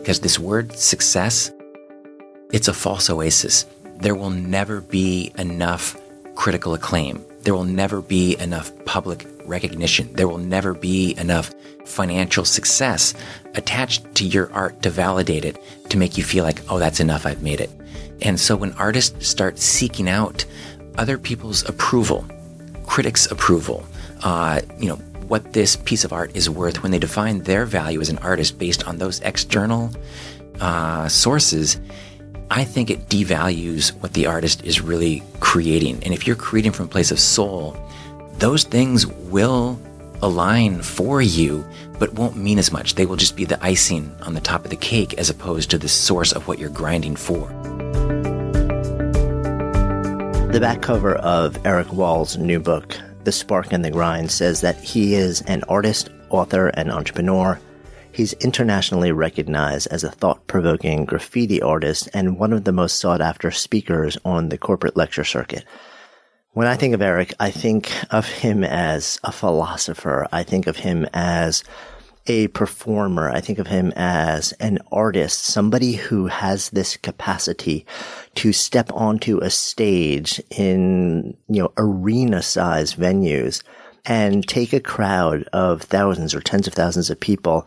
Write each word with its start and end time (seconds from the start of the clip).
because 0.00 0.20
this 0.20 0.38
word 0.38 0.72
success, 0.76 1.52
it's 2.52 2.68
a 2.68 2.72
false 2.72 3.10
oasis. 3.10 3.66
There 3.96 4.14
will 4.14 4.30
never 4.30 4.80
be 4.80 5.32
enough 5.38 5.96
critical 6.34 6.74
acclaim. 6.74 7.24
There 7.42 7.54
will 7.54 7.64
never 7.64 8.00
be 8.00 8.36
enough 8.38 8.72
public 8.86 9.26
recognition. 9.44 10.12
There 10.14 10.26
will 10.26 10.38
never 10.38 10.74
be 10.74 11.14
enough 11.18 11.52
financial 11.84 12.44
success 12.44 13.14
attached 13.54 14.14
to 14.16 14.26
your 14.26 14.50
art 14.52 14.82
to 14.82 14.90
validate 14.90 15.44
it, 15.44 15.58
to 15.90 15.98
make 15.98 16.16
you 16.16 16.24
feel 16.24 16.44
like, 16.44 16.60
oh, 16.70 16.78
that's 16.78 17.00
enough, 17.00 17.26
I've 17.26 17.42
made 17.42 17.60
it. 17.60 17.70
And 18.22 18.38
so 18.40 18.56
when 18.56 18.72
artists 18.72 19.28
start 19.28 19.58
seeking 19.58 20.08
out 20.08 20.44
other 20.96 21.18
people's 21.18 21.68
approval, 21.68 22.26
critics' 22.86 23.30
approval, 23.30 23.86
uh, 24.22 24.60
you 24.78 24.88
know, 24.88 25.00
what 25.30 25.52
this 25.52 25.76
piece 25.76 26.02
of 26.04 26.12
art 26.12 26.34
is 26.34 26.50
worth, 26.50 26.82
when 26.82 26.90
they 26.90 26.98
define 26.98 27.38
their 27.44 27.64
value 27.64 28.00
as 28.00 28.08
an 28.08 28.18
artist 28.18 28.58
based 28.58 28.88
on 28.88 28.98
those 28.98 29.20
external 29.20 29.88
uh, 30.58 31.06
sources, 31.06 31.80
I 32.50 32.64
think 32.64 32.90
it 32.90 33.08
devalues 33.08 33.90
what 34.02 34.12
the 34.12 34.26
artist 34.26 34.64
is 34.64 34.80
really 34.80 35.22
creating. 35.38 36.02
And 36.02 36.12
if 36.12 36.26
you're 36.26 36.34
creating 36.34 36.72
from 36.72 36.86
a 36.86 36.88
place 36.88 37.12
of 37.12 37.20
soul, 37.20 37.76
those 38.38 38.64
things 38.64 39.06
will 39.06 39.80
align 40.20 40.82
for 40.82 41.22
you, 41.22 41.64
but 42.00 42.12
won't 42.14 42.36
mean 42.36 42.58
as 42.58 42.72
much. 42.72 42.96
They 42.96 43.06
will 43.06 43.14
just 43.14 43.36
be 43.36 43.44
the 43.44 43.64
icing 43.64 44.12
on 44.22 44.34
the 44.34 44.40
top 44.40 44.64
of 44.64 44.70
the 44.70 44.76
cake 44.76 45.14
as 45.14 45.30
opposed 45.30 45.70
to 45.70 45.78
the 45.78 45.88
source 45.88 46.32
of 46.32 46.48
what 46.48 46.58
you're 46.58 46.70
grinding 46.70 47.14
for. 47.14 47.46
The 50.50 50.58
back 50.60 50.82
cover 50.82 51.14
of 51.14 51.64
Erik 51.64 51.92
Wahl's 51.92 52.36
new 52.36 52.58
book, 52.58 52.98
The 53.30 53.34
Spark 53.34 53.72
and 53.72 53.84
the 53.84 53.92
Grind, 53.92 54.32
says 54.32 54.60
that 54.62 54.80
he 54.80 55.14
is 55.14 55.40
an 55.42 55.62
artist, 55.68 56.10
author, 56.30 56.66
and 56.74 56.90
entrepreneur. 56.90 57.60
He's 58.10 58.32
internationally 58.32 59.12
recognized 59.12 59.86
as 59.92 60.02
a 60.02 60.10
thought 60.10 60.44
provoking 60.48 61.04
graffiti 61.04 61.62
artist 61.62 62.08
and 62.12 62.40
one 62.40 62.52
of 62.52 62.64
the 62.64 62.72
most 62.72 62.98
sought 62.98 63.20
after 63.20 63.52
speakers 63.52 64.18
on 64.24 64.48
the 64.48 64.58
corporate 64.58 64.96
lecture 64.96 65.22
circuit. 65.22 65.64
When 66.54 66.66
I 66.66 66.74
think 66.74 66.92
of 66.92 67.02
Erik, 67.02 67.32
I 67.38 67.52
think 67.52 67.92
of 68.12 68.26
him 68.26 68.64
as 68.64 69.20
a 69.22 69.30
philosopher. 69.30 70.26
I 70.32 70.42
think 70.42 70.66
of 70.66 70.78
him 70.78 71.06
as 71.14 71.62
a 72.30 72.46
performer. 72.46 73.28
I 73.28 73.40
think 73.40 73.58
of 73.58 73.66
him 73.66 73.92
as 73.96 74.52
an 74.60 74.78
artist, 74.92 75.40
somebody 75.46 75.94
who 75.94 76.28
has 76.28 76.70
this 76.70 76.96
capacity 76.96 77.84
to 78.36 78.52
step 78.52 78.92
onto 78.92 79.38
a 79.38 79.50
stage 79.50 80.40
in, 80.48 81.36
you 81.48 81.60
know, 81.60 81.72
arena 81.76 82.40
size 82.40 82.94
venues 82.94 83.64
and 84.06 84.46
take 84.46 84.72
a 84.72 84.78
crowd 84.78 85.42
of 85.52 85.82
thousands 85.82 86.32
or 86.32 86.40
tens 86.40 86.68
of 86.68 86.72
thousands 86.72 87.10
of 87.10 87.18
people 87.18 87.66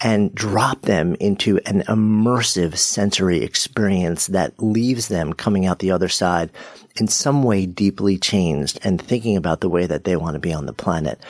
and 0.00 0.34
drop 0.34 0.82
them 0.82 1.14
into 1.20 1.58
an 1.66 1.82
immersive 1.82 2.76
sensory 2.78 3.44
experience 3.44 4.26
that 4.26 4.60
leaves 4.60 5.06
them 5.06 5.32
coming 5.32 5.66
out 5.66 5.78
the 5.78 5.92
other 5.92 6.08
side 6.08 6.50
in 6.96 7.06
some 7.06 7.44
way 7.44 7.64
deeply 7.64 8.18
changed 8.18 8.80
and 8.82 9.00
thinking 9.00 9.36
about 9.36 9.60
the 9.60 9.68
way 9.68 9.86
that 9.86 10.02
they 10.02 10.16
want 10.16 10.34
to 10.34 10.40
be 10.40 10.52
on 10.52 10.66
the 10.66 10.72
planet. 10.72 11.20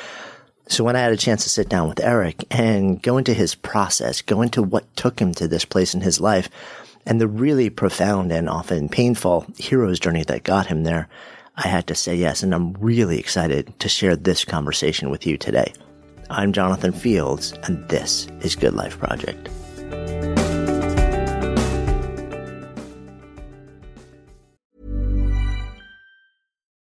So 0.70 0.84
when 0.84 0.94
I 0.94 1.00
had 1.00 1.12
a 1.12 1.16
chance 1.16 1.42
to 1.42 1.48
sit 1.48 1.68
down 1.68 1.88
with 1.88 1.98
Erik 1.98 2.44
and 2.48 3.02
go 3.02 3.18
into 3.18 3.34
his 3.34 3.56
process, 3.56 4.22
go 4.22 4.40
into 4.40 4.62
what 4.62 4.94
took 4.94 5.20
him 5.20 5.34
to 5.34 5.48
this 5.48 5.64
place 5.64 5.94
in 5.94 6.00
his 6.00 6.20
life 6.20 6.48
and 7.04 7.20
the 7.20 7.27
really 7.27 7.70
profound 7.70 8.30
and 8.30 8.48
often 8.48 8.88
painful 8.88 9.46
hero's 9.58 9.98
journey 9.98 10.22
that 10.22 10.44
got 10.44 10.68
him 10.68 10.84
there, 10.84 11.08
I 11.56 11.66
had 11.66 11.88
to 11.88 11.96
say 11.96 12.14
yes. 12.14 12.44
And 12.44 12.54
I'm 12.54 12.74
really 12.74 13.18
excited 13.18 13.77
to 13.80 13.88
share 13.88 14.14
this 14.14 14.44
conversation 14.44 15.10
with 15.10 15.27
you 15.27 15.36
today. 15.36 15.72
I'm 16.30 16.52
Jonathan 16.52 16.92
Fields, 16.92 17.52
and 17.64 17.88
this 17.88 18.28
is 18.42 18.55
Good 18.55 18.74
Life 18.74 18.96
Project. 18.96 19.48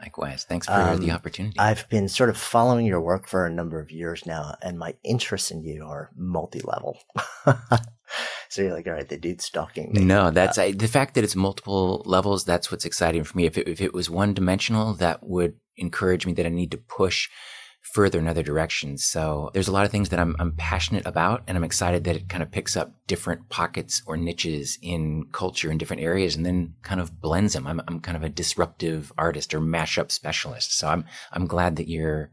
Likewise. 0.00 0.44
Thanks 0.44 0.66
for 0.66 0.72
Um, 0.72 1.00
the 1.00 1.10
opportunity. 1.10 1.58
I've 1.58 1.88
been 1.88 2.08
sort 2.08 2.30
of 2.30 2.36
following 2.36 2.86
your 2.86 3.00
work 3.00 3.26
for 3.26 3.46
a 3.46 3.50
number 3.50 3.80
of 3.80 3.90
years 3.90 4.24
now, 4.26 4.54
and 4.62 4.78
my 4.78 4.94
interests 5.02 5.50
in 5.50 5.62
you 5.62 5.84
are 5.84 6.10
multi 6.16 6.60
level. 6.60 6.98
so 8.48 8.62
you're 8.62 8.74
like, 8.74 8.86
all 8.86 8.92
right, 8.92 9.08
the 9.08 9.16
dude's 9.18 9.44
stalking 9.44 9.92
me. 9.92 10.04
no, 10.04 10.30
that's 10.30 10.58
I, 10.58 10.72
the 10.72 10.88
fact 10.88 11.14
that 11.14 11.24
it's 11.24 11.36
multiple 11.36 12.02
levels. 12.06 12.44
That's 12.44 12.70
what's 12.70 12.84
exciting 12.84 13.24
for 13.24 13.36
me. 13.36 13.46
If 13.46 13.58
it, 13.58 13.68
if 13.68 13.80
it 13.80 13.92
was 13.92 14.08
one 14.08 14.34
dimensional, 14.34 14.94
that 14.94 15.26
would 15.26 15.54
encourage 15.76 16.26
me 16.26 16.32
that 16.34 16.46
I 16.46 16.50
need 16.50 16.70
to 16.72 16.78
push 16.78 17.28
further 17.92 18.18
in 18.18 18.28
other 18.28 18.42
directions. 18.42 19.04
So 19.04 19.50
there's 19.54 19.68
a 19.68 19.72
lot 19.72 19.84
of 19.84 19.90
things 19.90 20.10
that 20.10 20.20
I'm, 20.20 20.36
I'm 20.38 20.52
passionate 20.52 21.06
about, 21.06 21.42
and 21.46 21.56
I'm 21.56 21.64
excited 21.64 22.04
that 22.04 22.16
it 22.16 22.28
kind 22.28 22.42
of 22.42 22.50
picks 22.50 22.76
up 22.76 22.92
different 23.06 23.48
pockets 23.48 24.02
or 24.06 24.16
niches 24.16 24.78
in 24.82 25.26
culture 25.32 25.70
in 25.70 25.78
different 25.78 26.02
areas, 26.02 26.36
and 26.36 26.44
then 26.44 26.74
kind 26.82 27.00
of 27.00 27.20
blends 27.20 27.54
them. 27.54 27.66
I'm, 27.66 27.80
I'm 27.88 28.00
kind 28.00 28.16
of 28.16 28.22
a 28.22 28.28
disruptive 28.28 29.12
artist 29.16 29.54
or 29.54 29.60
mashup 29.60 30.10
specialist. 30.10 30.78
So 30.78 30.88
I'm 30.88 31.04
I'm 31.32 31.46
glad 31.46 31.76
that 31.76 31.88
you're 31.88 32.30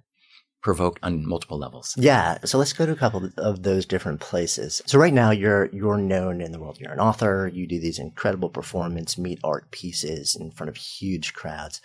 provoked 0.66 1.00
on 1.04 1.28
multiple 1.28 1.60
levels. 1.60 1.94
Yeah. 1.96 2.40
So 2.44 2.58
let's 2.58 2.74
go 2.74 2.88
to 2.88 2.92
a 2.92 2.96
couple 2.96 3.30
of 3.38 3.62
those 3.62 3.86
different 3.86 4.20
places. 4.20 4.82
So 4.88 4.98
right 4.98 5.14
now 5.14 5.30
you're, 5.30 5.70
you're 5.72 6.00
known 6.00 6.42
in 6.42 6.52
the 6.52 6.60
world. 6.60 6.80
You're 6.80 6.92
an 6.92 7.00
author. 7.00 7.52
You 7.54 7.68
do 7.68 7.80
these 7.80 8.00
incredible 8.00 8.50
performance 8.50 9.16
meet 9.16 9.40
art 9.44 9.70
pieces 9.70 10.36
in 10.36 10.50
front 10.50 10.70
of 10.70 10.76
huge 10.76 11.36
crowds. 11.36 11.82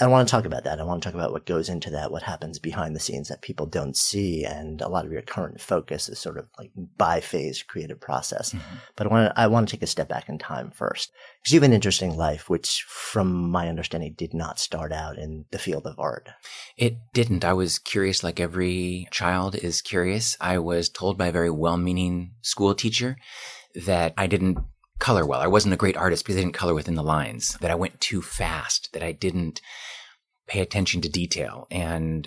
I 0.00 0.06
want 0.08 0.26
to 0.26 0.30
talk 0.30 0.44
about 0.44 0.64
that. 0.64 0.80
I 0.80 0.84
want 0.84 1.02
to 1.02 1.08
talk 1.08 1.14
about 1.14 1.32
what 1.32 1.46
goes 1.46 1.68
into 1.68 1.90
that, 1.90 2.10
what 2.10 2.24
happens 2.24 2.58
behind 2.58 2.96
the 2.96 3.00
scenes 3.00 3.28
that 3.28 3.42
people 3.42 3.66
don't 3.66 3.96
see. 3.96 4.44
And 4.44 4.80
a 4.80 4.88
lot 4.88 5.06
of 5.06 5.12
your 5.12 5.22
current 5.22 5.60
focus 5.60 6.08
is 6.08 6.18
sort 6.18 6.36
of 6.36 6.48
like 6.58 6.72
bi-phase 6.74 7.62
creative 7.62 8.00
process. 8.00 8.52
Mm-hmm. 8.52 8.74
But 8.96 9.06
I 9.06 9.10
want 9.10 9.30
to, 9.30 9.40
I 9.40 9.46
want 9.46 9.68
to 9.68 9.76
take 9.76 9.82
a 9.82 9.86
step 9.86 10.08
back 10.08 10.28
in 10.28 10.38
time 10.38 10.72
first 10.72 11.12
because 11.40 11.52
you 11.52 11.60
have 11.60 11.68
an 11.68 11.72
interesting 11.72 12.16
life, 12.16 12.50
which 12.50 12.84
from 12.88 13.50
my 13.50 13.68
understanding 13.68 14.14
did 14.16 14.34
not 14.34 14.58
start 14.58 14.92
out 14.92 15.16
in 15.16 15.44
the 15.52 15.58
field 15.58 15.86
of 15.86 15.98
art. 15.98 16.28
It 16.76 16.96
didn't. 17.12 17.44
I 17.44 17.52
was 17.52 17.78
curious 17.78 18.24
like 18.24 18.40
every 18.40 19.06
child 19.12 19.54
is 19.54 19.80
curious. 19.80 20.36
I 20.40 20.58
was 20.58 20.88
told 20.88 21.16
by 21.16 21.28
a 21.28 21.32
very 21.32 21.50
well-meaning 21.50 22.32
school 22.40 22.74
teacher 22.74 23.16
that 23.86 24.14
I 24.16 24.26
didn't 24.26 24.58
color 25.04 25.26
well. 25.26 25.42
I 25.42 25.48
wasn't 25.48 25.74
a 25.74 25.76
great 25.76 25.98
artist 25.98 26.24
because 26.24 26.38
I 26.38 26.40
didn't 26.40 26.54
color 26.54 26.72
within 26.72 26.94
the 26.94 27.02
lines, 27.02 27.58
that 27.60 27.70
I 27.70 27.74
went 27.74 28.00
too 28.00 28.22
fast, 28.22 28.88
that 28.94 29.02
I 29.02 29.12
didn't 29.12 29.60
pay 30.46 30.60
attention 30.60 31.02
to 31.02 31.10
detail. 31.10 31.66
And 31.70 32.26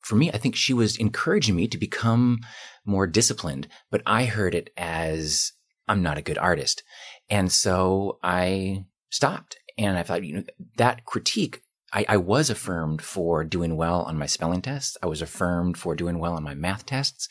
for 0.00 0.14
me, 0.14 0.30
I 0.30 0.36
think 0.36 0.54
she 0.54 0.74
was 0.74 0.98
encouraging 0.98 1.56
me 1.56 1.68
to 1.68 1.78
become 1.78 2.40
more 2.84 3.06
disciplined, 3.06 3.66
but 3.90 4.02
I 4.04 4.26
heard 4.26 4.54
it 4.54 4.68
as 4.76 5.52
I'm 5.88 6.02
not 6.02 6.18
a 6.18 6.22
good 6.22 6.36
artist. 6.36 6.82
And 7.30 7.50
so 7.50 8.18
I 8.22 8.84
stopped 9.08 9.56
and 9.78 9.96
I 9.96 10.02
thought, 10.02 10.22
you 10.22 10.34
know, 10.34 10.44
that 10.76 11.06
critique 11.06 11.62
I, 11.94 12.04
I, 12.06 12.16
was 12.18 12.50
affirmed 12.50 13.00
for 13.00 13.42
doing 13.42 13.74
well 13.74 14.02
on 14.02 14.18
my 14.18 14.26
spelling 14.26 14.60
tests. 14.60 14.98
I 15.02 15.06
was 15.06 15.22
affirmed 15.22 15.78
for 15.78 15.94
doing 15.94 16.18
well 16.18 16.34
on 16.34 16.42
my 16.42 16.52
math 16.52 16.84
tests. 16.84 17.30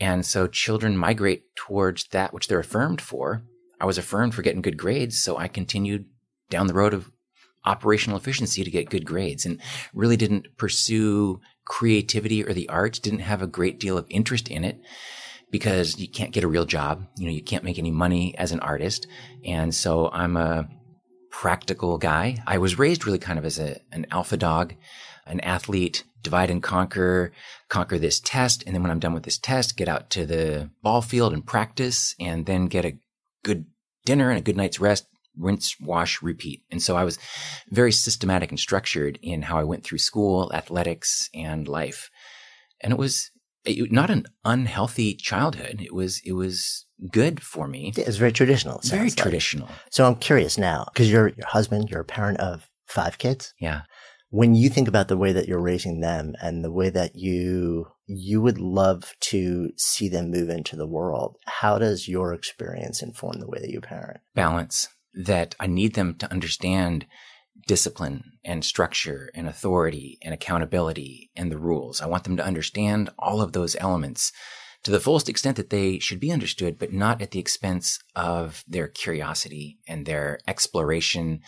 And 0.00 0.26
so 0.26 0.48
children 0.48 0.96
migrate 0.96 1.54
towards 1.54 2.08
that 2.08 2.34
which 2.34 2.48
they're 2.48 2.58
affirmed 2.58 3.00
for. 3.00 3.44
I 3.80 3.86
was 3.86 3.98
affirmed 3.98 4.34
for 4.34 4.42
getting 4.42 4.62
good 4.62 4.78
grades, 4.78 5.22
so 5.22 5.36
I 5.36 5.48
continued 5.48 6.06
down 6.50 6.66
the 6.66 6.74
road 6.74 6.94
of 6.94 7.10
operational 7.64 8.16
efficiency 8.16 8.64
to 8.64 8.70
get 8.70 8.90
good 8.90 9.04
grades 9.04 9.44
and 9.44 9.60
really 9.92 10.16
didn't 10.16 10.56
pursue 10.56 11.40
creativity 11.64 12.44
or 12.44 12.52
the 12.52 12.68
arts, 12.68 12.98
didn't 12.98 13.20
have 13.20 13.42
a 13.42 13.46
great 13.46 13.80
deal 13.80 13.98
of 13.98 14.06
interest 14.08 14.48
in 14.48 14.64
it 14.64 14.80
because 15.50 15.98
you 15.98 16.08
can't 16.08 16.32
get 16.32 16.44
a 16.44 16.48
real 16.48 16.64
job. 16.64 17.06
You 17.16 17.26
know, 17.26 17.32
you 17.32 17.42
can't 17.42 17.64
make 17.64 17.78
any 17.78 17.90
money 17.90 18.36
as 18.38 18.52
an 18.52 18.60
artist. 18.60 19.06
And 19.44 19.74
so 19.74 20.10
I'm 20.12 20.36
a 20.36 20.68
practical 21.30 21.98
guy. 21.98 22.36
I 22.46 22.58
was 22.58 22.78
raised 22.78 23.04
really 23.04 23.18
kind 23.18 23.38
of 23.38 23.44
as 23.44 23.58
a, 23.58 23.80
an 23.92 24.06
alpha 24.10 24.36
dog, 24.36 24.74
an 25.26 25.40
athlete, 25.40 26.04
divide 26.22 26.50
and 26.50 26.62
conquer, 26.62 27.32
conquer 27.68 27.98
this 27.98 28.20
test. 28.20 28.62
And 28.64 28.74
then 28.74 28.82
when 28.82 28.90
I'm 28.90 29.00
done 29.00 29.14
with 29.14 29.24
this 29.24 29.38
test, 29.38 29.76
get 29.76 29.88
out 29.88 30.10
to 30.10 30.24
the 30.24 30.70
ball 30.82 31.02
field 31.02 31.32
and 31.32 31.44
practice 31.44 32.14
and 32.18 32.46
then 32.46 32.66
get 32.66 32.84
a 32.84 32.98
good 33.46 33.64
dinner 34.04 34.28
and 34.28 34.38
a 34.38 34.42
good 34.42 34.56
night's 34.56 34.80
rest, 34.80 35.06
rinse, 35.38 35.76
wash, 35.80 36.20
repeat. 36.20 36.64
And 36.70 36.82
so 36.82 36.96
I 36.96 37.04
was 37.04 37.18
very 37.70 37.92
systematic 37.92 38.50
and 38.50 38.58
structured 38.58 39.18
in 39.22 39.42
how 39.42 39.58
I 39.58 39.64
went 39.64 39.84
through 39.84 39.98
school, 39.98 40.50
athletics, 40.52 41.30
and 41.32 41.68
life. 41.68 42.10
And 42.82 42.92
it 42.92 42.98
was 42.98 43.30
not 43.66 44.10
an 44.10 44.24
unhealthy 44.44 45.14
childhood. 45.14 45.80
It 45.80 45.94
was, 45.94 46.20
it 46.24 46.32
was 46.32 46.86
good 47.12 47.42
for 47.42 47.68
me. 47.68 47.92
It 47.96 48.06
was 48.06 48.18
very 48.18 48.32
traditional. 48.32 48.80
Very 48.84 49.04
like. 49.04 49.16
traditional. 49.16 49.68
So 49.90 50.04
I'm 50.06 50.16
curious 50.16 50.58
now, 50.58 50.86
because 50.92 51.10
you're 51.10 51.28
your 51.28 51.46
husband, 51.46 51.90
you're 51.90 52.00
a 52.00 52.04
parent 52.04 52.38
of 52.40 52.68
five 52.86 53.18
kids. 53.18 53.54
Yeah 53.60 53.82
when 54.30 54.54
you 54.54 54.68
think 54.68 54.88
about 54.88 55.08
the 55.08 55.16
way 55.16 55.32
that 55.32 55.46
you're 55.46 55.60
raising 55.60 56.00
them 56.00 56.34
and 56.40 56.64
the 56.64 56.72
way 56.72 56.90
that 56.90 57.16
you 57.16 57.86
you 58.06 58.40
would 58.40 58.58
love 58.58 59.14
to 59.20 59.70
see 59.76 60.08
them 60.08 60.30
move 60.30 60.48
into 60.48 60.76
the 60.76 60.86
world 60.86 61.36
how 61.46 61.78
does 61.78 62.08
your 62.08 62.32
experience 62.32 63.02
inform 63.02 63.40
the 63.40 63.48
way 63.48 63.58
that 63.60 63.70
you 63.70 63.80
parent? 63.80 64.20
Balance 64.34 64.88
that 65.14 65.54
i 65.58 65.66
need 65.66 65.94
them 65.94 66.14
to 66.14 66.30
understand 66.30 67.06
discipline 67.66 68.32
and 68.44 68.64
structure 68.64 69.30
and 69.34 69.48
authority 69.48 70.18
and 70.22 70.34
accountability 70.34 71.30
and 71.34 71.50
the 71.50 71.58
rules. 71.58 72.00
I 72.00 72.06
want 72.06 72.24
them 72.24 72.36
to 72.36 72.44
understand 72.44 73.10
all 73.18 73.40
of 73.40 73.52
those 73.52 73.76
elements 73.80 74.32
to 74.84 74.90
the 74.90 75.00
fullest 75.00 75.28
extent 75.28 75.56
that 75.56 75.70
they 75.70 75.98
should 75.98 76.20
be 76.20 76.30
understood, 76.30 76.78
but 76.78 76.92
not 76.92 77.20
at 77.20 77.32
the 77.32 77.40
expense 77.40 77.98
of 78.14 78.62
their 78.68 78.86
curiosity 78.86 79.78
and 79.88 80.06
their 80.06 80.38
exploration, 80.46 81.40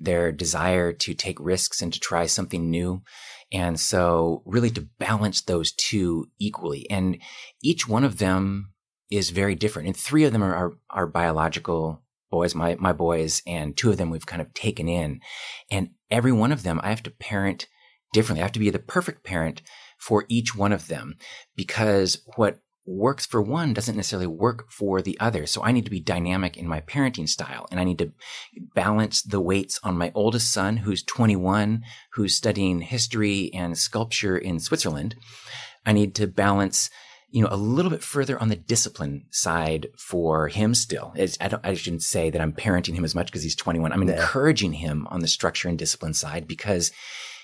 their 0.00 0.32
desire 0.32 0.92
to 0.92 1.14
take 1.14 1.38
risks 1.40 1.82
and 1.82 1.92
to 1.92 2.00
try 2.00 2.26
something 2.26 2.70
new. 2.70 3.02
And 3.52 3.78
so 3.80 4.42
really 4.44 4.70
to 4.70 4.88
balance 4.98 5.42
those 5.42 5.72
two 5.72 6.26
equally. 6.38 6.88
And 6.90 7.18
each 7.62 7.88
one 7.88 8.04
of 8.04 8.18
them 8.18 8.72
is 9.10 9.30
very 9.30 9.54
different. 9.54 9.88
And 9.88 9.96
three 9.96 10.24
of 10.24 10.32
them 10.32 10.42
are, 10.42 10.76
are, 10.90 11.06
biological 11.06 12.02
boys, 12.30 12.54
my, 12.54 12.76
my 12.78 12.92
boys, 12.92 13.42
and 13.46 13.76
two 13.76 13.90
of 13.90 13.96
them 13.96 14.10
we've 14.10 14.26
kind 14.26 14.42
of 14.42 14.52
taken 14.52 14.88
in. 14.88 15.20
And 15.70 15.90
every 16.10 16.32
one 16.32 16.52
of 16.52 16.62
them 16.62 16.78
I 16.82 16.90
have 16.90 17.02
to 17.04 17.10
parent 17.10 17.66
differently. 18.12 18.42
I 18.42 18.44
have 18.44 18.52
to 18.52 18.58
be 18.58 18.70
the 18.70 18.78
perfect 18.78 19.24
parent 19.24 19.62
for 19.98 20.24
each 20.28 20.54
one 20.54 20.72
of 20.72 20.88
them 20.88 21.16
because 21.56 22.22
what 22.36 22.58
works 22.88 23.26
for 23.26 23.42
one 23.42 23.74
doesn't 23.74 23.96
necessarily 23.96 24.26
work 24.26 24.70
for 24.70 25.02
the 25.02 25.18
other. 25.20 25.46
So 25.46 25.62
I 25.62 25.72
need 25.72 25.84
to 25.84 25.90
be 25.90 26.00
dynamic 26.00 26.56
in 26.56 26.66
my 26.66 26.80
parenting 26.80 27.28
style 27.28 27.66
and 27.70 27.78
I 27.78 27.84
need 27.84 27.98
to 27.98 28.12
balance 28.74 29.22
the 29.22 29.40
weights 29.40 29.78
on 29.82 29.98
my 29.98 30.10
oldest 30.14 30.50
son, 30.50 30.78
who's 30.78 31.02
21, 31.02 31.82
who's 32.12 32.34
studying 32.34 32.80
history 32.80 33.52
and 33.52 33.76
sculpture 33.76 34.38
in 34.38 34.58
Switzerland. 34.58 35.16
I 35.84 35.92
need 35.92 36.14
to 36.16 36.26
balance 36.26 36.90
you 37.30 37.42
know, 37.42 37.48
a 37.50 37.56
little 37.56 37.90
bit 37.90 38.02
further 38.02 38.40
on 38.40 38.48
the 38.48 38.56
discipline 38.56 39.26
side 39.30 39.88
for 39.98 40.48
him 40.48 40.74
still. 40.74 41.12
I, 41.18 41.58
I, 41.62 41.74
shouldn't 41.74 42.02
say 42.02 42.30
that 42.30 42.40
I'm 42.40 42.54
parenting 42.54 42.94
him 42.94 43.04
as 43.04 43.14
much 43.14 43.26
because 43.26 43.42
he's 43.42 43.54
21. 43.54 43.92
I'm 43.92 44.02
yeah. 44.08 44.14
encouraging 44.14 44.72
him 44.72 45.06
on 45.10 45.20
the 45.20 45.28
structure 45.28 45.68
and 45.68 45.78
discipline 45.78 46.14
side 46.14 46.48
because 46.48 46.90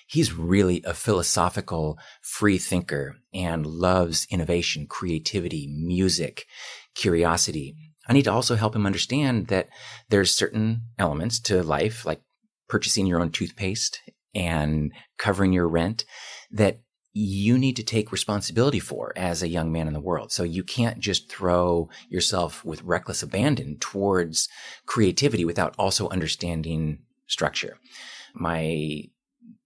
he's 0.06 0.32
really 0.32 0.82
a 0.84 0.94
philosophical 0.94 1.98
free 2.22 2.58
thinker 2.58 3.16
and 3.32 3.66
loves 3.66 4.26
innovation, 4.30 4.86
creativity, 4.86 5.66
music, 5.66 6.46
curiosity. 6.94 7.74
I 8.08 8.12
need 8.12 8.24
to 8.24 8.32
also 8.32 8.54
help 8.54 8.76
him 8.76 8.86
understand 8.86 9.48
that 9.48 9.68
there's 10.10 10.30
certain 10.30 10.82
elements 10.98 11.40
to 11.40 11.62
life, 11.62 12.04
like 12.04 12.20
purchasing 12.68 13.06
your 13.06 13.20
own 13.20 13.30
toothpaste 13.30 14.00
and 14.34 14.92
covering 15.18 15.52
your 15.52 15.68
rent 15.68 16.04
that 16.50 16.80
you 17.16 17.56
need 17.56 17.76
to 17.76 17.84
take 17.84 18.10
responsibility 18.10 18.80
for 18.80 19.12
as 19.14 19.40
a 19.40 19.48
young 19.48 19.70
man 19.70 19.86
in 19.86 19.94
the 19.94 20.00
world. 20.00 20.32
So 20.32 20.42
you 20.42 20.64
can't 20.64 20.98
just 20.98 21.30
throw 21.30 21.88
yourself 22.08 22.64
with 22.64 22.82
reckless 22.82 23.22
abandon 23.22 23.78
towards 23.78 24.48
creativity 24.84 25.44
without 25.44 25.76
also 25.78 26.08
understanding 26.08 26.98
structure. 27.28 27.78
My 28.34 29.04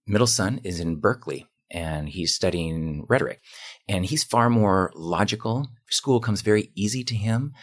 middle 0.09 0.27
son 0.27 0.59
is 0.63 0.79
in 0.79 0.99
Berkeley 0.99 1.47
and 1.71 2.09
he's 2.09 2.33
studying 2.33 3.05
rhetoric 3.07 3.41
and 3.87 4.05
he's 4.05 4.23
far 4.23 4.49
more 4.49 4.91
logical. 4.95 5.67
School 5.89 6.19
comes 6.19 6.41
very 6.41 6.71
easy 6.75 7.03
to 7.03 7.15
him. 7.15 7.53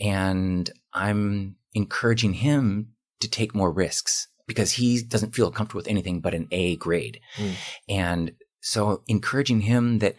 And 0.00 0.70
I'm 0.92 1.56
encouraging 1.74 2.34
him 2.34 2.92
to 3.20 3.28
take 3.28 3.54
more 3.54 3.72
risks 3.72 4.28
because 4.46 4.72
he 4.72 5.02
doesn't 5.02 5.34
feel 5.34 5.50
comfortable 5.50 5.80
with 5.80 5.88
anything 5.88 6.20
but 6.20 6.34
an 6.34 6.48
A 6.52 6.76
grade. 6.76 7.20
Mm. 7.36 7.54
And 7.88 8.32
so 8.60 9.02
encouraging 9.08 9.62
him 9.62 9.98
that 9.98 10.14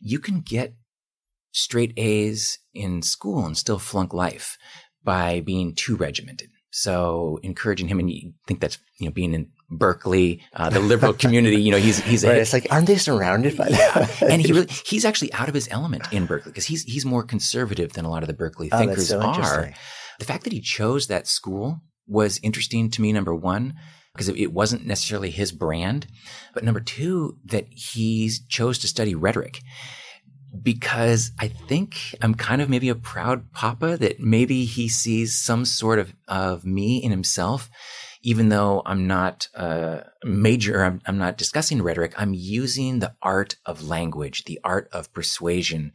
you 0.00 0.18
can 0.18 0.40
get 0.40 0.74
straight 1.52 1.92
A's 1.96 2.58
in 2.74 3.02
school 3.02 3.44
and 3.44 3.56
still 3.56 3.78
flunk 3.78 4.12
life 4.12 4.56
by 5.02 5.40
being 5.40 5.74
too 5.74 5.96
regimented. 5.96 6.50
So 6.74 7.38
encouraging 7.42 7.88
him, 7.88 7.98
and 7.98 8.10
you 8.10 8.32
think 8.46 8.60
that's 8.60 8.78
you 8.98 9.06
know 9.06 9.12
being 9.12 9.34
in 9.34 9.50
Berkeley, 9.70 10.42
uh, 10.54 10.70
the 10.70 10.80
liberal 10.80 11.12
community. 11.12 11.60
You 11.60 11.70
know, 11.70 11.76
he's 11.76 11.98
he's 12.00 12.24
right. 12.24 12.38
A, 12.38 12.40
it's 12.40 12.54
like 12.54 12.66
aren't 12.70 12.86
they 12.86 12.96
surrounded 12.96 13.58
by 13.58 13.68
yeah. 13.68 13.76
that? 13.76 14.22
and 14.22 14.40
he 14.40 14.52
really 14.52 14.68
he's 14.86 15.04
actually 15.04 15.32
out 15.34 15.48
of 15.48 15.54
his 15.54 15.68
element 15.70 16.10
in 16.12 16.24
Berkeley 16.24 16.50
because 16.50 16.64
he's 16.64 16.82
he's 16.84 17.04
more 17.04 17.22
conservative 17.22 17.92
than 17.92 18.06
a 18.06 18.10
lot 18.10 18.22
of 18.22 18.26
the 18.26 18.32
Berkeley 18.32 18.70
oh, 18.72 18.78
thinkers 18.78 19.08
so 19.08 19.20
are. 19.20 19.72
The 20.18 20.24
fact 20.24 20.44
that 20.44 20.52
he 20.52 20.60
chose 20.60 21.08
that 21.08 21.26
school 21.26 21.80
was 22.06 22.40
interesting 22.42 22.90
to 22.92 23.02
me. 23.02 23.12
Number 23.12 23.34
one, 23.34 23.74
because 24.14 24.30
it, 24.30 24.36
it 24.36 24.52
wasn't 24.54 24.86
necessarily 24.86 25.30
his 25.30 25.52
brand, 25.52 26.06
but 26.54 26.64
number 26.64 26.80
two, 26.80 27.36
that 27.44 27.66
he 27.68 28.30
chose 28.48 28.78
to 28.78 28.88
study 28.88 29.14
rhetoric 29.14 29.60
because 30.60 31.32
I 31.38 31.48
think 31.48 32.14
I'm 32.20 32.34
kind 32.34 32.60
of 32.60 32.68
maybe 32.68 32.88
a 32.88 32.94
proud 32.94 33.52
papa 33.52 33.96
that 33.98 34.20
maybe 34.20 34.64
he 34.64 34.88
sees 34.88 35.38
some 35.38 35.64
sort 35.64 35.98
of, 35.98 36.14
of 36.28 36.64
me 36.64 37.02
in 37.02 37.10
himself. 37.10 37.70
Even 38.24 38.50
though 38.50 38.82
I'm 38.86 39.08
not 39.08 39.48
a 39.54 40.04
major, 40.24 40.84
I'm, 40.84 41.00
I'm 41.06 41.18
not 41.18 41.36
discussing 41.36 41.82
rhetoric. 41.82 42.14
I'm 42.16 42.34
using 42.34 43.00
the 43.00 43.14
art 43.20 43.56
of 43.66 43.88
language, 43.88 44.44
the 44.44 44.60
art 44.62 44.88
of 44.92 45.12
persuasion, 45.12 45.92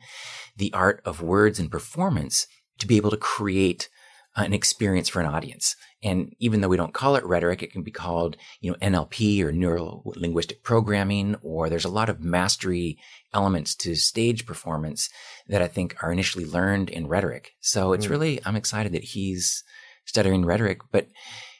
the 0.57 0.73
art 0.73 1.01
of 1.05 1.21
words 1.21 1.57
and 1.57 1.71
performance 1.71 2.47
to 2.79 2.87
be 2.87 2.97
able 2.97 3.11
to 3.11 3.17
create 3.17 3.87
an 4.35 4.53
experience 4.53 5.07
for 5.07 5.21
an 5.21 5.25
audience. 5.25 5.75
And 6.03 6.35
even 6.39 6.61
though 6.61 6.67
we 6.67 6.77
don't 6.77 6.93
call 6.93 7.15
it 7.15 7.25
rhetoric, 7.25 7.63
it 7.63 7.71
can 7.71 7.81
be 7.81 7.91
called, 7.91 8.37
you 8.61 8.71
know, 8.71 8.77
NLP 8.77 9.43
or 9.43 9.51
neuro 9.51 10.03
linguistic 10.05 10.63
programming, 10.63 11.35
or 11.41 11.69
there's 11.69 11.85
a 11.85 11.89
lot 11.89 12.09
of 12.09 12.21
mastery 12.21 12.99
elements 13.33 13.73
to 13.75 13.95
stage 13.95 14.45
performance 14.45 15.09
that 15.47 15.61
I 15.61 15.67
think 15.67 15.95
are 16.03 16.11
initially 16.11 16.45
learned 16.45 16.89
in 16.89 17.07
rhetoric. 17.07 17.53
So 17.61 17.93
it's 17.93 18.05
mm. 18.05 18.11
really, 18.11 18.39
I'm 18.45 18.55
excited 18.55 18.91
that 18.91 19.03
he's 19.03 19.63
stuttering 20.05 20.45
rhetoric, 20.45 20.81
but 20.91 21.07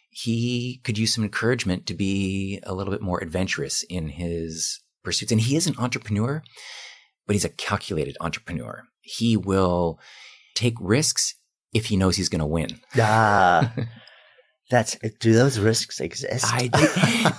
he 0.09 0.81
could 0.83 0.97
use 0.97 1.13
some 1.13 1.23
encouragement 1.23 1.85
to 1.87 1.93
be 1.93 2.59
a 2.63 2.73
little 2.73 2.91
bit 2.91 3.01
more 3.01 3.21
adventurous 3.21 3.83
in 3.83 4.09
his 4.09 4.81
pursuits. 5.03 5.31
And 5.31 5.41
he 5.41 5.55
is 5.55 5.67
an 5.67 5.75
entrepreneur, 5.77 6.43
but 7.25 7.33
he's 7.35 7.45
a 7.45 7.49
calculated 7.49 8.17
entrepreneur. 8.21 8.83
He 9.01 9.35
will 9.35 9.99
take 10.55 10.75
risks 10.79 11.35
if 11.73 11.87
he 11.87 11.97
knows 11.97 12.15
he's 12.15 12.29
going 12.29 12.39
to 12.39 12.45
win. 12.45 12.79
Ah. 12.97 13.73
That's 14.69 14.97
do 15.19 15.33
those 15.33 15.59
risks 15.59 16.01
exist? 16.01 16.45
I, 16.45 16.67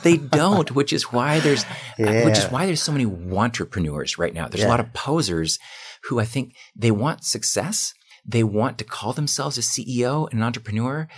they, 0.02 0.16
they, 0.16 0.16
don't, 0.28 0.75
which 0.75 0.94
is 0.94 1.12
why 1.12 1.40
there's 1.40 1.64
yeah. 1.99 2.25
which 2.25 2.38
is 2.38 2.47
why 2.47 2.64
there's 2.64 2.82
so 2.82 2.92
many 2.92 3.04
entrepreneurs 3.04 4.16
right 4.16 4.32
now. 4.32 4.49
There's 4.49 4.62
yeah. 4.62 4.68
a 4.68 4.70
lot 4.70 4.80
of 4.80 4.92
posers 4.94 5.58
who 6.04 6.18
I 6.20 6.25
think 6.25 6.54
they 6.75 6.90
want 6.90 7.25
success. 7.25 7.92
They 8.25 8.44
want 8.44 8.78
to 8.78 8.85
call 8.85 9.12
themselves 9.12 9.58
a 9.58 9.62
CEO 9.62 10.28
and 10.30 10.40
an 10.40 10.44
entrepreneur, 10.44 11.08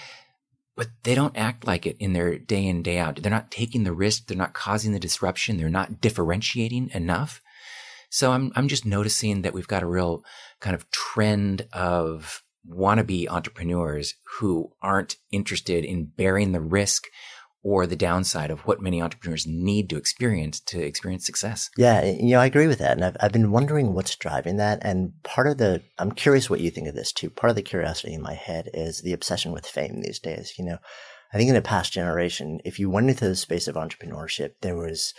but 0.77 0.89
they 1.05 1.15
don't 1.15 1.37
act 1.37 1.67
like 1.67 1.87
it 1.87 1.97
in 1.99 2.13
their 2.13 2.39
day 2.39 2.67
in, 2.67 2.83
day 2.83 2.99
out. 2.99 3.17
They're 3.17 3.31
not 3.31 3.51
taking 3.51 3.85
the 3.85 3.93
risk. 3.93 4.27
They're 4.27 4.37
not 4.37 4.55
causing 4.55 4.93
the 4.93 5.01
disruption. 5.01 5.57
They're 5.57 5.69
not 5.69 6.01
differentiating 6.01 6.91
enough. 6.93 7.41
So 8.11 8.33
I'm, 8.33 8.51
I'm 8.57 8.67
just 8.67 8.85
noticing 8.85 9.43
that 9.43 9.55
we've 9.55 9.69
got 9.69 9.85
a 9.85 9.87
real 9.87 10.25
kind 10.61 10.75
of 10.75 10.91
trend 10.91 11.67
of 11.73 12.43
wannabe 12.69 13.29
entrepreneurs 13.29 14.15
who 14.39 14.71
aren't 14.83 15.17
interested 15.31 15.85
in 15.85 16.07
bearing 16.17 16.53
the 16.53 16.61
risk 16.61 17.07
or 17.63 17.87
the 17.87 17.97
downside 17.97 18.51
of 18.51 18.61
what 18.61 18.81
many 18.81 19.03
entrepreneurs 19.03 19.47
need 19.47 19.91
to 19.91 19.97
experience 19.97 20.61
to 20.61 20.81
experience 20.83 21.27
success. 21.27 21.69
Yeah, 21.77 22.03
you 22.05 22.31
know, 22.31 22.41
I 22.41 22.47
agree 22.47 22.67
with 22.67 22.79
that. 22.79 22.93
And 22.93 23.05
I've, 23.05 23.17
I've 23.21 23.33
been 23.33 23.51
wondering 23.51 23.93
what's 23.93 24.17
driving 24.17 24.57
that. 24.57 24.79
And 24.83 25.13
part 25.25 25.47
of 25.47 25.59
the, 25.59 25.83
I'm 25.99 26.13
curious 26.13 26.49
what 26.49 26.61
you 26.61 26.71
think 26.71 26.89
of 26.89 26.95
this 26.95 27.13
too. 27.13 27.29
Part 27.29 27.51
of 27.51 27.57
the 27.57 27.63
curiosity 27.63 28.15
in 28.15 28.23
my 28.23 28.35
head 28.35 28.71
is 28.73 29.03
the 29.03 29.13
obsession 29.13 29.53
with 29.53 29.67
fame 29.67 30.01
these 30.01 30.19
days. 30.19 30.55
You 30.59 30.65
know, 30.65 30.79
I 31.35 31.37
think 31.37 31.49
in 31.49 31.55
the 31.55 31.63
past 31.63 31.93
generation, 31.93 32.61
if 32.65 32.79
you 32.79 32.89
went 32.89 33.11
into 33.11 33.29
the 33.29 33.37
space 33.37 33.69
of 33.69 33.75
entrepreneurship, 33.75 34.53
there 34.63 34.77
was 34.77 35.13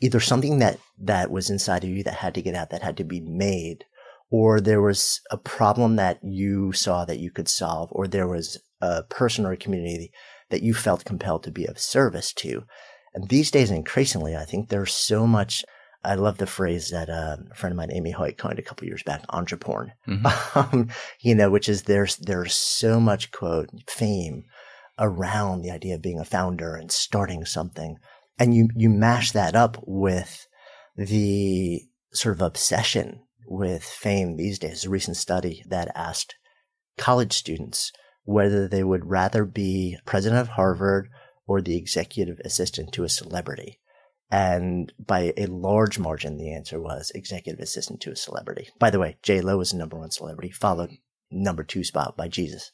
either 0.00 0.20
something 0.20 0.58
that, 0.58 0.78
that 0.98 1.30
was 1.30 1.48
inside 1.48 1.84
of 1.84 1.90
you 1.90 2.02
that 2.02 2.14
had 2.14 2.34
to 2.34 2.42
get 2.42 2.54
out, 2.54 2.70
that 2.70 2.82
had 2.82 2.98
to 2.98 3.04
be 3.04 3.20
made, 3.20 3.84
or 4.32 4.62
there 4.62 4.80
was 4.80 5.20
a 5.30 5.36
problem 5.36 5.96
that 5.96 6.18
you 6.22 6.72
saw 6.72 7.04
that 7.04 7.18
you 7.18 7.30
could 7.30 7.48
solve, 7.48 7.90
or 7.92 8.08
there 8.08 8.26
was 8.26 8.58
a 8.80 9.02
person 9.02 9.44
or 9.44 9.52
a 9.52 9.58
community 9.58 10.10
that 10.48 10.62
you 10.62 10.72
felt 10.72 11.04
compelled 11.04 11.44
to 11.44 11.50
be 11.50 11.66
of 11.66 11.78
service 11.78 12.32
to. 12.32 12.64
And 13.12 13.28
these 13.28 13.50
days, 13.50 13.70
increasingly, 13.70 14.34
I 14.34 14.46
think 14.46 14.70
there's 14.70 14.94
so 14.94 15.26
much. 15.26 15.66
I 16.02 16.14
love 16.14 16.38
the 16.38 16.46
phrase 16.46 16.88
that 16.90 17.10
uh, 17.10 17.36
a 17.50 17.54
friend 17.54 17.74
of 17.74 17.76
mine, 17.76 17.92
Amy 17.92 18.10
Hoy, 18.10 18.32
coined 18.32 18.58
a 18.58 18.62
couple 18.62 18.88
years 18.88 19.02
back, 19.02 19.22
entreporn. 19.28 19.92
Mm-hmm. 20.08 20.58
Um, 20.58 20.88
you 21.20 21.34
know, 21.34 21.50
which 21.50 21.68
is 21.68 21.82
there's 21.82 22.16
there's 22.16 22.54
so 22.54 22.98
much 22.98 23.32
quote 23.32 23.68
fame 23.86 24.44
around 24.98 25.60
the 25.60 25.70
idea 25.70 25.94
of 25.94 26.02
being 26.02 26.18
a 26.18 26.24
founder 26.24 26.74
and 26.74 26.90
starting 26.90 27.44
something, 27.44 27.98
and 28.38 28.54
you 28.54 28.70
you 28.74 28.88
mash 28.88 29.32
that 29.32 29.54
up 29.54 29.76
with 29.86 30.46
the 30.96 31.82
sort 32.14 32.34
of 32.34 32.42
obsession 32.42 33.20
with 33.46 33.84
fame 33.84 34.36
these 34.36 34.58
days. 34.58 34.84
A 34.84 34.90
recent 34.90 35.16
study 35.16 35.62
that 35.68 35.92
asked 35.94 36.36
college 36.98 37.32
students 37.32 37.92
whether 38.24 38.68
they 38.68 38.84
would 38.84 39.06
rather 39.06 39.44
be 39.44 39.98
president 40.04 40.40
of 40.40 40.48
Harvard 40.48 41.08
or 41.46 41.60
the 41.60 41.76
executive 41.76 42.38
assistant 42.44 42.92
to 42.92 43.04
a 43.04 43.08
celebrity. 43.08 43.78
And 44.30 44.92
by 44.98 45.32
a 45.36 45.46
large 45.46 45.98
margin, 45.98 46.38
the 46.38 46.52
answer 46.52 46.80
was 46.80 47.12
executive 47.14 47.60
assistant 47.60 48.00
to 48.02 48.12
a 48.12 48.16
celebrity. 48.16 48.68
By 48.78 48.90
the 48.90 48.98
way, 48.98 49.18
J 49.22 49.42
Lo 49.42 49.58
was 49.58 49.72
the 49.72 49.78
number 49.78 49.98
one 49.98 50.10
celebrity, 50.10 50.50
followed 50.50 50.90
number 51.30 51.64
two 51.64 51.84
spot 51.84 52.16
by 52.16 52.28
Jesus. 52.28 52.70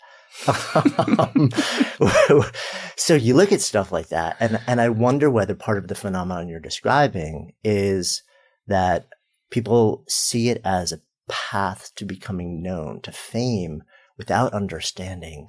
so 2.96 3.14
you 3.14 3.34
look 3.34 3.50
at 3.50 3.60
stuff 3.60 3.90
like 3.90 4.10
that, 4.10 4.36
and 4.38 4.60
and 4.68 4.80
I 4.80 4.90
wonder 4.90 5.28
whether 5.30 5.56
part 5.56 5.78
of 5.78 5.88
the 5.88 5.96
phenomenon 5.96 6.48
you're 6.48 6.60
describing 6.60 7.54
is 7.64 8.22
that 8.68 9.08
people 9.50 10.04
see 10.08 10.48
it 10.48 10.60
as 10.64 10.92
a 10.92 11.00
path 11.28 11.90
to 11.96 12.04
becoming 12.04 12.62
known, 12.62 13.00
to 13.02 13.12
fame, 13.12 13.82
without 14.16 14.52
understanding 14.52 15.48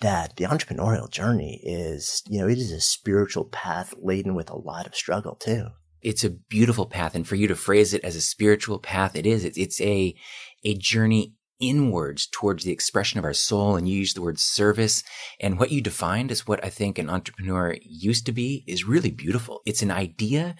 that 0.00 0.36
the 0.36 0.44
entrepreneurial 0.44 1.10
journey 1.10 1.60
is, 1.64 2.22
you 2.28 2.38
know, 2.38 2.48
it 2.48 2.58
is 2.58 2.70
a 2.70 2.80
spiritual 2.80 3.44
path 3.44 3.92
laden 4.00 4.34
with 4.34 4.48
a 4.48 4.56
lot 4.56 4.86
of 4.86 4.94
struggle 4.94 5.34
too. 5.34 5.66
It's 6.00 6.22
a 6.22 6.30
beautiful 6.30 6.86
path. 6.86 7.16
And 7.16 7.26
for 7.26 7.34
you 7.34 7.48
to 7.48 7.56
phrase 7.56 7.92
it 7.92 8.04
as 8.04 8.14
a 8.14 8.20
spiritual 8.20 8.78
path, 8.78 9.16
it 9.16 9.26
is. 9.26 9.44
It's, 9.44 9.58
it's 9.58 9.80
a, 9.80 10.14
a 10.62 10.74
journey 10.74 11.34
inwards 11.58 12.28
towards 12.30 12.62
the 12.62 12.70
expression 12.70 13.18
of 13.18 13.24
our 13.24 13.32
soul. 13.32 13.74
And 13.74 13.88
you 13.88 13.98
use 13.98 14.14
the 14.14 14.22
word 14.22 14.38
service. 14.38 15.02
And 15.40 15.58
what 15.58 15.72
you 15.72 15.80
defined 15.80 16.30
as 16.30 16.46
what 16.46 16.64
I 16.64 16.70
think 16.70 16.98
an 16.98 17.10
entrepreneur 17.10 17.76
used 17.82 18.26
to 18.26 18.32
be 18.32 18.62
is 18.68 18.84
really 18.84 19.10
beautiful. 19.10 19.60
It's 19.66 19.82
an 19.82 19.90
idea 19.90 20.54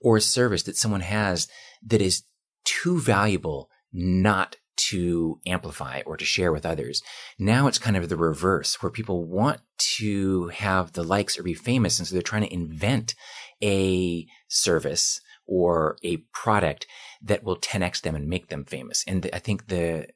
or 0.00 0.16
a 0.16 0.20
service 0.20 0.64
that 0.64 0.76
someone 0.76 1.02
has 1.02 1.46
that 1.86 2.02
is 2.02 2.24
too 2.64 3.00
valuable 3.00 3.68
not 3.92 4.56
to 4.76 5.38
amplify 5.46 6.02
or 6.06 6.16
to 6.16 6.24
share 6.24 6.52
with 6.52 6.66
others. 6.66 7.02
Now 7.38 7.66
it's 7.66 7.78
kind 7.78 7.96
of 7.96 8.08
the 8.08 8.16
reverse 8.16 8.82
where 8.82 8.90
people 8.90 9.24
want 9.24 9.60
to 9.96 10.48
have 10.48 10.92
the 10.92 11.04
likes 11.04 11.38
or 11.38 11.42
be 11.42 11.54
famous. 11.54 11.98
And 11.98 12.08
so 12.08 12.14
they're 12.14 12.22
trying 12.22 12.42
to 12.42 12.52
invent 12.52 13.14
a 13.62 14.26
service 14.48 15.20
or 15.46 15.98
a 16.02 16.18
product 16.32 16.86
that 17.22 17.44
will 17.44 17.56
10x 17.56 18.00
them 18.00 18.14
and 18.14 18.28
make 18.28 18.48
them 18.48 18.64
famous. 18.64 19.04
And 19.06 19.28
I 19.32 19.38
think 19.38 19.68
the, 19.68 20.08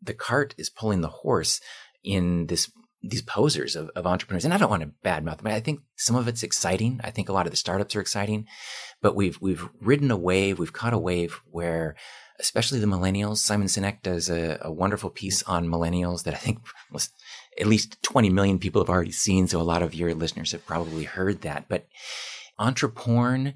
the 0.00 0.14
cart 0.14 0.54
is 0.56 0.70
pulling 0.70 1.00
the 1.00 1.08
horse 1.08 1.60
in 2.04 2.46
this 2.46 2.70
these 3.02 3.22
posers 3.22 3.76
of, 3.76 3.88
of 3.96 4.06
entrepreneurs. 4.06 4.44
And 4.44 4.52
I 4.52 4.58
don't 4.58 4.70
want 4.70 4.82
to 4.82 4.92
badmouth 5.04 5.38
them. 5.38 5.46
I 5.46 5.60
think 5.60 5.80
some 5.96 6.16
of 6.16 6.28
it's 6.28 6.42
exciting. 6.42 7.00
I 7.02 7.10
think 7.10 7.28
a 7.28 7.32
lot 7.32 7.46
of 7.46 7.50
the 7.50 7.56
startups 7.56 7.96
are 7.96 8.00
exciting, 8.00 8.46
but 9.00 9.14
we've, 9.14 9.40
we've 9.40 9.68
ridden 9.80 10.10
a 10.10 10.16
wave. 10.16 10.58
We've 10.58 10.72
caught 10.72 10.92
a 10.92 10.98
wave 10.98 11.40
where 11.50 11.96
especially 12.40 12.78
the 12.78 12.86
millennials. 12.86 13.36
Simon 13.36 13.68
Sinek 13.68 14.02
does 14.02 14.28
a, 14.28 14.58
a, 14.62 14.72
wonderful 14.72 15.10
piece 15.10 15.42
on 15.44 15.68
millennials 15.68 16.24
that 16.24 16.34
I 16.34 16.38
think 16.38 16.58
was 16.90 17.10
at 17.60 17.66
least 17.66 18.02
20 18.02 18.30
million 18.30 18.58
people 18.58 18.80
have 18.80 18.88
already 18.88 19.12
seen. 19.12 19.46
So 19.46 19.60
a 19.60 19.62
lot 19.62 19.82
of 19.82 19.94
your 19.94 20.14
listeners 20.14 20.52
have 20.52 20.66
probably 20.66 21.04
heard 21.04 21.42
that. 21.42 21.66
But 21.68 21.86
entreporn, 22.58 23.54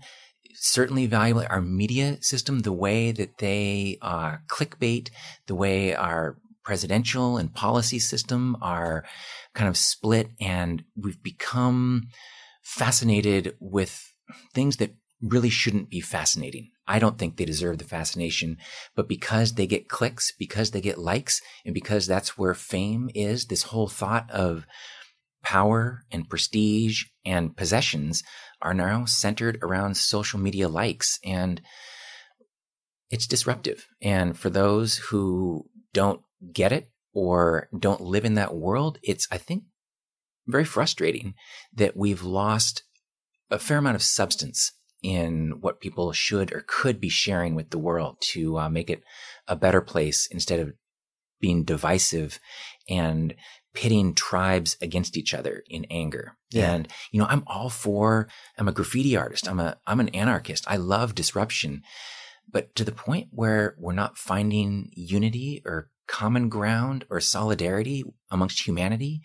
certainly 0.55 1.07
valuable. 1.07 1.45
Our 1.49 1.63
media 1.63 2.19
system, 2.23 2.61
the 2.61 2.73
way 2.73 3.11
that 3.13 3.39
they 3.39 3.99
uh, 4.03 4.37
clickbait, 4.49 5.11
the 5.47 5.55
way 5.55 5.95
our 5.95 6.37
presidential 6.65 7.37
and 7.37 7.55
policy 7.55 7.99
system 7.99 8.57
are 8.61 9.05
kind 9.55 9.69
of 9.69 9.77
split, 9.77 10.31
and 10.41 10.85
we've 10.97 11.23
become 11.23 12.09
fascinated 12.63 13.55
with 13.61 14.13
things 14.55 14.79
that 14.79 14.95
really 15.21 15.51
shouldn't 15.51 15.91
be 15.91 16.01
fascinating. 16.01 16.71
I 16.87 16.99
don't 16.99 17.19
think 17.19 17.37
they 17.37 17.45
deserve 17.45 17.79
the 17.79 17.85
fascination, 17.85 18.59
but 18.95 19.09
because 19.09 19.55
they 19.55 19.67
get 19.67 19.89
clicks, 19.89 20.33
because 20.39 20.71
they 20.71 20.81
get 20.81 20.99
likes, 20.99 21.41
and 21.65 21.75
because 21.75 22.07
that's 22.07 22.37
where 22.37 22.55
fame 22.55 23.11
is, 23.15 23.47
this 23.47 23.65
whole 23.65 23.89
thought 23.89 24.31
of 24.31 24.67
power 25.43 26.03
and 26.11 26.29
prestige 26.29 27.05
and 27.25 27.57
possessions 27.57 28.23
are 28.63 28.75
now 28.75 29.05
centered 29.05 29.59
around 29.63 29.97
social 29.97 30.41
media 30.41 30.69
likes 30.69 31.19
and 31.23 31.61
it's 33.11 33.27
disruptive. 33.27 33.87
And 34.01 34.37
for 34.37 34.49
those 34.49 34.97
who 34.97 35.67
don't 35.93 36.23
get 36.53 36.73
it 36.73 36.91
or 37.13 37.69
don't 37.77 38.01
live 38.01 38.25
in 38.25 38.35
that 38.35 38.55
world, 38.55 38.99
it's, 39.03 39.29
I 39.31 39.39
think, 39.39 39.65
very 40.47 40.65
frustrating 40.65 41.35
that 41.75 41.97
we've 41.97 42.23
lost 42.23 42.83
a 43.51 43.59
fair 43.59 43.79
amount 43.79 43.97
of 43.97 44.03
substance 44.03 44.73
in 45.03 45.61
what 45.61 45.81
people 45.81 46.13
should 46.13 46.53
or 46.53 46.65
could 46.67 47.01
be 47.01 47.09
sharing 47.09 47.55
with 47.55 47.71
the 47.71 47.79
world 47.79 48.17
to 48.21 48.59
uh, 48.59 48.69
make 48.69 48.89
it 48.89 49.03
a 49.47 49.55
better 49.55 49.81
place 49.81 50.27
instead 50.31 50.61
of 50.61 50.73
being 51.41 51.63
divisive 51.63 52.41
and 52.89 53.35
pitting 53.75 54.15
tribes 54.15 54.77
against 54.81 55.17
each 55.17 55.35
other 55.35 55.63
in 55.69 55.85
anger. 55.91 56.37
Yeah. 56.51 56.73
And 56.73 56.89
you 57.11 57.21
know, 57.21 57.27
I'm 57.29 57.45
all 57.47 57.69
for 57.69 58.29
I'm 58.57 58.69
a 58.69 58.73
graffiti 58.73 59.17
artist. 59.17 59.49
I'm 59.49 59.61
a 59.61 59.77
I'm 59.87 60.01
an 60.01 60.09
anarchist. 60.11 60.65
I 60.67 60.77
love 60.77 61.15
disruption. 61.15 61.83
But 62.51 62.75
to 62.77 62.85
the 62.85 62.93
point 62.93 63.29
where 63.31 63.75
we're 63.79 63.93
not 63.93 64.17
finding 64.17 64.91
unity 64.95 65.61
or 65.67 65.91
common 66.07 66.49
ground 66.49 67.05
or 67.11 67.21
solidarity 67.21 68.05
amongst 68.31 68.67
humanity, 68.67 69.23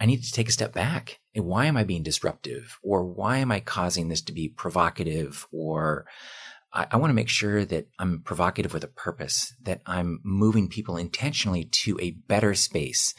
I 0.00 0.06
need 0.06 0.22
to 0.22 0.32
take 0.32 0.48
a 0.48 0.52
step 0.52 0.72
back. 0.72 1.20
And 1.34 1.44
why 1.44 1.66
am 1.66 1.76
I 1.76 1.84
being 1.84 2.02
disruptive? 2.02 2.78
Or 2.82 3.04
why 3.04 3.38
am 3.38 3.50
I 3.50 3.60
causing 3.60 4.08
this 4.08 4.22
to 4.22 4.32
be 4.32 4.48
provocative? 4.48 5.46
Or 5.52 6.06
I, 6.72 6.86
I 6.92 6.96
want 6.96 7.10
to 7.10 7.14
make 7.14 7.28
sure 7.28 7.64
that 7.64 7.88
I'm 7.98 8.22
provocative 8.22 8.72
with 8.72 8.84
a 8.84 8.88
purpose, 8.88 9.54
that 9.62 9.82
I'm 9.86 10.20
moving 10.22 10.68
people 10.68 10.96
intentionally 10.96 11.64
to 11.64 11.98
a 12.00 12.10
better 12.10 12.54
space. 12.54 13.14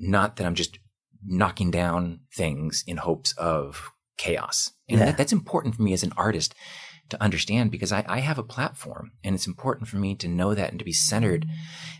not 0.00 0.36
that 0.36 0.46
I'm 0.46 0.54
just 0.54 0.78
knocking 1.26 1.72
down 1.72 2.20
things 2.32 2.84
in 2.86 2.96
hopes 2.96 3.32
of 3.36 3.90
chaos. 4.16 4.72
And 4.88 5.00
Yeah. 5.00 5.06
that, 5.06 5.16
that's 5.16 5.32
important 5.32 5.74
for 5.74 5.82
me 5.82 5.92
as 5.92 6.04
an 6.04 6.12
artist 6.16 6.54
to 7.10 7.22
understand 7.22 7.70
because 7.70 7.92
I, 7.92 8.04
I 8.08 8.20
have 8.20 8.38
a 8.38 8.42
platform 8.42 9.12
and 9.24 9.34
it's 9.34 9.46
important 9.46 9.88
for 9.88 9.96
me 9.96 10.14
to 10.16 10.28
know 10.28 10.54
that 10.54 10.70
and 10.70 10.78
to 10.78 10.84
be 10.84 10.92
centered 10.92 11.46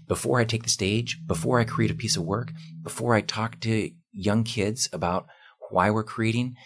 before 0.07 0.38
I 0.38 0.45
take 0.45 0.62
the 0.62 0.69
stage, 0.69 1.19
before 1.27 1.61
I 1.61 1.65
create 1.65 1.91
a 1.91 1.95
piece 1.95 2.17
of 2.17 2.25
work, 2.25 2.53
before 2.83 3.15
I 3.15 3.21
talk 3.21 3.61
to 3.61 3.91
young 4.12 4.45
kids 4.45 4.88
about 4.93 5.27
why 5.71 5.91
we're 5.91 6.05
creating. 6.05 6.57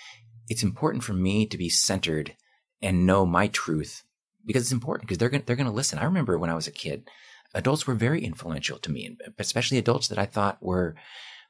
It's 0.49 0.63
important 0.63 1.05
for 1.05 1.13
me 1.13 1.47
to 1.47 1.59
be 1.59 1.69
centered 1.69 2.37
and 2.81 3.07
know 3.07 3.25
my 3.25 3.49
truth 3.49 4.03
because 4.45 4.63
it's 4.63 4.73
important 4.73 5.07
because 5.07 5.19
they're 5.19 5.29
going 5.29 5.43
they're 5.47 5.57
going 5.57 5.67
to 5.67 5.73
listen. 5.73 5.99
I 5.99 6.05
remember 6.05 6.39
when 6.39 6.51
I 6.51 6.55
was 6.55 6.67
a 6.67 6.73
kid, 6.73 7.09
adults 7.55 7.87
were 7.87 7.95
very 7.95 8.25
influential 8.25 8.79
to 8.79 8.91
me, 8.91 9.17
especially 9.39 9.79
adults 9.79 10.09
that 10.09 10.19
I 10.19 10.27
thought 10.27 10.63
were 10.63 10.97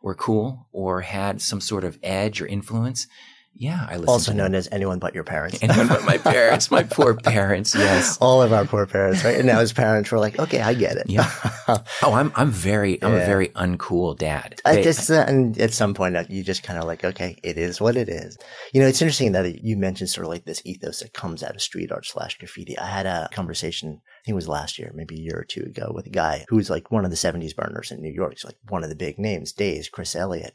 were 0.03 0.15
cool 0.15 0.69
or 0.73 1.03
had 1.03 1.41
some 1.41 1.61
sort 1.61 1.85
of 1.85 1.99
edge 2.03 2.41
or 2.41 2.47
influence. 2.47 3.07
Yeah, 3.54 3.85
I 3.88 3.92
listened. 3.92 4.09
Also 4.09 4.32
known 4.32 4.52
them. 4.52 4.59
as 4.59 4.68
anyone 4.73 4.99
but 4.99 5.14
your 5.14 5.25
parents. 5.25 5.59
anyone 5.62 5.87
but 5.87 6.04
my 6.04 6.18
parents, 6.32 6.71
my 6.71 6.82
poor 6.82 7.14
parents. 7.14 7.75
Yes. 7.75 8.18
All 8.21 8.42
of 8.42 8.52
our 8.52 8.64
poor 8.64 8.87
parents, 8.87 9.23
right? 9.25 9.37
And 9.37 9.47
now 9.47 9.61
his 9.61 9.73
parents 9.73 10.11
were 10.11 10.18
like, 10.18 10.38
okay, 10.38 10.61
I 10.61 10.75
get 10.75 10.97
it. 10.97 11.09
Yeah. 11.09 11.30
Oh, 12.02 12.12
I'm 12.14 12.32
I'm 12.35 12.50
very 12.50 13.00
I'm 13.02 13.12
Yeah. 13.12 13.21
a 13.21 13.26
very 13.26 13.49
uncool 13.50 14.18
dad. 14.18 14.61
I 14.64 14.75
They- 14.76 14.82
just, 14.82 15.09
uh, 15.11 15.25
and 15.28 15.56
at 15.61 15.73
some 15.73 15.94
point, 15.94 16.16
uh, 16.16 16.25
you 16.28 16.42
just 16.42 16.62
kind 16.64 16.78
of 16.78 16.87
like, 16.87 17.04
okay, 17.04 17.38
it 17.44 17.56
is 17.56 17.80
what 17.80 17.97
it 17.97 18.09
is. 18.09 18.37
You 18.75 18.80
know, 18.80 18.88
it's 18.88 19.00
interesting 19.00 19.32
that 19.32 19.62
you 19.62 19.76
mentioned 19.76 20.11
sort 20.11 20.25
of 20.26 20.30
like 20.30 20.44
this 20.44 20.61
ethos 20.64 21.00
that 21.00 21.12
comes 21.12 21.42
out 21.42 21.54
of 21.54 21.62
street 21.62 21.92
art 21.92 22.04
slash 22.04 22.37
graffiti. 22.38 22.76
I 22.78 22.87
had 22.88 23.06
a 23.06 23.28
conversation, 23.32 23.88
I 24.02 24.18
think 24.25 24.32
it 24.32 24.35
was 24.35 24.49
last 24.49 24.78
year, 24.78 24.90
maybe 24.94 25.14
a 25.14 25.23
year 25.23 25.38
or 25.38 25.44
two 25.44 25.62
ago, 25.62 25.92
with 25.94 26.06
a 26.06 26.11
guy 26.11 26.44
who 26.49 26.56
was 26.56 26.68
like 26.68 26.90
one 26.90 27.04
of 27.04 27.11
the 27.12 27.16
70s 27.16 27.54
burners 27.54 27.92
in 27.92 28.02
New 28.02 28.12
York. 28.12 28.32
He's 28.32 28.44
like 28.44 28.56
one 28.68 28.82
of 28.82 28.90
the 28.90 28.97
big 28.97 29.18
names, 29.18 29.52
Daze, 29.52 29.88
Chris 29.88 30.16
Ellis. 30.16 30.50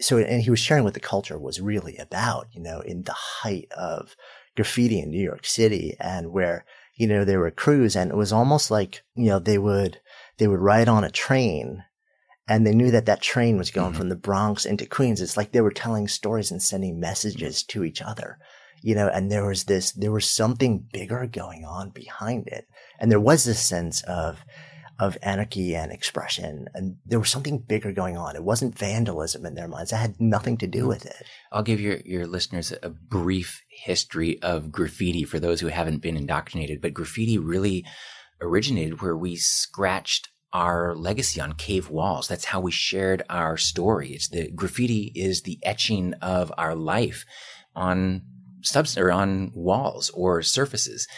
So, 0.00 0.18
and 0.18 0.42
he 0.42 0.50
was 0.50 0.58
sharing 0.60 0.84
what 0.84 0.94
the 0.94 1.00
culture 1.00 1.38
was 1.38 1.60
really 1.60 1.96
about, 1.96 2.48
you 2.52 2.60
know, 2.60 2.80
in 2.80 3.02
the 3.04 3.12
height 3.12 3.70
of 3.76 4.16
graffiti 4.56 5.00
in 5.00 5.10
New 5.10 5.22
York 5.22 5.46
City 5.46 5.96
and 6.00 6.32
where, 6.32 6.64
you 6.96 7.06
know, 7.06 7.24
there 7.24 7.38
were 7.38 7.50
crews 7.50 7.94
and 7.96 8.10
it 8.10 8.16
was 8.16 8.32
almost 8.32 8.70
like, 8.70 9.02
you 9.14 9.26
know, 9.26 9.38
they 9.38 9.58
would, 9.58 10.00
they 10.38 10.48
would 10.48 10.60
ride 10.60 10.88
on 10.88 11.04
a 11.04 11.10
train 11.10 11.84
and 12.48 12.66
they 12.66 12.74
knew 12.74 12.90
that 12.90 13.06
that 13.06 13.22
train 13.22 13.56
was 13.56 13.70
going 13.70 13.92
Mhm. 13.92 13.96
from 13.96 14.08
the 14.08 14.16
Bronx 14.16 14.64
into 14.64 14.84
Queens. 14.86 15.20
It's 15.20 15.36
like 15.36 15.52
they 15.52 15.60
were 15.60 15.70
telling 15.70 16.08
stories 16.08 16.50
and 16.50 16.62
sending 16.62 17.00
messages 17.00 17.62
to 17.64 17.84
each 17.84 18.02
other, 18.02 18.38
you 18.82 18.94
know, 18.94 19.08
and 19.08 19.30
there 19.30 19.46
was 19.46 19.64
this, 19.64 19.92
there 19.92 20.12
was 20.12 20.28
something 20.28 20.86
bigger 20.92 21.26
going 21.26 21.64
on 21.64 21.90
behind 21.90 22.48
it. 22.48 22.66
And 22.98 23.10
there 23.10 23.20
was 23.20 23.44
this 23.44 23.60
sense 23.60 24.02
of, 24.02 24.44
of 24.98 25.18
anarchy 25.22 25.74
and 25.74 25.90
expression. 25.90 26.68
And 26.74 26.96
there 27.04 27.18
was 27.18 27.30
something 27.30 27.58
bigger 27.58 27.92
going 27.92 28.16
on. 28.16 28.36
It 28.36 28.44
wasn't 28.44 28.78
vandalism 28.78 29.44
in 29.44 29.54
their 29.54 29.68
minds. 29.68 29.92
It 29.92 29.96
had 29.96 30.20
nothing 30.20 30.56
to 30.58 30.66
do 30.66 30.80
mm-hmm. 30.80 30.88
with 30.88 31.06
it. 31.06 31.26
I'll 31.50 31.62
give 31.62 31.80
your, 31.80 31.96
your 32.04 32.26
listeners 32.26 32.72
a 32.82 32.90
brief 32.90 33.62
history 33.68 34.40
of 34.42 34.70
graffiti 34.70 35.24
for 35.24 35.40
those 35.40 35.60
who 35.60 35.68
haven't 35.68 36.02
been 36.02 36.16
indoctrinated. 36.16 36.80
But 36.80 36.94
graffiti 36.94 37.38
really 37.38 37.84
originated 38.40 39.00
where 39.00 39.16
we 39.16 39.36
scratched 39.36 40.28
our 40.52 40.94
legacy 40.94 41.40
on 41.40 41.54
cave 41.54 41.90
walls. 41.90 42.28
That's 42.28 42.44
how 42.44 42.60
we 42.60 42.70
shared 42.70 43.22
our 43.28 43.56
story. 43.56 44.10
It's 44.10 44.28
the 44.28 44.50
graffiti 44.52 45.10
is 45.16 45.42
the 45.42 45.58
etching 45.64 46.14
of 46.22 46.52
our 46.56 46.76
life 46.76 47.24
on 47.74 48.22
subs 48.62 48.96
or 48.96 49.10
on 49.10 49.50
walls 49.52 50.10
or 50.10 50.42
surfaces. 50.42 51.08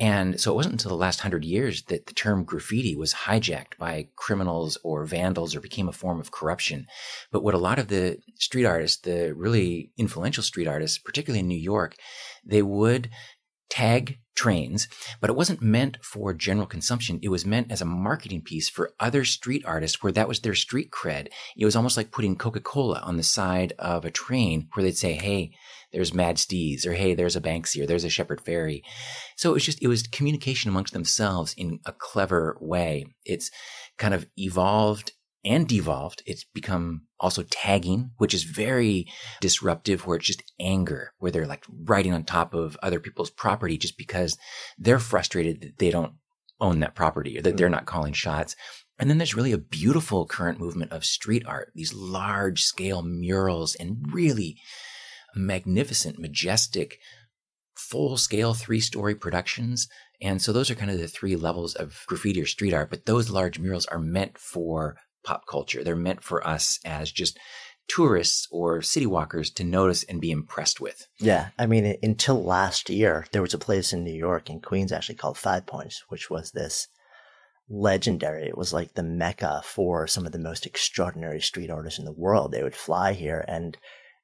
And 0.00 0.40
so 0.40 0.52
it 0.52 0.54
wasn't 0.54 0.74
until 0.74 0.90
the 0.90 0.96
last 0.96 1.20
hundred 1.20 1.44
years 1.44 1.82
that 1.84 2.06
the 2.06 2.14
term 2.14 2.44
graffiti 2.44 2.94
was 2.94 3.14
hijacked 3.14 3.76
by 3.78 4.08
criminals 4.14 4.78
or 4.84 5.04
vandals 5.04 5.56
or 5.56 5.60
became 5.60 5.88
a 5.88 5.92
form 5.92 6.20
of 6.20 6.30
corruption. 6.30 6.86
But 7.32 7.42
what 7.42 7.54
a 7.54 7.58
lot 7.58 7.80
of 7.80 7.88
the 7.88 8.18
street 8.36 8.64
artists, 8.64 9.02
the 9.02 9.34
really 9.34 9.90
influential 9.96 10.44
street 10.44 10.68
artists, 10.68 10.98
particularly 10.98 11.40
in 11.40 11.48
New 11.48 11.58
York, 11.58 11.96
they 12.44 12.62
would 12.62 13.10
tag 13.70 14.18
trains, 14.34 14.86
but 15.20 15.28
it 15.28 15.36
wasn't 15.36 15.60
meant 15.60 15.98
for 16.00 16.32
general 16.32 16.66
consumption. 16.66 17.18
It 17.22 17.28
was 17.28 17.44
meant 17.44 17.72
as 17.72 17.82
a 17.82 17.86
marketing 17.86 18.42
piece 18.42 18.68
for 18.68 18.94
other 19.00 19.24
street 19.24 19.64
artists 19.66 20.00
where 20.02 20.12
that 20.12 20.28
was 20.28 20.40
their 20.40 20.54
street 20.54 20.90
cred. 20.92 21.28
It 21.56 21.64
was 21.64 21.74
almost 21.74 21.96
like 21.96 22.12
putting 22.12 22.36
Coca-Cola 22.36 23.00
on 23.00 23.16
the 23.16 23.24
side 23.24 23.72
of 23.78 24.04
a 24.04 24.10
train 24.10 24.68
where 24.72 24.84
they'd 24.84 24.96
say, 24.96 25.14
Hey, 25.14 25.50
there's 25.92 26.14
Mad 26.14 26.36
Steez 26.36 26.86
or 26.86 26.92
Hey, 26.92 27.14
there's 27.14 27.34
a 27.34 27.40
Banksy 27.40 27.82
or 27.82 27.86
there's 27.86 28.04
a 28.04 28.10
Shepard 28.10 28.40
Fairey. 28.44 28.82
So 29.36 29.50
it 29.50 29.54
was 29.54 29.64
just, 29.64 29.82
it 29.82 29.88
was 29.88 30.04
communication 30.04 30.70
amongst 30.70 30.92
themselves 30.92 31.52
in 31.56 31.80
a 31.84 31.92
clever 31.92 32.56
way. 32.60 33.06
It's 33.24 33.50
kind 33.96 34.14
of 34.14 34.26
evolved 34.36 35.12
and 35.48 35.66
devolved. 35.66 36.22
It's 36.26 36.44
become 36.44 37.06
also 37.18 37.42
tagging, 37.42 38.10
which 38.18 38.34
is 38.34 38.44
very 38.44 39.06
disruptive, 39.40 40.06
where 40.06 40.18
it's 40.18 40.26
just 40.26 40.42
anger, 40.60 41.12
where 41.18 41.32
they're 41.32 41.46
like 41.46 41.64
riding 41.84 42.12
on 42.12 42.24
top 42.24 42.52
of 42.52 42.76
other 42.82 43.00
people's 43.00 43.30
property 43.30 43.78
just 43.78 43.96
because 43.96 44.36
they're 44.78 44.98
frustrated 44.98 45.62
that 45.62 45.78
they 45.78 45.90
don't 45.90 46.12
own 46.60 46.80
that 46.80 46.94
property 46.94 47.38
or 47.38 47.42
that 47.42 47.56
they're 47.56 47.68
mm. 47.68 47.72
not 47.72 47.86
calling 47.86 48.12
shots. 48.12 48.54
And 48.98 49.08
then 49.08 49.18
there's 49.18 49.34
really 49.34 49.52
a 49.52 49.58
beautiful 49.58 50.26
current 50.26 50.60
movement 50.60 50.92
of 50.92 51.04
street 51.04 51.44
art, 51.46 51.72
these 51.74 51.94
large 51.94 52.62
scale 52.62 53.02
murals 53.02 53.74
and 53.74 54.12
really 54.12 54.58
magnificent, 55.34 56.18
majestic, 56.18 56.98
full 57.74 58.16
scale 58.16 58.54
three 58.54 58.80
story 58.80 59.14
productions. 59.14 59.88
And 60.20 60.42
so 60.42 60.52
those 60.52 60.68
are 60.68 60.74
kind 60.74 60.90
of 60.90 60.98
the 60.98 61.08
three 61.08 61.36
levels 61.36 61.74
of 61.74 62.02
graffiti 62.06 62.42
or 62.42 62.46
street 62.46 62.74
art. 62.74 62.90
But 62.90 63.06
those 63.06 63.30
large 63.30 63.58
murals 63.58 63.86
are 63.86 64.00
meant 64.00 64.36
for 64.36 64.96
pop 65.24 65.46
culture. 65.46 65.84
They're 65.84 65.96
meant 65.96 66.22
for 66.22 66.46
us 66.46 66.78
as 66.84 67.10
just 67.10 67.38
tourists 67.88 68.46
or 68.50 68.82
city 68.82 69.06
walkers 69.06 69.50
to 69.50 69.64
notice 69.64 70.04
and 70.04 70.20
be 70.20 70.30
impressed 70.30 70.80
with. 70.80 71.06
Yeah. 71.18 71.48
I 71.58 71.66
mean, 71.66 71.96
until 72.02 72.42
last 72.42 72.90
year, 72.90 73.26
there 73.32 73.42
was 73.42 73.54
a 73.54 73.58
place 73.58 73.92
in 73.92 74.04
New 74.04 74.14
York 74.14 74.50
in 74.50 74.60
Queens 74.60 74.92
actually 74.92 75.14
called 75.14 75.36
5Pointz, 75.36 76.02
which 76.08 76.28
was 76.28 76.50
this 76.50 76.88
legendary. 77.68 78.46
It 78.46 78.58
was 78.58 78.72
like 78.72 78.94
the 78.94 79.02
mecca 79.02 79.62
for 79.64 80.06
some 80.06 80.26
of 80.26 80.32
the 80.32 80.38
most 80.38 80.66
extraordinary 80.66 81.40
street 81.40 81.70
artists 81.70 81.98
in 81.98 82.04
the 82.04 82.12
world. 82.12 82.52
They 82.52 82.62
would 82.62 82.76
fly 82.76 83.12
here 83.14 83.44
and 83.48 83.76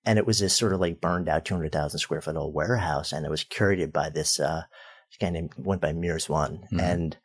and 0.06 0.18
it 0.18 0.26
was 0.26 0.38
this 0.38 0.54
sort 0.54 0.74
of 0.74 0.80
like 0.80 1.00
burned 1.00 1.30
out 1.30 1.46
200,000 1.46 1.98
square 1.98 2.20
foot 2.20 2.36
old 2.36 2.54
warehouse. 2.54 3.10
And 3.12 3.24
it 3.24 3.30
was 3.30 3.42
curated 3.42 3.90
by 3.90 4.10
this, 4.10 4.38
uh, 4.38 4.64
guy 5.18 5.30
named, 5.30 5.54
went 5.56 5.80
by 5.80 5.94
Meres 5.94 6.28
One. 6.28 6.66
Mhm. 6.70 6.82
And 6.82 7.16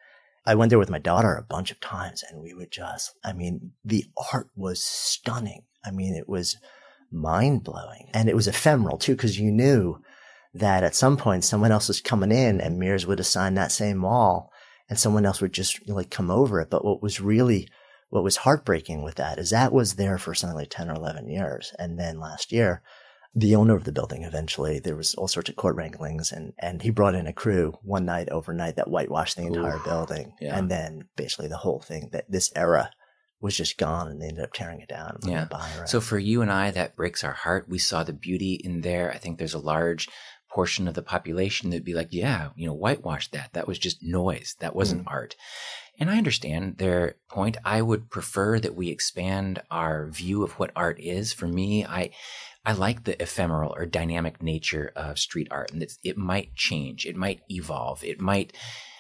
I 0.50 0.56
went 0.56 0.72
there 0.72 0.80
with 0.80 0.90
my 0.90 0.98
daughter 0.98 1.36
a 1.36 1.44
bunch 1.44 1.70
of 1.70 1.80
times 1.80 2.24
and 2.28 2.42
we 2.42 2.56
would 2.56 2.72
just, 2.72 3.14
I 3.24 3.34
mean, 3.34 3.74
the 3.86 4.06
art 4.34 4.50
was 4.56 4.82
stunning. 4.82 5.62
I 5.86 5.92
mean, 5.92 6.16
it 6.16 6.28
was 6.28 6.58
mind 7.12 7.64
blowing 7.64 8.10
and 8.16 8.28
it 8.28 8.36
was 8.36 8.48
ephemeral 8.48 8.98
too, 8.98 9.16
because 9.16 9.40
you 9.40 9.52
knew 9.52 10.02
that 10.56 10.84
at 10.84 10.96
some 10.96 11.18
point 11.18 11.44
someone 11.44 11.72
else 11.72 11.88
was 11.88 12.02
coming 12.02 12.32
in 12.32 12.60
and 12.60 12.80
Meres 12.80 13.06
would 13.06 13.20
assign 13.20 13.54
that 13.54 13.72
same 13.72 14.02
wall 14.02 14.52
and 14.90 14.98
someone 14.98 15.24
else 15.24 15.40
would 15.40 15.54
just 15.54 15.88
like 15.88 16.10
come 16.10 16.32
over 16.32 16.60
it. 16.60 16.72
But 16.72 16.84
what 16.84 17.04
was 17.04 17.22
really, 17.22 17.70
what 18.10 18.24
was 18.24 18.38
heartbreaking 18.38 19.04
with 19.04 19.16
that 19.16 19.38
is 19.38 19.52
that 19.52 19.72
was 19.72 19.98
there 19.98 20.18
for 20.18 20.34
something 20.34 20.58
like 20.58 20.72
10 20.72 20.90
or 20.90 20.96
11 20.96 21.30
years. 21.30 21.76
And 21.78 22.00
then 22.00 22.20
last 22.20 22.52
year, 22.52 22.82
the 23.36 23.56
owner 23.56 23.76
of 23.76 23.84
the 23.84 23.92
building 23.92 24.24
eventually, 24.24 24.80
there 24.80 24.96
was 24.96 25.14
all 25.16 25.28
sorts 25.28 25.50
of 25.50 25.56
court 25.56 25.76
wranglings 25.76 26.32
and, 26.32 26.54
and 26.60 26.82
he 26.82 26.90
brought 26.90 27.16
in 27.16 27.28
a 27.28 27.34
crew 27.34 27.78
one 27.84 28.06
night 28.06 28.30
overnight 28.30 28.76
that 28.78 28.90
whitewashed 28.90 29.38
the 29.38 29.46
entire 29.46 29.78
Oof. 29.78 29.86
building. 29.86 30.34
Yeah. 30.42 30.58
And 30.58 30.70
then 30.70 31.08
basically 31.16 31.48
the 31.48 31.58
whole 31.58 31.80
thing 31.80 32.10
that 32.12 32.30
this 32.30 32.52
era 32.56 32.90
was 33.40 33.56
just 33.56 33.78
gone 33.78 34.08
and 34.08 34.22
they 34.22 34.28
ended 34.28 34.44
up 34.44 34.54
tearing 34.54 34.82
it 34.82 34.90
down. 34.90 35.20
Yeah. 35.24 35.48
So 35.86 36.02
for 36.02 36.18
you 36.18 36.42
and 36.42 36.52
I, 36.52 36.72
that 36.72 36.96
breaks 36.96 37.24
our 37.24 37.34
heart. 37.34 37.70
We 37.70 37.78
saw 37.78 38.04
the 38.04 38.14
beauty 38.14 38.54
in 38.54 38.82
there. 38.82 39.12
I 39.12 39.18
think 39.18 39.38
there's 39.38 39.54
a 39.54 39.60
large 39.60 40.10
portion 40.50 40.88
of 40.88 40.96
the 40.96 41.04
population 41.04 41.70
that'd 41.70 41.86
be 41.86 41.94
like, 41.94 42.10
yeah, 42.12 42.50
you 42.56 42.68
know, 42.68 42.74
whitewash 42.74 43.30
that. 43.30 43.54
That 43.54 43.68
was 43.68 43.80
just 43.80 44.04
noise. 44.04 44.56
That 44.60 44.76
wasn't 44.76 45.06
mm. 45.06 45.12
art. 45.12 45.36
And 46.00 46.10
I 46.10 46.18
understand 46.18 46.78
their 46.78 47.16
point. 47.30 47.58
I 47.64 47.82
would 47.82 48.10
prefer 48.10 48.60
that 48.60 48.76
we 48.76 48.90
expand 48.90 49.62
our 49.70 50.10
view 50.10 50.44
of 50.44 50.54
what 50.54 50.72
art 50.76 51.00
is. 51.00 51.34
For 51.34 51.48
me, 51.48 51.86
I, 51.86 52.12
I 52.70 52.74
like 52.74 53.04
the 53.04 53.20
ephemeral 53.20 53.74
or 53.76 53.88
dynamic 53.88 54.44
nature 54.44 54.92
of 54.96 55.18
street 55.18 55.48
art 55.50 55.72
and 55.72 55.84
it 56.04 56.18
might 56.20 56.54
change. 56.54 57.08
It 57.08 57.16
might 57.16 57.42
evolve. 57.50 58.04
It 58.04 58.22
might 58.22 58.56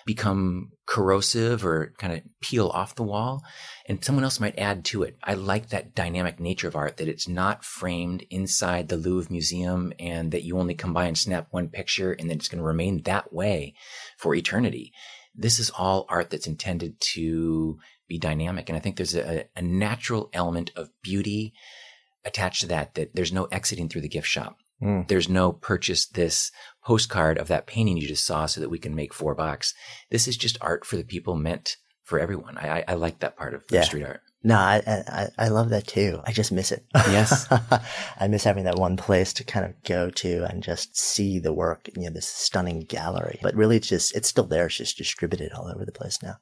become 0.07 0.71
corrosive 0.87 1.63
or 1.63 1.93
kind 1.99 2.13
of 2.13 2.21
peel 2.41 2.69
off 2.69 2.95
the 2.95 3.03
wall 3.03 3.43
and 3.85 4.03
someone 4.03 4.23
else 4.23 4.39
might 4.39 4.57
add 4.57 4.85
to 4.85 5.03
it. 5.03 5.17
I 5.23 5.35
like 5.35 5.69
that 5.69 5.93
dynamic 5.93 6.39
nature 6.39 6.67
of 6.67 6.75
art 6.75 6.97
that 6.97 7.07
it's 7.07 7.27
not 7.27 7.63
framed 7.63 8.25
inside 8.31 8.87
the 8.87 8.97
Louvre 8.97 9.31
Museum 9.31 9.93
and 9.99 10.31
that 10.31 10.43
you 10.43 10.57
only 10.57 10.73
come 10.73 10.91
by 10.91 11.05
and 11.05 11.15
snap 11.15 11.49
one 11.51 11.69
picture 11.69 12.13
and 12.13 12.27
then 12.27 12.37
it's 12.37 12.47
going 12.47 12.57
to 12.57 12.65
remain 12.65 13.03
that 13.03 13.31
way 13.31 13.75
for 14.17 14.33
eternity. 14.33 14.93
This 15.35 15.59
is 15.59 15.69
all 15.69 16.07
art 16.09 16.31
that's 16.31 16.47
intended 16.47 16.99
to 17.13 17.77
be 18.07 18.17
dynamic. 18.17 18.67
And 18.67 18.75
I 18.75 18.79
think 18.79 18.97
there's 18.97 19.15
a, 19.15 19.45
a 19.55 19.61
natural 19.61 20.31
element 20.33 20.71
of 20.75 20.89
beauty 21.03 21.53
attached 22.25 22.61
to 22.61 22.67
that, 22.67 22.95
that 22.95 23.15
there's 23.15 23.33
no 23.33 23.45
exiting 23.45 23.89
through 23.89 24.01
the 24.01 24.09
gift 24.09 24.27
shop. 24.27 24.57
Mm. 24.81 25.07
There's 25.07 25.27
no 25.29 25.51
purchase 25.51 26.05
this 26.07 26.51
postcard 26.85 27.37
of 27.37 27.47
that 27.49 27.67
painting 27.67 27.97
you 27.97 28.07
just 28.07 28.25
saw 28.25 28.45
so 28.45 28.61
that 28.61 28.69
we 28.69 28.79
can 28.79 28.95
make 28.95 29.13
four 29.13 29.35
bucks. 29.35 29.73
This 30.09 30.27
is 30.27 30.37
just 30.37 30.57
art 30.61 30.85
for 30.85 30.95
the 30.95 31.03
people 31.03 31.35
meant 31.35 31.75
for 32.03 32.19
everyone. 32.19 32.57
I, 32.57 32.79
I, 32.79 32.83
I 32.89 32.93
like 32.93 33.19
that 33.19 33.37
part 33.37 33.53
of 33.53 33.63
Yeah. 33.69 33.81
street 33.83 34.03
art. 34.05 34.21
No, 34.41 34.55
I, 34.55 34.81
I, 34.87 35.27
I 35.37 35.47
love 35.49 35.69
that 35.71 35.85
too. 35.85 36.21
I 36.25 36.31
just 36.31 36.53
miss 36.53 36.71
it. 36.71 36.85
Yes. 36.95 37.45
I 38.19 38.29
miss 38.29 38.45
having 38.45 38.63
that 38.63 38.79
one 38.79 38.95
place 38.95 39.33
to 39.33 39.43
kind 39.43 39.65
of 39.65 39.73
go 39.83 40.09
to 40.11 40.45
and 40.49 40.63
just 40.63 40.97
see 40.97 41.39
the 41.39 41.51
work, 41.51 41.89
you 41.97 42.03
know, 42.03 42.09
this 42.13 42.29
stunning 42.29 42.85
gallery. 42.85 43.37
But 43.43 43.53
really, 43.55 43.75
it's 43.75 43.89
just, 43.89 44.15
it's 44.15 44.29
still 44.29 44.45
there. 44.45 44.67
It's 44.67 44.77
just 44.77 44.97
distributed 44.97 45.51
all 45.51 45.67
over 45.67 45.83
the 45.83 45.91
place 45.91 46.23
now. 46.23 46.35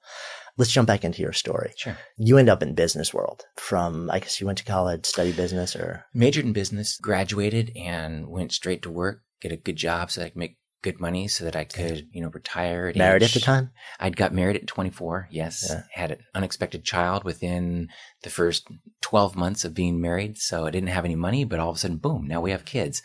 Let's 0.58 0.72
jump 0.72 0.88
back 0.88 1.04
into 1.04 1.22
your 1.22 1.34
story. 1.34 1.74
Sure. 1.78 1.98
You 2.18 2.38
end 2.38 2.50
up 2.50 2.64
in 2.64 2.74
business 2.74 3.14
world 3.14 3.46
from, 3.58 4.10
I 4.10 4.20
guess 4.20 4.40
you 4.42 4.48
went 4.48 4.58
to 4.58 4.66
college, 4.66 5.06
study 5.06 5.32
business 5.32 5.76
or? 5.76 6.06
Majored 6.14 6.46
in 6.46 6.54
business, 6.54 6.98
graduated 7.00 7.72
and 7.76 8.28
went 8.28 8.52
straight 8.52 8.82
to 8.82 8.90
work, 8.90 9.22
get 9.42 9.52
a 9.52 9.58
good 9.58 9.76
job 9.76 10.10
so 10.12 10.22
I 10.24 10.30
could 10.30 10.36
make 10.38 10.58
good 10.84 11.00
money 11.00 11.28
so 11.28 11.44
that 11.44 11.56
I 11.56 11.64
could, 11.64 12.08
you 12.12 12.22
know, 12.22 12.30
retire. 12.30 12.88
At 12.88 12.96
Married 12.96 13.24
age- 13.24 13.30
at 13.30 13.34
the 13.34 13.46
time? 13.46 13.72
I'd 14.00 14.16
got 14.16 14.34
married 14.34 14.56
at 14.56 14.68
24. 14.68 15.28
Yes. 15.32 15.66
Yeah. 15.70 15.84
Had 15.92 16.12
an 16.12 16.20
unexpected 16.34 16.84
child 16.84 17.24
within 17.24 17.90
the 18.24 18.30
first 18.30 18.68
12 19.02 19.36
months 19.36 19.66
of 19.66 19.74
being 19.74 20.00
married. 20.02 20.38
So 20.38 20.66
I 20.66 20.72
didn't 20.72 20.90
have 20.90 21.06
any 21.06 21.16
money, 21.16 21.44
but 21.46 21.60
all 21.60 21.70
of 21.70 21.76
a 21.76 21.80
sudden, 21.80 21.98
boom, 21.98 22.26
now 22.28 22.42
we 22.42 22.52
have 22.52 22.66
kids. 22.66 23.02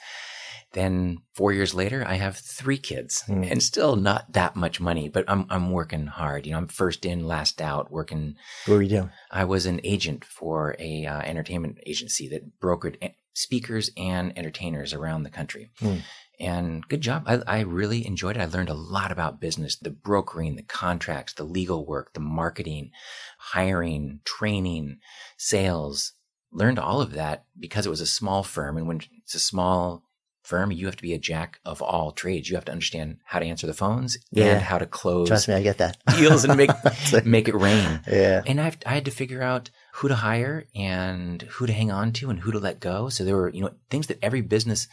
Then 0.72 1.18
four 1.34 1.52
years 1.52 1.74
later, 1.74 2.04
I 2.06 2.14
have 2.14 2.36
three 2.36 2.78
kids 2.78 3.24
Mm. 3.28 3.50
and 3.50 3.62
still 3.62 3.96
not 3.96 4.32
that 4.32 4.56
much 4.56 4.80
money, 4.80 5.08
but 5.08 5.24
I'm, 5.28 5.46
I'm 5.50 5.70
working 5.70 6.06
hard. 6.06 6.46
You 6.46 6.52
know, 6.52 6.58
I'm 6.58 6.68
first 6.68 7.04
in, 7.04 7.26
last 7.26 7.60
out 7.60 7.90
working. 7.90 8.36
What 8.66 8.76
were 8.76 8.82
you 8.82 8.88
doing? 8.88 9.10
I 9.30 9.44
was 9.44 9.66
an 9.66 9.80
agent 9.84 10.24
for 10.24 10.74
a 10.78 11.04
uh, 11.06 11.20
entertainment 11.20 11.78
agency 11.86 12.28
that 12.28 12.58
brokered 12.58 12.96
speakers 13.34 13.90
and 13.96 14.36
entertainers 14.36 14.92
around 14.92 15.22
the 15.22 15.30
country. 15.30 15.70
Hmm. 15.78 15.96
And 16.40 16.88
good 16.88 17.00
job. 17.02 17.24
I, 17.26 17.40
I 17.46 17.60
really 17.60 18.06
enjoyed 18.06 18.36
it. 18.36 18.40
I 18.40 18.46
learned 18.46 18.68
a 18.68 18.74
lot 18.74 19.12
about 19.12 19.40
business, 19.40 19.76
the 19.76 19.90
brokering, 19.90 20.56
the 20.56 20.62
contracts, 20.62 21.34
the 21.34 21.44
legal 21.44 21.86
work, 21.86 22.14
the 22.14 22.20
marketing, 22.20 22.90
hiring, 23.38 24.20
training, 24.24 24.98
sales. 25.36 26.14
Learned 26.50 26.78
all 26.78 27.00
of 27.00 27.12
that 27.12 27.44
because 27.58 27.86
it 27.86 27.90
was 27.90 28.00
a 28.00 28.06
small 28.06 28.42
firm. 28.42 28.76
And 28.76 28.88
when 28.88 29.00
it's 29.22 29.34
a 29.34 29.38
small 29.38 30.02
firm, 30.42 30.70
you 30.72 30.86
have 30.86 30.96
to 30.96 31.02
be 31.02 31.14
a 31.14 31.18
jack 31.18 31.60
of 31.64 31.80
all 31.82 32.12
trades. 32.12 32.50
You 32.50 32.56
have 32.56 32.64
to 32.66 32.72
understand 32.72 33.18
how 33.24 33.38
to 33.38 33.46
answer 33.46 33.66
the 33.66 33.74
phones 33.74 34.18
Yeah. 34.30 34.52
and 34.54 34.62
how 34.62 34.78
to 34.78 34.86
close 34.86 35.28
Trust 35.28 35.48
me, 35.48 35.54
I 35.54 35.62
get 35.62 35.78
that. 35.78 35.98
deals 36.16 36.44
and 36.44 36.56
make 36.56 36.70
make 37.24 37.48
it 37.48 37.54
rain. 37.54 38.00
yeah. 38.08 38.42
And 38.46 38.60
I've, 38.60 38.76
I 38.84 38.94
had 38.94 39.04
to 39.04 39.10
figure 39.10 39.42
out 39.42 39.70
who 39.94 40.08
to 40.08 40.14
hire 40.16 40.64
and 40.74 41.42
who 41.42 41.66
to 41.66 41.72
hang 41.72 41.90
on 41.90 42.12
to 42.14 42.30
and 42.30 42.40
who 42.40 42.52
to 42.52 42.58
let 42.58 42.80
go. 42.80 43.08
So 43.08 43.24
there 43.24 43.36
were, 43.36 43.50
you 43.50 43.60
know, 43.62 43.70
things 43.90 44.08
that 44.08 44.18
every 44.22 44.40
business 44.40 44.88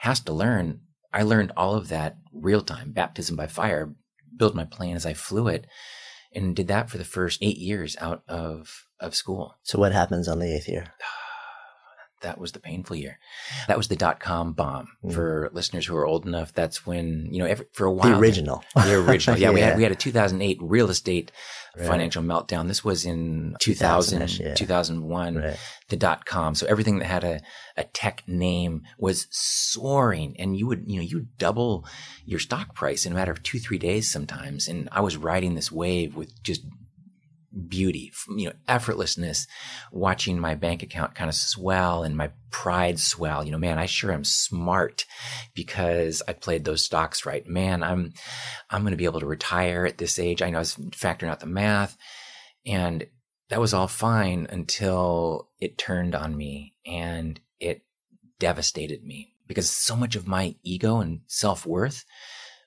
has 0.00 0.20
to 0.20 0.32
learn. 0.32 0.80
I 1.12 1.22
learned 1.22 1.52
all 1.56 1.74
of 1.74 1.88
that 1.88 2.16
real 2.32 2.60
time, 2.62 2.92
baptism 2.92 3.36
by 3.36 3.46
fire, 3.46 3.94
build 4.36 4.54
my 4.54 4.64
plane 4.64 4.96
as 4.96 5.06
I 5.06 5.14
flew 5.14 5.48
it 5.48 5.66
and 6.34 6.54
did 6.56 6.68
that 6.68 6.90
for 6.90 6.98
the 6.98 7.04
first 7.04 7.38
eight 7.42 7.58
years 7.58 7.96
out 8.00 8.22
of, 8.28 8.86
of 9.00 9.14
school. 9.14 9.54
So 9.62 9.78
what 9.78 9.92
happens 9.92 10.26
on 10.28 10.38
the 10.40 10.54
eighth 10.54 10.68
year? 10.68 10.92
That 12.24 12.38
was 12.38 12.52
the 12.52 12.58
painful 12.58 12.96
year. 12.96 13.18
That 13.68 13.76
was 13.78 13.88
the 13.88 13.96
dot 13.96 14.18
com 14.18 14.52
bomb 14.52 14.88
Mm. 15.04 15.14
for 15.14 15.50
listeners 15.52 15.86
who 15.86 15.94
are 15.96 16.04
old 16.06 16.26
enough. 16.26 16.52
That's 16.52 16.84
when, 16.84 17.28
you 17.30 17.38
know, 17.38 17.46
every, 17.46 17.66
for 17.72 17.84
a 17.86 17.92
while. 17.92 18.08
The 18.10 18.18
original. 18.18 18.64
The 18.74 18.94
original. 19.06 19.38
Yeah, 19.38 19.50
we 19.50 19.60
had 19.60 19.76
we 19.78 19.82
had 19.84 19.92
a 19.92 19.96
2008 19.96 20.58
real 20.60 20.90
estate 20.90 21.30
Right. 21.76 21.88
financial 21.88 22.22
meltdown. 22.22 22.68
This 22.68 22.84
was 22.84 23.04
in 23.04 23.56
2000, 23.58 24.38
yeah. 24.38 24.54
2001, 24.54 25.34
Right. 25.36 25.56
the 25.88 25.96
dot 25.96 26.24
com. 26.24 26.54
So 26.54 26.66
everything 26.68 27.00
that 27.00 27.06
had 27.06 27.24
a, 27.24 27.40
a 27.76 27.82
tech 27.82 28.22
name 28.28 28.82
was 28.96 29.26
soaring 29.30 30.36
and 30.38 30.56
you 30.56 30.66
would, 30.68 30.84
you 30.86 30.96
know, 30.96 31.02
you 31.02 31.16
would 31.18 31.36
double 31.38 31.84
your 32.24 32.38
stock 32.38 32.74
price 32.76 33.04
in 33.06 33.12
a 33.12 33.14
matter 33.16 33.32
of 33.32 33.42
two, 33.42 33.58
three 33.58 33.78
days 33.78 34.08
sometimes. 34.10 34.68
And 34.68 34.88
I 34.92 35.00
was 35.00 35.16
riding 35.16 35.54
this 35.56 35.72
wave 35.72 36.14
with 36.14 36.40
just 36.44 36.62
beauty, 37.68 38.12
you 38.36 38.46
know, 38.46 38.54
effortlessness, 38.68 39.46
watching 39.92 40.38
my 40.38 40.54
bank 40.54 40.82
account 40.82 41.14
kind 41.14 41.28
of 41.28 41.34
swell 41.34 42.02
and 42.02 42.16
my 42.16 42.30
pride 42.50 42.98
swell. 42.98 43.44
You 43.44 43.52
know, 43.52 43.58
man, 43.58 43.78
I 43.78 43.86
sure 43.86 44.12
am 44.12 44.24
smart 44.24 45.04
because 45.54 46.22
I 46.26 46.32
played 46.32 46.64
those 46.64 46.84
stocks 46.84 47.24
right. 47.24 47.46
Man, 47.46 47.82
I'm, 47.82 48.12
I'm 48.70 48.82
going 48.82 48.92
to 48.92 48.96
be 48.96 49.04
able 49.04 49.20
to 49.20 49.26
retire 49.26 49.86
at 49.86 49.98
this 49.98 50.18
age. 50.18 50.42
I 50.42 50.50
know 50.50 50.58
I 50.58 50.60
was 50.60 50.76
factoring 50.76 51.28
out 51.28 51.40
the 51.40 51.46
math 51.46 51.96
and 52.66 53.06
that 53.50 53.60
was 53.60 53.74
all 53.74 53.88
fine 53.88 54.46
until 54.50 55.50
it 55.60 55.78
turned 55.78 56.14
on 56.14 56.36
me 56.36 56.74
and 56.86 57.38
it 57.60 57.82
devastated 58.38 59.04
me 59.04 59.34
because 59.46 59.70
so 59.70 59.94
much 59.94 60.16
of 60.16 60.26
my 60.26 60.54
ego 60.62 61.00
and 61.00 61.20
self 61.26 61.66
worth 61.66 62.04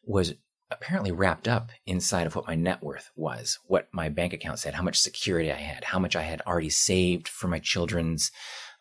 was 0.04 0.34
apparently 0.70 1.12
wrapped 1.12 1.48
up 1.48 1.72
inside 1.86 2.28
of 2.28 2.36
what 2.36 2.48
my 2.48 2.56
net 2.56 2.84
worth 2.84 3.10
was, 3.16 3.60
what 3.66 3.88
my 3.92 4.10
bank 4.10 4.34
account 4.34 4.60
said, 4.60 4.74
how 4.74 4.84
much 4.84 5.00
security 5.00 5.52
I 5.52 5.56
had, 5.56 5.86
how 5.86 6.00
much 6.00 6.16
I 6.16 6.24
had 6.24 6.42
already 6.42 6.70
saved 6.70 7.28
for 7.28 7.48
my 7.48 7.60
children's 7.60 8.32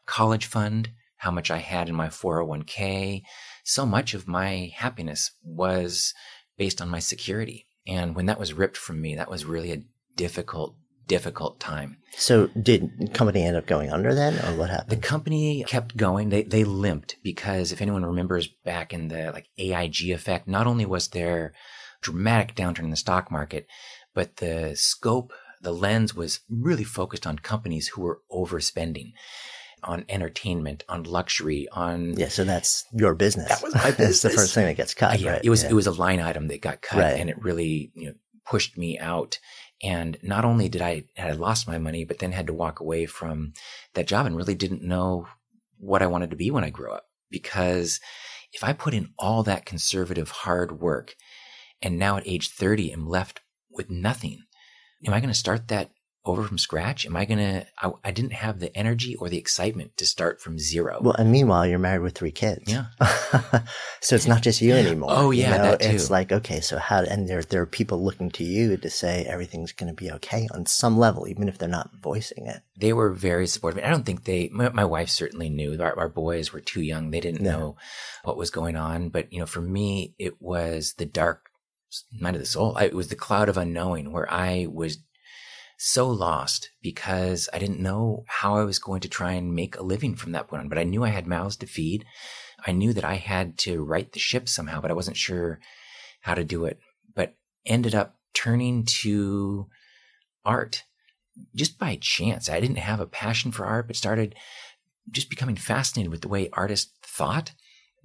college 0.05 0.47
fund, 0.47 0.91
how 1.19 1.31
much 1.31 1.51
I 1.51 1.59
had 1.59 1.89
in 1.89 1.95
my 1.95 2.09
401k. 2.09 3.23
So 3.65 3.87
much 3.87 4.15
of 4.15 4.29
my 4.29 4.73
happiness 4.75 5.33
was 5.45 6.15
based 6.57 6.81
on 6.81 6.89
my 6.89 6.99
security. 6.99 7.67
And 7.87 8.15
when 8.15 8.27
that 8.27 8.39
was 8.39 8.53
ripped 8.53 8.77
from 8.77 9.01
me, 9.01 9.15
that 9.15 9.31
was 9.31 9.45
really 9.45 9.73
a 9.73 9.83
difficult, 10.17 10.75
difficult 11.07 11.61
time. 11.61 11.99
So 12.17 12.49
did 12.49 12.91
the 12.99 13.09
company 13.09 13.45
end 13.45 13.57
up 13.57 13.67
going 13.67 13.91
under 13.91 14.15
then 14.15 14.35
or 14.45 14.59
what 14.59 14.71
happened? 14.71 14.91
The 14.91 15.07
company 15.07 15.65
kept 15.67 15.97
going. 15.97 16.31
They 16.31 16.43
they 16.43 16.65
limped 16.65 17.17
because 17.23 17.73
if 17.73 17.81
anyone 17.81 18.05
remembers 18.05 18.49
back 18.49 18.93
in 18.93 19.09
the 19.09 19.31
like 19.33 19.49
AIG 19.59 20.11
effect, 20.11 20.49
not 20.49 20.67
only 20.67 20.87
was 20.87 21.09
there 21.09 21.53
dramatic 22.03 22.55
downturn 22.55 22.85
in 22.85 22.91
the 22.91 22.97
stock 22.97 23.31
market, 23.31 23.67
but 24.15 24.37
the 24.37 24.73
scope, 24.77 25.33
the 25.63 25.73
lens 25.73 26.15
was 26.15 26.41
really 26.49 26.85
focused 26.85 27.27
on 27.27 27.39
companies 27.39 27.89
who 27.89 28.03
were 28.03 28.21
overspending 28.31 29.13
on 29.83 30.05
entertainment, 30.09 30.85
on 30.89 31.03
luxury, 31.05 31.69
on 31.73 32.15
yeah, 32.17 32.29
so 32.29 32.45
that's 32.45 32.85
your 32.93 33.15
business. 33.15 33.49
That 33.49 33.63
was 33.63 33.75
my 33.75 33.89
It's 33.99 34.23
the 34.23 34.31
first 34.31 34.55
thing 34.55 34.67
that 34.67 34.77
gets 34.77 34.95
Uh, 34.95 35.01
cut, 35.01 35.21
yeah, 35.21 35.33
right? 35.33 35.41
it 35.45 35.51
was 35.51 35.63
Yeah. 35.63 35.71
it 35.71 35.75
was 35.75 35.87
a 35.87 35.93
line 35.93 36.21
item 36.21 36.49
that 36.49 36.61
got 36.61 36.83
cut, 36.83 36.99
Right. 37.03 37.21
and 37.21 37.29
it 37.31 37.41
really 37.43 37.93
you 37.95 38.07
know 38.09 38.15
pushed 38.45 38.77
me 38.79 38.99
out. 38.99 39.39
And 39.83 40.17
not 40.23 40.45
only 40.47 40.69
did 40.71 40.81
I 40.81 41.05
had 41.17 41.31
I 41.31 41.35
lost 41.35 41.69
my 41.69 41.79
money, 41.79 42.05
but 42.05 42.19
then 42.19 42.33
had 42.33 42.47
to 42.47 42.55
walk 42.55 42.81
away 42.81 43.07
from 43.07 43.53
that 43.95 44.07
job 44.07 44.25
and 44.27 44.35
really 44.37 44.55
didn't 44.55 44.83
know 44.83 45.27
what 45.79 46.03
I 46.03 46.07
wanted 46.07 46.31
to 46.31 46.37
be 46.37 46.51
when 46.51 46.65
I 46.65 46.71
grew 46.71 46.91
up. 46.93 47.05
Because 47.31 48.01
if 48.53 48.65
I 48.65 48.73
put 48.73 48.95
in 48.95 49.11
all 49.19 49.43
that 49.43 49.67
conservative 49.67 50.31
hard 50.31 50.81
work, 50.81 51.15
and 51.83 51.99
now 51.99 52.17
at 52.17 52.27
age 52.27 52.51
thirty 52.51 52.93
am 52.93 53.09
left 53.09 53.41
with 53.71 53.91
nothing, 53.91 54.43
am 55.07 55.13
I 55.15 55.21
going 55.21 55.29
to 55.33 55.35
start 55.35 55.69
that 55.69 55.91
over 56.25 56.43
from 56.43 56.59
scratch? 56.59 57.07
Am 57.07 57.15
I 57.15 57.25
going 57.25 57.39
to? 57.39 57.67
I, 57.79 57.93
I 58.03 58.11
didn't 58.11 58.33
have 58.33 58.59
the 58.59 58.77
energy 58.77 59.15
or 59.15 59.29
the 59.29 59.39
excitement 59.39 59.97
to 59.99 60.07
start 60.07 60.41
from 60.41 60.59
zero. 60.59 60.99
Well, 61.01 61.15
and 61.15 61.31
meanwhile, 61.31 61.65
you're 61.67 61.79
married 61.79 62.01
with 62.03 62.17
three 62.17 62.33
kids. 62.33 62.65
Yeah. 62.67 62.87
so 64.01 64.17
it's 64.17 64.27
not 64.27 64.43
just 64.43 64.61
you 64.61 64.75
anymore. 64.75 65.11
Oh, 65.13 65.31
you 65.31 65.43
yeah, 65.43 65.57
know? 65.57 65.63
that 65.63 65.81
too. 65.83 65.91
It's 65.91 66.11
like, 66.11 66.33
okay, 66.33 66.61
so 66.61 66.79
how, 66.79 67.03
and 67.03 67.29
there, 67.29 67.43
there 67.43 67.63
are 67.63 67.67
people 67.67 68.03
looking 68.03 68.31
to 68.33 68.45
you 68.45 68.77
to 68.77 68.91
say 68.91 69.25
everything's 69.25 69.71
going 69.71 69.95
to 69.95 69.95
be 69.95 70.11
okay 70.13 70.49
on 70.53 70.67
some 70.67 70.99
level, 70.99 71.29
even 71.29 71.49
if 71.49 71.59
they're 71.59 71.69
not 71.69 71.91
voicing 72.03 72.47
it. 72.49 72.61
they 72.77 72.93
were 72.93 73.13
very 73.13 73.47
supportive. 73.47 73.85
I 73.85 73.91
don't 73.91 74.05
think 74.05 74.25
they, 74.25 74.49
my, 74.53 74.71
my 74.71 74.85
wife 74.85 75.11
certainly 75.11 75.49
knew. 75.49 75.81
Our, 75.81 75.97
our 75.97 76.09
boys 76.09 76.53
were 76.53 76.61
too 76.61 76.83
young. 76.83 77.11
They 77.13 77.21
didn't 77.21 77.43
No. 77.43 77.51
know 77.51 77.77
what 78.25 78.37
was 78.37 78.51
going 78.51 78.75
on. 78.75 79.11
But, 79.11 79.33
you 79.33 79.39
know, 79.39 79.47
for 79.47 79.61
me, 79.61 80.15
it 80.19 80.43
was 80.43 80.95
the 80.99 81.07
dark 81.07 81.51
night 82.13 82.35
of 82.35 82.41
the 82.41 82.47
soul. 82.47 82.77
It 82.77 82.95
was 82.95 83.09
the 83.09 83.17
cloud 83.17 83.49
of 83.49 83.57
unknowing 83.57 84.13
where 84.13 84.31
I 84.33 84.67
was 84.71 84.99
so 85.79 86.09
lost 86.09 86.71
because 86.83 87.49
I 87.53 87.59
didn't 87.59 87.81
know 87.81 88.25
how 88.27 88.57
I 88.57 88.65
was 88.65 88.79
going 88.79 89.01
to 89.01 89.09
try 89.09 89.33
and 89.33 89.55
make 89.55 89.77
a 89.77 89.83
living 89.83 90.17
from 90.17 90.33
that 90.33 90.49
point 90.49 90.61
on. 90.61 90.69
But 90.69 90.79
I 90.79 90.85
knew 90.85 91.05
I 91.05 91.11
had 91.11 91.27
mouths 91.27 91.57
to 91.57 91.67
feed. 91.67 92.05
I 92.67 92.73
knew 92.73 92.93
that 92.93 93.05
I 93.05 93.15
had 93.15 93.59
to 93.59 93.85
right 93.85 94.11
the 94.11 94.19
ship 94.19 94.49
somehow, 94.49 94.81
but 94.81 94.91
I 94.91 94.95
wasn't 94.95 95.17
sure 95.17 95.61
how 96.23 96.35
to 96.35 96.45
do 96.45 96.65
it. 96.65 96.79
But 97.15 97.35
ended 97.65 97.95
up 97.95 98.17
turning 98.33 98.85
to 98.85 99.67
art 100.45 100.85
just 101.55 101.79
by 101.79 101.99
chance. 102.01 102.49
I 102.49 102.61
didn't 102.61 102.77
have 102.77 103.01
a 103.01 103.07
passion 103.07 103.53
for 103.53 103.67
art, 103.67 103.87
but 103.87 103.97
started 103.97 104.35
just 105.11 105.31
becoming 105.31 105.57
fascinated 105.57 106.11
with 106.11 106.23
the 106.23 106.29
way 106.29 106.49
artists 106.53 106.93
thought, 107.03 107.53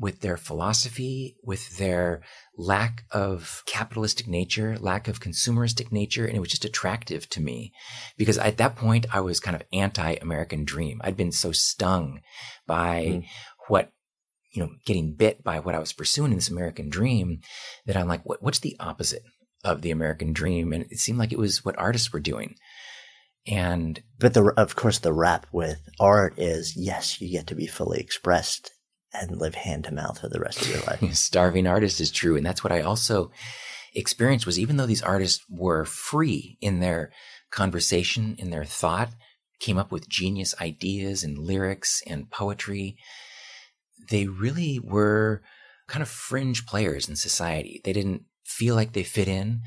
with 0.01 0.21
their 0.21 0.35
philosophy, 0.35 1.37
with 1.43 1.77
their 1.77 2.21
lack 2.57 3.03
of 3.11 3.61
capitalistic 3.67 4.27
nature, 4.27 4.75
lack 4.79 5.07
of 5.07 5.19
consumeristic 5.19 5.91
nature. 5.91 6.25
And 6.25 6.35
it 6.35 6.39
was 6.39 6.49
just 6.49 6.65
attractive 6.65 7.29
to 7.29 7.39
me 7.39 7.71
because 8.17 8.39
at 8.39 8.57
that 8.57 8.75
point 8.75 9.05
I 9.13 9.21
was 9.21 9.39
kind 9.39 9.55
of 9.55 9.61
anti 9.71 10.15
American 10.15 10.65
dream. 10.65 10.99
I'd 11.03 11.15
been 11.15 11.31
so 11.31 11.51
stung 11.51 12.21
by 12.65 13.05
Mm. 13.05 13.25
what, 13.67 13.91
you 14.51 14.63
know, 14.63 14.71
getting 14.87 15.13
bit 15.13 15.43
by 15.43 15.59
what 15.59 15.75
I 15.75 15.79
was 15.79 15.93
pursuing 15.93 16.31
in 16.31 16.37
this 16.37 16.49
American 16.49 16.89
dream 16.89 17.41
that 17.85 17.95
I'm 17.95 18.07
like, 18.07 18.25
what, 18.25 18.41
what's 18.41 18.59
the 18.59 18.75
opposite 18.79 19.23
of 19.63 19.83
the 19.83 19.91
American 19.91 20.33
dream? 20.33 20.73
And 20.73 20.85
it 20.89 20.97
seemed 20.97 21.19
like 21.19 21.31
it 21.31 21.39
was 21.39 21.63
what 21.63 21.77
artists 21.77 22.11
were 22.11 22.19
doing. 22.19 22.55
And 23.45 24.01
But 24.19 24.33
the, 24.33 24.45
of 24.57 24.75
course, 24.75 24.97
the 24.97 25.13
rap 25.13 25.45
with 25.51 25.79
art 25.99 26.33
is 26.37 26.75
yes, 26.75 27.21
you 27.21 27.29
get 27.31 27.45
to 27.47 27.55
be 27.55 27.67
fully 27.67 27.99
expressed 27.99 28.71
and 29.13 29.39
live 29.39 29.55
hand 29.55 29.83
to 29.85 29.93
mouth 29.93 30.19
for 30.19 30.29
the 30.29 30.39
rest 30.39 30.61
of 30.61 30.69
your 30.69 30.81
life. 30.87 31.13
starving 31.15 31.67
artist 31.67 31.99
is 31.99 32.11
true. 32.11 32.35
And 32.35 32.45
that's 32.45 32.63
what 32.63 32.73
I 32.73 32.81
also 32.81 33.31
experienced 33.93 34.45
was 34.45 34.59
even 34.59 34.77
though 34.77 34.85
these 34.85 35.03
artists 35.03 35.43
were 35.49 35.85
free 35.85 36.57
in 36.61 36.79
their 36.79 37.11
conversation, 37.51 38.35
in 38.37 38.49
their 38.49 38.65
thought, 38.65 39.09
came 39.59 39.77
up 39.77 39.91
with 39.91 40.09
genius 40.09 40.55
ideas 40.59 41.23
and 41.23 41.37
lyrics 41.37 42.01
and 42.07 42.29
poetry. 42.31 42.97
They 44.09 44.27
really 44.27 44.79
were 44.79 45.43
kind 45.87 46.01
of 46.01 46.09
fringe 46.09 46.65
players 46.65 47.07
in 47.07 47.15
society. 47.15 47.81
They 47.83 47.93
didn't 47.93 48.23
feel 48.45 48.75
like 48.75 48.93
they 48.93 49.03
fit 49.03 49.27
in 49.27 49.61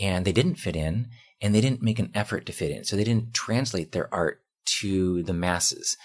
and 0.00 0.24
they 0.24 0.32
didn't 0.32 0.56
fit 0.56 0.74
in 0.74 1.08
and 1.40 1.54
they 1.54 1.60
didn't 1.60 1.82
make 1.82 1.98
an 1.98 2.10
effort 2.14 2.46
to 2.46 2.52
fit 2.52 2.70
in. 2.70 2.84
So 2.84 2.96
they 2.96 3.04
didn't 3.04 3.34
translate 3.34 3.92
their 3.92 4.12
art 4.12 4.40
to 4.80 5.22
the 5.22 5.32
masses 5.32 5.96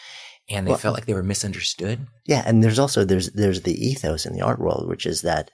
and 0.52 0.68
they 0.68 0.72
well, 0.72 0.80
felt 0.80 0.96
like 0.96 1.06
they 1.06 1.14
were 1.14 1.24
misunderstood. 1.24 2.08
Yeah. 2.26 2.44
And 2.46 2.64
there's 2.64 2.80
also, 2.80 3.04
there's, 3.06 3.32
there's 3.32 3.62
the 3.62 3.74
ethos 3.74 4.26
in 4.26 4.34
the 4.34 4.42
art 4.42 4.60
world, 4.60 4.88
which 4.88 5.06
is 5.06 5.22
that 5.22 5.52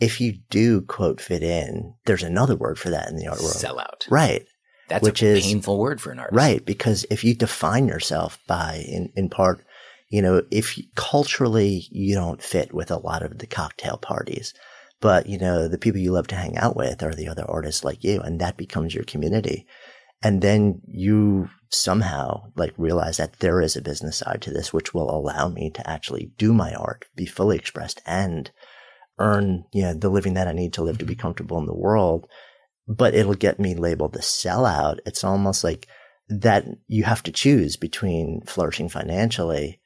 if 0.00 0.20
you 0.20 0.34
do 0.50 0.80
quote 0.82 1.20
fit 1.20 1.42
in, 1.42 1.94
there's 2.06 2.22
another 2.22 2.56
word 2.56 2.78
for 2.78 2.90
that 2.90 3.08
in 3.08 3.16
the 3.16 3.28
art 3.28 3.40
world. 3.40 3.54
Sellout. 3.54 4.10
Right. 4.10 4.44
That's 4.88 5.02
which 5.02 5.22
a 5.22 5.26
is, 5.26 5.44
painful 5.44 5.78
word 5.78 6.00
for 6.00 6.10
an 6.10 6.18
artist. 6.18 6.36
Right. 6.36 6.64
Because 6.66 7.06
if 7.10 7.24
you 7.24 7.34
define 7.34 7.88
yourself 7.88 8.38
by, 8.46 8.84
in, 8.88 9.12
in 9.16 9.28
part, 9.28 9.64
you 10.08 10.20
know, 10.20 10.42
if 10.50 10.78
culturally 10.94 11.86
you 11.90 12.14
don't 12.14 12.42
fit 12.42 12.74
with 12.74 12.90
a 12.90 12.98
lot 12.98 13.22
of 13.22 13.38
the 13.38 13.46
cocktail 13.46 13.96
parties, 13.96 14.52
but 15.00 15.26
you 15.26 15.38
know, 15.38 15.68
the 15.68 15.78
people 15.78 16.00
you 16.00 16.12
love 16.12 16.26
to 16.28 16.36
hang 16.36 16.56
out 16.58 16.76
with 16.76 17.02
are 17.02 17.14
the 17.14 17.28
other 17.28 17.44
artists 17.48 17.84
like 17.84 18.04
you 18.04 18.20
and 18.20 18.40
that 18.40 18.56
becomes 18.56 18.94
your 18.94 19.04
community. 19.04 19.66
And 20.22 20.40
then 20.40 20.80
you 20.86 21.48
somehow 21.70 22.52
like 22.54 22.72
realize 22.76 23.16
that 23.16 23.40
there 23.40 23.60
is 23.60 23.76
a 23.76 23.82
business 23.82 24.18
side 24.18 24.42
to 24.42 24.52
this, 24.52 24.72
which 24.72 24.94
will 24.94 25.10
allow 25.10 25.48
me 25.48 25.70
to 25.70 25.90
actually 25.90 26.32
do 26.38 26.52
my 26.52 26.72
art, 26.74 27.06
be 27.16 27.26
fully 27.26 27.56
expressed 27.56 28.00
and 28.06 28.50
earn, 29.18 29.64
you 29.72 29.82
know, 29.82 29.94
the 29.94 30.10
living 30.10 30.34
that 30.34 30.48
I 30.48 30.52
need 30.52 30.74
to 30.74 30.82
live 30.82 30.98
to 30.98 31.04
be 31.04 31.14
comfortable 31.14 31.58
in 31.58 31.66
the 31.66 31.74
world. 31.74 32.26
But 32.86 33.14
it'll 33.14 33.34
get 33.34 33.58
me 33.58 33.74
labeled 33.74 34.12
the 34.12 34.20
sellout. 34.20 34.98
It's 35.06 35.24
almost 35.24 35.64
like 35.64 35.86
that 36.28 36.66
you 36.88 37.04
have 37.04 37.22
to 37.24 37.32
choose 37.32 37.76
between 37.76 38.42
flourishing 38.46 38.88
financially 38.88 39.80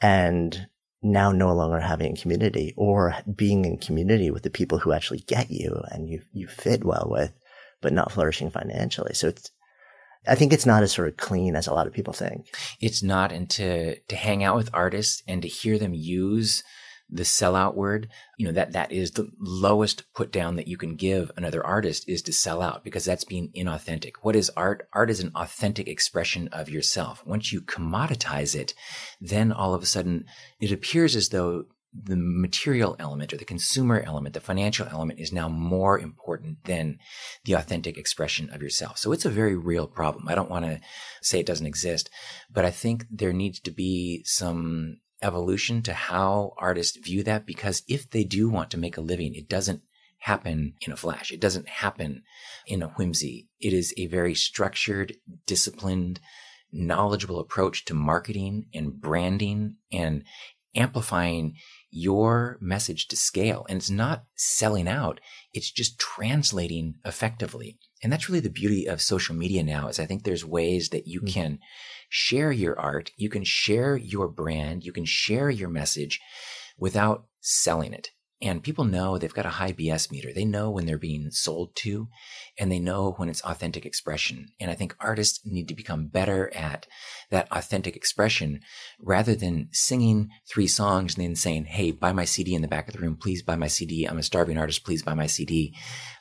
and 0.00 0.66
now 1.02 1.30
no 1.30 1.54
longer 1.54 1.80
having 1.80 2.12
a 2.12 2.20
community 2.20 2.74
or 2.76 3.14
being 3.34 3.64
in 3.64 3.78
community 3.78 4.30
with 4.30 4.42
the 4.42 4.50
people 4.50 4.78
who 4.78 4.92
actually 4.92 5.20
get 5.20 5.50
you 5.50 5.82
and 5.90 6.08
you, 6.08 6.22
you 6.32 6.48
fit 6.48 6.84
well 6.84 7.06
with, 7.08 7.32
but 7.80 7.92
not 7.92 8.10
flourishing 8.10 8.50
financially. 8.50 9.14
So 9.14 9.28
it's, 9.28 9.50
I 10.26 10.34
think 10.34 10.52
it's 10.52 10.66
not 10.66 10.82
as 10.82 10.92
sort 10.92 11.08
of 11.08 11.16
clean 11.16 11.56
as 11.56 11.66
a 11.66 11.74
lot 11.74 11.86
of 11.86 11.92
people 11.92 12.12
think. 12.12 12.46
It's 12.80 13.02
not. 13.02 13.32
And 13.32 13.48
to, 13.50 13.98
to 13.98 14.16
hang 14.16 14.44
out 14.44 14.56
with 14.56 14.70
artists 14.72 15.22
and 15.26 15.42
to 15.42 15.48
hear 15.48 15.78
them 15.78 15.94
use 15.94 16.62
the 17.10 17.22
sellout 17.22 17.74
word, 17.74 18.08
you 18.36 18.46
know, 18.46 18.52
that, 18.52 18.72
that 18.72 18.92
is 18.92 19.12
the 19.12 19.30
lowest 19.40 20.04
put 20.12 20.30
down 20.30 20.56
that 20.56 20.68
you 20.68 20.76
can 20.76 20.94
give 20.94 21.30
another 21.36 21.64
artist 21.64 22.06
is 22.06 22.20
to 22.22 22.32
sell 22.32 22.60
out 22.60 22.84
because 22.84 23.04
that's 23.04 23.24
being 23.24 23.50
inauthentic. 23.56 24.12
What 24.20 24.36
is 24.36 24.50
art? 24.56 24.86
Art 24.92 25.08
is 25.10 25.20
an 25.20 25.32
authentic 25.34 25.88
expression 25.88 26.48
of 26.48 26.68
yourself. 26.68 27.24
Once 27.24 27.50
you 27.50 27.62
commoditize 27.62 28.54
it, 28.54 28.74
then 29.20 29.52
all 29.52 29.72
of 29.74 29.82
a 29.82 29.86
sudden 29.86 30.26
it 30.60 30.70
appears 30.70 31.16
as 31.16 31.30
though 31.30 31.64
the 31.92 32.16
material 32.16 32.96
element 32.98 33.32
or 33.32 33.36
the 33.36 33.44
consumer 33.44 34.02
element, 34.04 34.34
the 34.34 34.40
financial 34.40 34.86
element 34.86 35.18
is 35.18 35.32
now 35.32 35.48
more 35.48 35.98
important 35.98 36.64
than 36.64 36.98
the 37.44 37.54
authentic 37.54 37.96
expression 37.96 38.50
of 38.50 38.62
yourself. 38.62 38.98
So 38.98 39.12
it's 39.12 39.24
a 39.24 39.30
very 39.30 39.56
real 39.56 39.86
problem. 39.86 40.28
I 40.28 40.34
don't 40.34 40.50
want 40.50 40.64
to 40.66 40.80
say 41.22 41.40
it 41.40 41.46
doesn't 41.46 41.66
exist, 41.66 42.10
but 42.50 42.64
I 42.64 42.70
think 42.70 43.06
there 43.10 43.32
needs 43.32 43.60
to 43.60 43.70
be 43.70 44.22
some 44.24 44.98
evolution 45.22 45.82
to 45.82 45.92
how 45.92 46.52
artists 46.58 46.96
view 46.96 47.22
that 47.24 47.46
because 47.46 47.82
if 47.88 48.08
they 48.10 48.24
do 48.24 48.48
want 48.48 48.70
to 48.70 48.78
make 48.78 48.96
a 48.96 49.02
living, 49.02 49.34
it 49.34 49.48
doesn't 49.48 49.82
happen 50.18 50.74
in 50.82 50.92
a 50.92 50.96
flash. 50.96 51.30
It 51.30 51.40
doesn't 51.40 51.68
happen 51.68 52.22
in 52.66 52.82
a 52.82 52.88
whimsy. 52.88 53.48
It 53.60 53.72
is 53.72 53.94
a 53.96 54.06
very 54.06 54.34
structured, 54.34 55.16
disciplined, 55.46 56.20
knowledgeable 56.72 57.40
approach 57.40 57.84
to 57.86 57.94
marketing 57.94 58.66
and 58.74 59.00
branding 59.00 59.76
and 59.90 60.24
amplifying 60.74 61.54
your 61.90 62.58
message 62.60 63.08
to 63.08 63.16
scale. 63.16 63.66
And 63.68 63.78
it's 63.78 63.90
not 63.90 64.24
selling 64.34 64.88
out. 64.88 65.20
It's 65.52 65.70
just 65.70 65.98
translating 65.98 66.94
effectively. 67.04 67.78
And 68.02 68.12
that's 68.12 68.28
really 68.28 68.40
the 68.40 68.50
beauty 68.50 68.86
of 68.86 69.02
social 69.02 69.34
media 69.34 69.62
now 69.62 69.88
is 69.88 69.98
I 69.98 70.06
think 70.06 70.22
there's 70.22 70.44
ways 70.44 70.90
that 70.90 71.06
you 71.06 71.20
mm-hmm. 71.20 71.32
can 71.32 71.58
share 72.08 72.52
your 72.52 72.78
art. 72.78 73.10
You 73.16 73.28
can 73.28 73.44
share 73.44 73.96
your 73.96 74.28
brand. 74.28 74.84
You 74.84 74.92
can 74.92 75.04
share 75.04 75.50
your 75.50 75.68
message 75.68 76.20
without 76.78 77.26
selling 77.40 77.92
it. 77.92 78.10
And 78.40 78.62
people 78.62 78.84
know 78.84 79.18
they've 79.18 79.34
got 79.34 79.46
a 79.46 79.50
high 79.50 79.72
BS 79.72 80.12
meter. 80.12 80.32
They 80.32 80.44
know 80.44 80.70
when 80.70 80.86
they're 80.86 80.96
being 80.96 81.30
sold 81.32 81.74
to 81.76 82.08
and 82.56 82.70
they 82.70 82.78
know 82.78 83.14
when 83.16 83.28
it's 83.28 83.40
authentic 83.42 83.84
expression. 83.84 84.48
And 84.60 84.70
I 84.70 84.74
think 84.74 84.94
artists 85.00 85.40
need 85.44 85.66
to 85.68 85.74
become 85.74 86.06
better 86.06 86.54
at 86.54 86.86
that 87.30 87.48
authentic 87.50 87.96
expression 87.96 88.60
rather 89.00 89.34
than 89.34 89.70
singing 89.72 90.28
three 90.48 90.68
songs 90.68 91.16
and 91.16 91.24
then 91.24 91.34
saying, 91.34 91.64
Hey, 91.64 91.90
buy 91.90 92.12
my 92.12 92.24
CD 92.24 92.54
in 92.54 92.62
the 92.62 92.68
back 92.68 92.86
of 92.86 92.94
the 92.94 93.00
room. 93.00 93.16
Please 93.16 93.42
buy 93.42 93.56
my 93.56 93.66
CD. 93.66 94.04
I'm 94.04 94.18
a 94.18 94.22
starving 94.22 94.56
artist. 94.56 94.84
Please 94.84 95.02
buy 95.02 95.14
my 95.14 95.26
CD. 95.26 95.74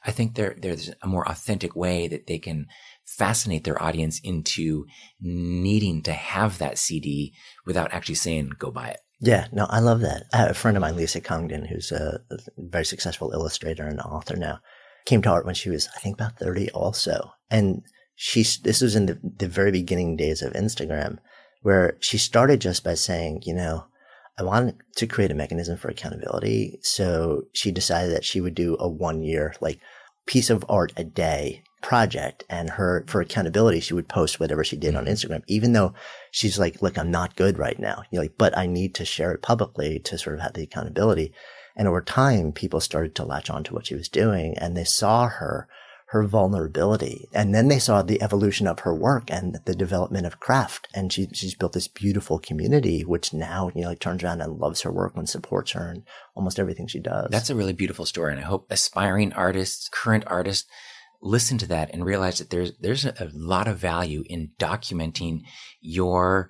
I 0.03 0.09
think 0.09 0.33
there, 0.33 0.55
there's 0.59 0.89
a 1.03 1.07
more 1.07 1.29
authentic 1.29 1.75
way 1.75 2.07
that 2.07 2.25
they 2.25 2.39
can 2.39 2.65
fascinate 3.05 3.63
their 3.63 3.81
audience 3.81 4.19
into 4.23 4.85
needing 5.21 6.01
to 6.03 6.13
have 6.13 6.57
that 6.57 6.79
CD 6.79 7.33
without 7.65 7.93
actually 7.93 8.15
saying, 8.15 8.51
go 8.57 8.71
buy 8.71 8.89
it. 8.89 8.99
Yeah, 9.19 9.47
no, 9.51 9.65
I 9.69 9.79
love 9.79 10.01
that. 10.01 10.25
I 10.33 10.37
have 10.37 10.51
a 10.51 10.53
friend 10.53 10.77
of 10.77 10.81
mine, 10.81 10.95
Lisa 10.95 11.19
Congdon, 11.21 11.65
who's 11.65 11.91
a 11.91 12.19
very 12.57 12.85
successful 12.85 13.31
illustrator 13.31 13.87
and 13.87 13.99
author 13.99 14.35
now, 14.35 14.59
came 15.05 15.21
to 15.23 15.29
art 15.29 15.45
when 15.45 15.55
she 15.55 15.69
was, 15.69 15.89
I 15.95 15.99
think, 15.99 16.15
about 16.15 16.37
30 16.37 16.69
also. 16.71 17.31
And 17.49 17.81
she, 18.15 18.45
this 18.63 18.81
was 18.81 18.95
in 18.95 19.07
the, 19.07 19.19
the 19.23 19.47
very 19.47 19.71
beginning 19.71 20.17
days 20.17 20.41
of 20.41 20.53
Instagram, 20.53 21.17
where 21.61 21.97
she 21.99 22.17
started 22.17 22.61
just 22.61 22.83
by 22.83 22.93
saying, 22.93 23.41
you 23.45 23.55
know, 23.55 23.85
I 24.39 24.43
wanted 24.43 24.75
to 24.97 25.07
create 25.07 25.31
a 25.31 25.35
mechanism 25.35 25.77
for 25.77 25.89
accountability. 25.89 26.77
So 26.83 27.43
she 27.53 27.71
decided 27.71 28.13
that 28.13 28.25
she 28.25 28.39
would 28.39 28.53
do 28.53 28.77
a 28.79 28.87
one 28.87 29.23
year, 29.23 29.55
like, 29.61 29.79
piece 30.27 30.51
of 30.51 30.63
art 30.69 30.93
a 30.95 31.03
day 31.03 31.63
project 31.81 32.43
and 32.49 32.71
her 32.71 33.05
for 33.07 33.21
accountability 33.21 33.79
she 33.79 33.93
would 33.93 34.07
post 34.07 34.39
whatever 34.39 34.63
she 34.63 34.75
did 34.75 34.95
on 34.95 35.05
mm-hmm. 35.05 35.13
instagram 35.13 35.43
even 35.47 35.73
though 35.73 35.93
she's 36.31 36.57
like 36.57 36.81
look 36.81 36.97
i'm 36.97 37.11
not 37.11 37.35
good 37.35 37.57
right 37.57 37.79
now. 37.79 38.03
You 38.09 38.17
know 38.17 38.23
like 38.23 38.37
but 38.37 38.57
i 38.57 38.65
need 38.65 38.95
to 38.95 39.05
share 39.05 39.31
it 39.31 39.41
publicly 39.41 39.99
to 39.99 40.17
sort 40.17 40.35
of 40.35 40.41
have 40.41 40.53
the 40.53 40.63
accountability. 40.63 41.33
And 41.75 41.87
over 41.87 42.01
time 42.01 42.51
people 42.51 42.79
started 42.79 43.13
to 43.15 43.25
latch 43.25 43.49
on 43.49 43.63
to 43.65 43.73
what 43.73 43.85
she 43.85 43.95
was 43.95 44.09
doing 44.09 44.57
and 44.57 44.75
they 44.75 44.83
saw 44.83 45.27
her 45.27 45.67
her 46.11 46.23
vulnerability 46.23 47.27
and 47.33 47.53
then 47.53 47.67
they 47.67 47.79
saw 47.79 48.01
the 48.01 48.21
evolution 48.21 48.65
of 48.65 48.79
her 48.79 48.95
work 48.95 49.29
and 49.29 49.59
the 49.65 49.75
development 49.75 50.25
of 50.25 50.39
craft. 50.39 50.87
And 50.93 51.11
she, 51.11 51.27
she's 51.33 51.53
built 51.53 51.73
this 51.73 51.89
beautiful 51.89 52.39
community 52.39 53.03
which 53.03 53.33
now 53.33 53.69
you 53.75 53.81
know 53.81 53.89
like 53.89 53.99
turns 53.99 54.23
around 54.23 54.41
and 54.41 54.57
loves 54.57 54.81
her 54.81 54.91
work 54.91 55.15
and 55.15 55.29
supports 55.29 55.71
her 55.73 55.91
in 55.91 56.05
almost 56.33 56.59
everything 56.59 56.87
she 56.87 56.99
does. 56.99 57.29
That's 57.29 57.51
a 57.51 57.55
really 57.55 57.73
beautiful 57.73 58.05
story 58.05 58.31
and 58.31 58.41
i 58.41 58.45
hope 58.45 58.65
aspiring 58.71 59.33
artists 59.33 59.89
current 59.91 60.23
artists 60.27 60.67
listen 61.21 61.57
to 61.57 61.67
that 61.67 61.91
and 61.93 62.05
realize 62.05 62.39
that 62.39 62.49
there's 62.49 62.77
there's 62.79 63.05
a 63.05 63.29
lot 63.33 63.67
of 63.67 63.77
value 63.77 64.23
in 64.27 64.51
documenting 64.59 65.41
your 65.81 66.49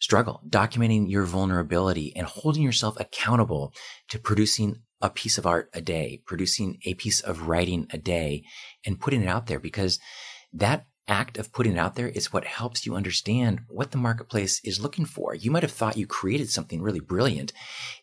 struggle, 0.00 0.42
documenting 0.48 1.08
your 1.08 1.24
vulnerability 1.24 2.12
and 2.16 2.26
holding 2.26 2.62
yourself 2.62 2.98
accountable 2.98 3.72
to 4.08 4.18
producing 4.18 4.82
a 5.00 5.08
piece 5.08 5.38
of 5.38 5.46
art 5.46 5.70
a 5.74 5.80
day, 5.80 6.20
producing 6.26 6.78
a 6.84 6.94
piece 6.94 7.20
of 7.20 7.48
writing 7.48 7.86
a 7.90 7.98
day 7.98 8.42
and 8.84 9.00
putting 9.00 9.22
it 9.22 9.28
out 9.28 9.46
there 9.46 9.60
because 9.60 9.98
that 10.52 10.86
act 11.08 11.36
of 11.38 11.52
putting 11.52 11.72
it 11.72 11.78
out 11.78 11.96
there 11.96 12.08
is 12.08 12.32
what 12.32 12.44
helps 12.44 12.86
you 12.86 12.94
understand 12.94 13.60
what 13.68 13.90
the 13.90 13.98
marketplace 13.98 14.60
is 14.64 14.80
looking 14.80 15.04
for. 15.04 15.34
You 15.34 15.50
might 15.50 15.64
have 15.64 15.72
thought 15.72 15.96
you 15.96 16.06
created 16.06 16.50
something 16.50 16.80
really 16.80 17.00
brilliant 17.00 17.52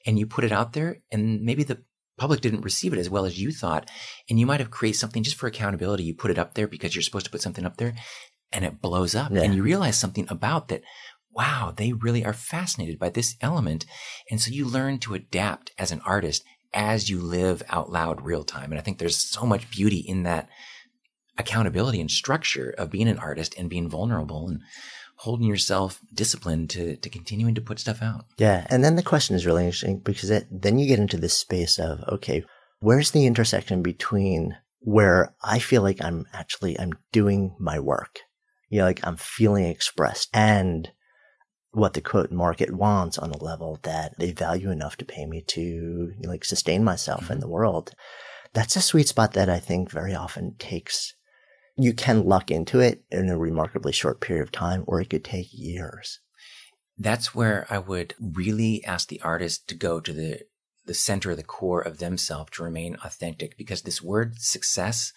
and 0.06 0.20
you 0.20 0.26
put 0.26 0.44
it 0.44 0.52
out 0.52 0.74
there 0.74 0.98
and 1.12 1.42
maybe 1.42 1.64
the 1.64 1.82
public 2.20 2.42
didn't 2.42 2.62
receive 2.62 2.94
it 2.94 3.00
as 3.00 3.10
well 3.10 3.26
as 3.26 3.42
you 3.42 3.52
thought. 3.52 3.90
And 4.30 4.40
you 4.40 4.46
might 4.46 4.60
have 4.60 4.72
created 4.72 5.00
something 5.00 5.24
just 5.24 5.38
for 5.38 5.48
accountability. 5.48 6.04
You 6.04 6.14
put 6.14 6.32
it 6.32 6.38
up 6.38 6.54
there 6.54 6.68
because 6.68 6.96
you're 6.96 7.02
supposed 7.02 7.26
to 7.26 7.32
put 7.32 7.42
something 7.42 7.66
up 7.66 7.78
there 7.78 7.96
and 8.52 8.66
it 8.66 8.82
blows 8.82 9.16
up 9.16 9.32
yeah. 9.32 9.42
and 9.42 9.56
you 9.56 9.64
realize 9.64 9.98
something 9.98 10.28
about 10.30 10.68
that. 10.68 10.84
Wow, 11.32 11.74
they 11.76 11.94
really 11.94 12.26
are 12.26 12.34
fascinated 12.34 13.00
by 13.00 13.10
this 13.10 13.36
element. 13.40 13.86
And 14.30 14.42
so 14.42 14.52
you 14.52 14.66
learn 14.66 14.98
to 15.00 15.14
adapt 15.14 15.72
as 15.78 15.92
an 15.92 16.02
artist 16.06 16.44
as 16.74 17.10
you 17.10 17.20
live 17.22 17.64
out 17.70 17.92
loud 17.92 18.22
real 18.22 18.44
time. 18.44 18.72
And 18.72 18.80
I 18.80 18.82
think 18.82 18.98
there's 18.98 19.16
so 19.16 19.46
much 19.46 19.70
beauty 19.70 20.00
in 20.00 20.24
that 20.24 20.50
accountability 21.38 22.02
and 22.02 22.12
structure 22.12 22.74
of 22.78 22.92
being 22.92 23.08
an 23.08 23.20
artist 23.20 23.56
and 23.58 23.70
being 23.70 23.90
vulnerable 23.90 24.50
and 24.50 24.60
holding 25.20 25.48
yourself 25.48 26.00
disciplined 26.14 26.70
to, 26.70 26.96
to 26.96 27.10
continuing 27.10 27.54
to 27.54 27.60
put 27.60 27.78
stuff 27.78 28.02
out. 28.02 28.24
Yeah. 28.38 28.66
And 28.70 28.86
then 28.86 28.96
the 28.96 29.04
question 29.04 29.36
is 29.36 29.46
really 29.46 29.66
interesting 29.66 30.00
because 30.00 30.30
it, 30.30 30.48
then 30.50 30.80
you 30.80 30.88
get 30.88 31.00
into 31.00 31.18
this 31.18 31.34
space 31.34 31.78
of, 31.78 32.00
okay, 32.08 32.46
where's 32.80 33.12
the 33.12 33.26
intersection 33.26 33.82
between 33.82 34.56
where 34.80 35.36
I 35.44 35.60
feel 35.60 35.82
like 35.82 36.02
I'm 36.02 36.26
actually, 36.32 36.80
I'm 36.80 36.94
doing 37.12 37.54
my 37.60 37.82
work, 37.82 38.20
you 38.70 38.80
know, 38.80 38.86
like 38.86 39.06
I'm 39.06 39.18
feeling 39.18 39.66
expressed 39.66 40.30
and 40.34 40.90
what 41.72 41.96
the 41.96 42.02
quote 42.02 42.32
market 42.32 42.74
wants 42.74 43.18
on 43.18 43.32
a 43.32 43.44
level 43.44 43.78
that 43.84 44.18
they 44.20 44.32
value 44.32 44.72
enough 44.72 44.96
to 44.98 45.06
pay 45.06 45.26
me 45.26 45.42
to 45.48 45.62
you 45.62 46.16
know, 46.22 46.30
like 46.30 46.46
sustain 46.46 46.82
myself 46.82 47.24
mm-hmm. 47.26 47.34
in 47.34 47.40
the 47.42 47.50
world. 47.50 47.92
That's 48.54 48.78
a 48.78 48.82
sweet 48.82 49.10
spot 49.10 49.34
that 49.34 49.50
I 49.50 49.60
think 49.60 49.92
very 49.92 50.16
often 50.16 50.56
takes 50.58 51.14
you 51.84 51.94
can 51.94 52.26
luck 52.26 52.52
into 52.52 52.80
it 52.80 53.04
in 53.10 53.30
a 53.30 53.38
remarkably 53.38 53.94
short 53.94 54.20
period 54.20 54.44
of 54.44 54.52
time, 54.52 54.84
or 54.86 55.00
it 55.00 55.10
could 55.10 55.24
take 55.24 55.48
years. 55.52 56.20
That's 56.98 57.34
where 57.34 57.66
I 57.70 57.78
would 57.78 58.14
really 58.20 58.84
ask 58.84 59.08
the 59.08 59.22
artist 59.22 59.70
to 59.70 59.76
go 59.76 60.02
to 60.02 60.12
the, 60.12 60.42
the 60.86 60.94
center, 60.94 61.36
the 61.36 61.44
core 61.44 61.82
of 61.82 62.00
themselves 62.00 62.52
to 62.54 62.64
remain 62.64 62.98
authentic 63.04 63.58
because 63.58 63.84
this 63.84 64.02
word 64.02 64.42
success, 64.42 65.14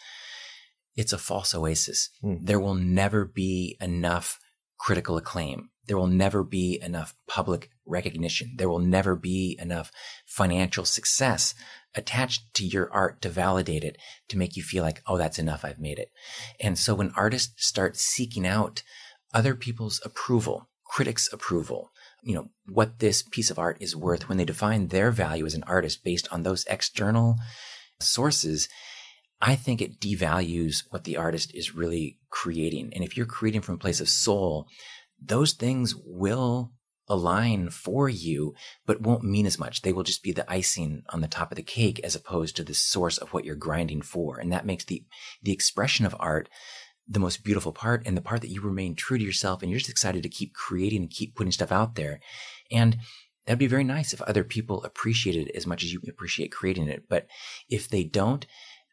it's 0.95 1.13
a 1.13 1.19
false 1.19 1.53
oasis. 1.53 2.11
Mm. 2.23 2.47
There 2.47 2.61
will 2.61 2.77
never 2.77 3.25
be 3.25 3.77
enough 3.81 4.39
critical 4.79 5.17
acclaim. 5.17 5.71
There 5.89 5.99
will 5.99 6.07
never 6.07 6.45
be 6.45 6.81
enough 6.81 7.17
public 7.27 7.71
recognition. 7.85 8.55
There 8.57 8.69
will 8.69 8.79
never 8.79 9.17
be 9.17 9.59
enough 9.61 9.91
financial 10.27 10.85
success 10.85 11.55
attached 11.95 12.55
to 12.55 12.65
your 12.65 12.93
art 12.93 13.21
to 13.23 13.29
validate 13.29 13.85
it, 13.85 13.97
to 14.29 14.39
make 14.39 14.57
you 14.57 14.63
feel 14.63 14.83
like, 14.83 15.03
oh, 15.07 15.19
that's 15.19 15.39
enough. 15.39 15.65
I've 15.65 15.79
made 15.79 15.99
it. 15.99 16.09
And 16.61 16.79
so 16.79 16.95
when 16.95 17.13
artists 17.17 17.67
start 17.67 17.97
seeking 17.97 18.47
out 18.47 18.83
other 19.35 19.55
people's 19.55 20.01
approval, 20.05 20.69
critics' 20.87 21.33
approval, 21.33 21.91
you 22.23 22.35
know, 22.35 22.49
what 22.69 22.99
this 22.99 23.23
piece 23.23 23.51
of 23.51 23.59
art 23.59 23.77
is 23.81 23.97
worth, 23.97 24.29
when 24.29 24.39
they 24.39 24.45
define 24.45 24.89
their 24.89 25.11
value 25.11 25.45
as 25.47 25.55
an 25.55 25.65
artist 25.65 26.05
based 26.05 26.29
on 26.31 26.43
those 26.43 26.65
external 26.67 27.37
sources, 28.01 28.69
I 29.41 29.57
think 29.57 29.83
it 29.83 30.01
devalues 30.01 30.85
what 30.91 31.05
the 31.05 31.17
artist 31.17 31.53
is 31.55 31.75
really 31.75 32.19
creating. 32.31 32.93
And 32.95 33.03
if 33.03 33.17
you're 33.17 33.27
creating 33.27 33.63
from 33.63 33.75
a 33.75 33.79
place 33.79 34.01
of 34.01 34.09
soul, 34.09 34.67
those 35.21 35.53
things 35.53 35.95
will 36.05 36.73
align 37.13 37.69
for 37.69 38.09
you, 38.09 38.55
but 38.87 39.03
won't 39.03 39.23
mean 39.23 39.45
as 39.45 39.59
much. 39.59 39.83
They 39.83 39.93
will 39.93 40.03
just 40.03 40.23
be 40.23 40.33
the 40.33 40.51
icing 40.51 41.03
on 41.11 41.21
the 41.21 41.29
top 41.29 41.53
of 41.53 41.57
the 41.57 41.63
cake 41.63 42.01
as 42.03 42.15
opposed 42.15 42.57
to 42.57 42.65
the 42.65 42.73
source 42.75 43.19
of 43.19 43.35
what 43.35 43.45
you're 43.45 43.55
grinding 43.55 44.01
for. 44.01 44.39
And 44.39 44.51
that 44.51 44.65
makes 44.65 44.87
the, 44.87 45.05
the 45.43 45.53
expression 45.53 46.07
of 46.07 46.17
art 46.19 46.49
the 47.07 47.21
most 47.21 47.45
beautiful 47.45 47.73
part 47.73 48.07
and 48.07 48.17
the 48.17 48.23
part 48.23 48.41
that 48.41 48.51
you 48.51 48.63
remain 48.63 48.95
true 48.95 49.19
to 49.19 49.25
yourself 49.25 49.61
and 49.61 49.71
you're 49.71 49.79
just 49.79 49.91
excited 49.91 50.23
to 50.23 50.29
keep 50.29 50.55
creating 50.55 51.03
and 51.03 51.11
keep 51.11 51.35
putting 51.35 51.53
stuff 51.53 51.71
out 51.71 51.97
there. 51.97 52.21
And 52.71 52.97
that'd 53.45 53.59
be 53.59 53.67
very 53.67 53.85
nice 53.85 54.15
if 54.15 54.23
other 54.23 54.45
people 54.45 54.83
appreciated 54.83 55.49
it 55.49 55.57
as 55.57 55.67
much 55.67 55.85
as 55.85 55.93
you 55.93 56.01
appreciate 56.09 56.51
creating 56.51 56.89
it. 56.89 57.05
But 57.11 57.27
if 57.69 57.89
they 57.89 58.05
don't, 58.05 58.47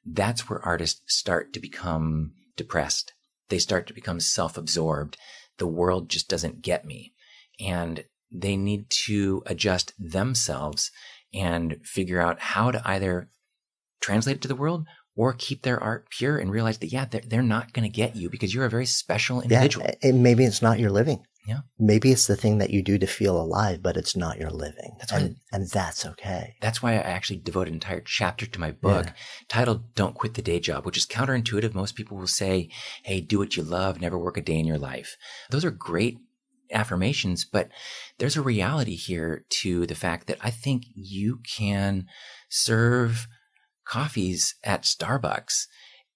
that's 0.06 0.50
where 0.50 0.66
artists 0.66 1.16
start 1.16 1.54
to 1.54 1.60
become 1.62 2.34
depressed. 2.58 3.14
They 3.48 3.60
start 3.60 3.88
to 3.88 3.94
become 3.94 4.20
self 4.20 4.58
absorbed. 4.58 5.18
The 5.58 5.68
world 5.68 6.10
just 6.10 6.28
doesn't 6.28 6.62
get 6.62 6.84
me 6.84 7.14
and 7.60 8.04
they 8.32 8.56
need 8.56 8.90
to 8.90 9.44
adjust 9.46 9.94
themselves 9.98 10.92
and 11.34 11.78
figure 11.84 12.22
out 12.22 12.40
how 12.40 12.72
to 12.72 12.82
either 12.86 13.30
translate 14.02 14.38
it 14.38 14.42
to 14.42 14.48
the 14.48 14.56
world 14.56 14.86
or 15.16 15.34
keep 15.34 15.64
their 15.64 15.82
art 15.82 16.08
pure 16.10 16.38
and 16.38 16.52
realize 16.52 16.78
that, 16.78 16.94
yeah, 16.94 17.06
they're, 17.06 17.22
they're 17.28 17.42
not 17.42 17.74
going 17.74 17.84
to 17.84 17.94
get 17.94 18.16
you 18.16 18.30
because 18.30 18.54
you're 18.54 18.66
a 18.66 18.70
very 18.70 18.86
special 18.86 19.42
individual. 19.42 19.86
Yeah, 19.86 20.10
and 20.10 20.24
maybe 20.24 20.46
it's 20.46 20.62
not 20.62 20.80
your 20.80 20.92
living. 20.92 21.26
Yeah. 21.46 21.62
Maybe 21.80 22.12
it's 22.12 22.28
the 22.28 22.36
thing 22.36 22.60
that 22.60 22.70
you 22.70 22.84
do 22.84 22.98
to 23.00 23.08
feel 23.08 23.36
alive, 23.40 23.82
but 23.82 23.98
it's 23.98 24.16
not 24.16 24.38
your 24.38 24.52
living. 24.52 24.96
That's 25.00 25.12
and, 25.12 25.36
and 25.52 25.68
that's 25.68 26.06
okay. 26.06 26.56
That's 26.62 26.84
why 26.84 26.94
I 26.94 26.98
actually 26.98 27.38
devote 27.38 27.68
an 27.68 27.74
entire 27.74 28.02
chapter 28.02 28.46
to 28.46 28.60
my 28.60 28.72
book 28.72 29.08
yeah. 29.08 29.14
titled 29.48 29.96
Don't 29.96 30.16
Quit 30.16 30.36
the 30.36 30.42
Day 30.42 30.60
Job, 30.60 30.86
which 30.86 30.98
is 30.98 31.08
counterintuitive. 31.08 31.74
Most 31.74 31.96
people 31.96 32.18
will 32.18 32.28
say, 32.28 32.70
Hey, 33.04 33.20
do 33.20 33.40
what 33.40 33.58
you 33.58 33.64
love, 33.64 34.00
never 34.00 34.18
work 34.18 34.38
a 34.38 34.42
day 34.42 34.60
in 34.60 34.68
your 34.68 34.78
life. 34.78 35.18
Those 35.50 35.66
are 35.66 35.72
great 35.72 36.20
affirmations, 36.72 37.46
but 37.46 37.70
there's 38.18 38.38
a 38.38 38.42
reality 38.42 38.96
here 38.96 39.46
to 39.50 39.86
the 39.86 39.96
fact 39.96 40.28
that 40.28 40.38
I 40.42 40.50
think 40.50 40.84
you 40.94 41.40
can 41.58 42.06
serve 42.50 43.28
coffees 43.86 44.56
at 44.64 44.84
Starbucks 44.84 45.66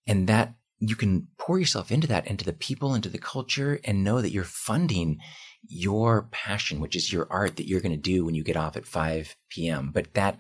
and 0.05 0.27
that 0.27 0.53
you 0.79 0.95
can 0.95 1.27
pour 1.37 1.59
yourself 1.59 1.91
into 1.91 2.07
that, 2.07 2.27
into 2.27 2.43
the 2.43 2.53
people, 2.53 2.93
into 2.93 3.09
the 3.09 3.17
culture 3.17 3.79
and 3.85 4.03
know 4.03 4.21
that 4.21 4.31
you're 4.31 4.43
funding 4.43 5.17
your 5.67 6.27
passion, 6.31 6.79
which 6.79 6.95
is 6.95 7.11
your 7.11 7.27
art 7.29 7.55
that 7.55 7.67
you're 7.67 7.81
going 7.81 7.95
to 7.95 7.97
do 7.97 8.25
when 8.25 8.35
you 8.35 8.43
get 8.43 8.57
off 8.57 8.75
at 8.75 8.85
5 8.85 9.35
p.m. 9.49 9.91
But 9.93 10.13
that 10.13 10.37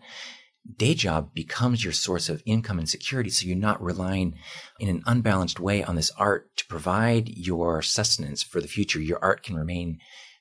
day 0.77 0.93
job 0.93 1.33
becomes 1.33 1.83
your 1.83 1.93
source 1.93 2.29
of 2.29 2.41
income 2.45 2.79
and 2.79 2.89
security. 2.89 3.29
So 3.29 3.47
you're 3.47 3.57
not 3.57 3.81
relying 3.81 4.35
in 4.79 4.89
an 4.89 5.03
unbalanced 5.05 5.59
way 5.59 5.83
on 5.83 5.95
this 5.95 6.11
art 6.17 6.55
to 6.57 6.65
provide 6.67 7.29
your 7.29 7.81
sustenance 7.81 8.43
for 8.43 8.61
the 8.61 8.67
future. 8.67 8.99
Your 8.99 9.19
art 9.21 9.43
can 9.43 9.55
remain 9.55 9.99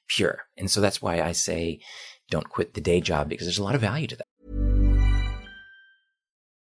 pure. 0.08 0.44
And 0.56 0.70
so 0.70 0.80
that's 0.80 1.02
why 1.02 1.20
I 1.20 1.32
say 1.32 1.80
don't 2.30 2.48
quit 2.48 2.74
the 2.74 2.80
day 2.80 3.00
job 3.00 3.28
because 3.28 3.46
there's 3.46 3.58
a 3.58 3.64
lot 3.64 3.74
of 3.74 3.80
value 3.80 4.06
to 4.08 4.16
that. 4.16 4.26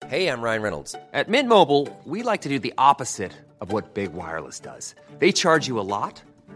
Hey, 0.09 0.29
I'm 0.29 0.40
Ryan 0.40 0.62
Reynolds. 0.62 0.94
At 1.12 1.29
Mint 1.29 1.49
Mobile, 1.49 1.87
we 2.05 2.23
like 2.23 2.40
to 2.42 2.49
do 2.49 2.59
the 2.59 2.73
opposite 2.79 3.33
of 3.61 3.73
what 3.73 3.92
Big 3.92 4.14
Wireless 4.14 4.59
does. 4.59 4.94
They 5.18 5.33
charge 5.33 5.68
you 5.68 5.79
a 5.79 5.83
lot 5.83 6.23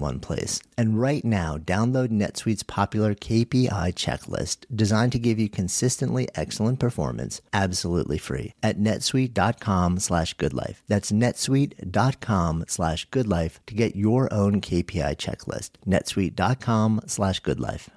one 0.00 0.20
place. 0.20 0.60
And 0.76 1.00
right 1.00 1.24
now, 1.24 1.58
download 1.58 2.08
NetSuite's 2.08 2.62
popular 2.62 3.14
KPI 3.14 3.94
checklist 3.94 4.64
designed 4.74 5.12
to 5.12 5.18
give 5.18 5.38
you 5.38 5.48
consistently 5.48 6.28
excellent 6.34 6.78
performance 6.78 7.40
absolutely 7.52 8.18
free 8.18 8.54
at 8.62 8.78
netsuite.com 8.78 9.98
slash 9.98 10.36
goodlife. 10.36 10.76
That's 10.88 11.12
netsuite.com 11.12 12.64
slash 12.68 13.08
goodlife 13.10 13.58
to 13.66 13.74
get 13.74 13.96
your 13.96 14.32
own 14.32 14.60
KPI 14.60 15.16
checklist. 15.16 15.70
netsuite.com 15.86 17.02
slash 17.06 17.42
goodlife. 17.42 17.88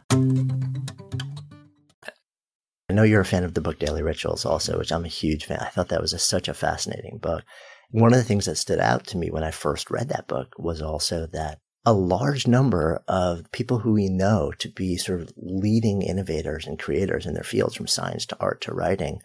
I 2.89 2.93
know 2.93 3.03
you're 3.03 3.21
a 3.21 3.25
fan 3.25 3.43
of 3.43 3.53
the 3.53 3.61
book 3.61 3.77
Daily 3.77 4.01
Rituals 4.01 4.45
also, 4.45 4.79
which 4.79 4.91
I'm 4.91 5.05
a 5.05 5.09
huge 5.09 5.45
fan. 5.45 5.59
I 5.61 5.69
thought 5.69 5.89
that 5.89 6.01
was 6.01 6.13
a, 6.13 6.19
such 6.19 6.47
a 6.47 6.55
fascinating 6.55 7.19
book. 7.19 7.43
One 7.91 8.13
of 8.13 8.17
the 8.17 8.23
things 8.23 8.45
that 8.45 8.57
stood 8.57 8.79
out 8.79 9.05
to 9.07 9.17
me 9.17 9.29
when 9.29 9.43
I 9.43 9.51
first 9.51 9.91
read 9.91 10.09
that 10.09 10.27
book 10.27 10.55
was 10.57 10.81
also 10.81 11.27
that 11.27 11.59
a 11.85 11.93
large 11.93 12.45
number 12.45 13.01
of 13.07 13.51
people 13.51 13.79
who 13.79 13.93
we 13.93 14.09
know 14.09 14.51
to 14.59 14.69
be 14.69 14.97
sort 14.97 15.21
of 15.21 15.31
leading 15.37 16.01
innovators 16.01 16.67
and 16.67 16.77
creators 16.77 17.25
in 17.25 17.33
their 17.33 17.43
fields 17.43 17.75
from 17.75 17.87
science 17.87 18.25
to 18.25 18.37
art 18.39 18.61
to 18.61 18.73
writing 18.73 19.19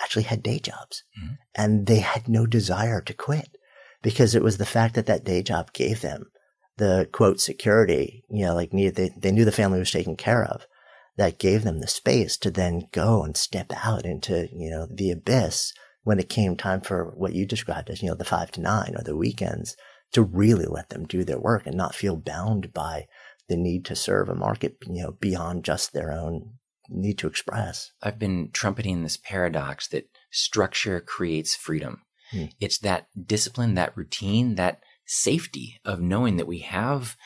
actually 0.00 0.22
had 0.22 0.42
day 0.42 0.58
jobs 0.58 1.02
mm-hmm. 1.18 1.34
and 1.54 1.86
they 1.86 1.98
had 1.98 2.26
no 2.26 2.46
desire 2.46 3.00
to 3.02 3.12
quit 3.12 3.50
because 4.02 4.34
it 4.34 4.42
was 4.42 4.56
the 4.56 4.66
fact 4.66 4.94
that 4.94 5.06
that 5.06 5.24
day 5.24 5.42
job 5.42 5.72
gave 5.72 6.00
them 6.00 6.30
the 6.80 7.06
quote 7.12 7.38
security, 7.38 8.24
you 8.30 8.46
know, 8.46 8.54
like 8.54 8.70
they, 8.70 9.10
they 9.16 9.30
knew 9.30 9.44
the 9.44 9.52
family 9.52 9.78
was 9.78 9.90
taken 9.90 10.16
care 10.16 10.42
of 10.44 10.66
that 11.18 11.38
gave 11.38 11.62
them 11.62 11.80
the 11.80 11.86
space 11.86 12.38
to 12.38 12.50
then 12.50 12.88
go 12.92 13.22
and 13.22 13.36
step 13.36 13.70
out 13.84 14.06
into, 14.06 14.48
you 14.50 14.70
know, 14.70 14.86
the 14.90 15.10
abyss 15.10 15.74
when 16.02 16.18
it 16.18 16.30
came 16.30 16.56
time 16.56 16.80
for 16.80 17.12
what 17.14 17.34
you 17.34 17.44
described 17.44 17.90
as, 17.90 18.02
you 18.02 18.08
know, 18.08 18.14
the 18.14 18.24
five 18.24 18.50
to 18.50 18.62
nine 18.62 18.94
or 18.96 19.02
the 19.02 19.14
weekends 19.14 19.76
to 20.12 20.22
really 20.22 20.66
let 20.66 20.88
them 20.90 21.06
do 21.06 21.24
their 21.24 21.38
work 21.38 21.66
and 21.66 21.76
not 21.76 21.94
feel 21.94 22.16
bound 22.16 22.72
by 22.72 23.06
the 23.48 23.56
need 23.56 23.84
to 23.86 23.96
serve 23.96 24.28
a 24.28 24.34
market, 24.34 24.76
you 24.86 25.02
know, 25.02 25.12
beyond 25.12 25.64
just 25.64 25.92
their 25.92 26.12
own 26.12 26.54
need 26.88 27.18
to 27.18 27.26
express. 27.26 27.92
I've 28.02 28.18
been 28.18 28.50
trumpeting 28.52 29.02
this 29.02 29.16
paradox 29.16 29.88
that 29.88 30.08
structure 30.30 31.00
creates 31.00 31.54
freedom. 31.54 32.02
Hmm. 32.30 32.46
It's 32.60 32.78
that 32.78 33.06
discipline, 33.26 33.74
that 33.74 33.96
routine, 33.96 34.56
that 34.56 34.82
safety 35.06 35.80
of 35.84 36.00
knowing 36.00 36.36
that 36.36 36.46
we 36.46 36.60
have 36.60 37.16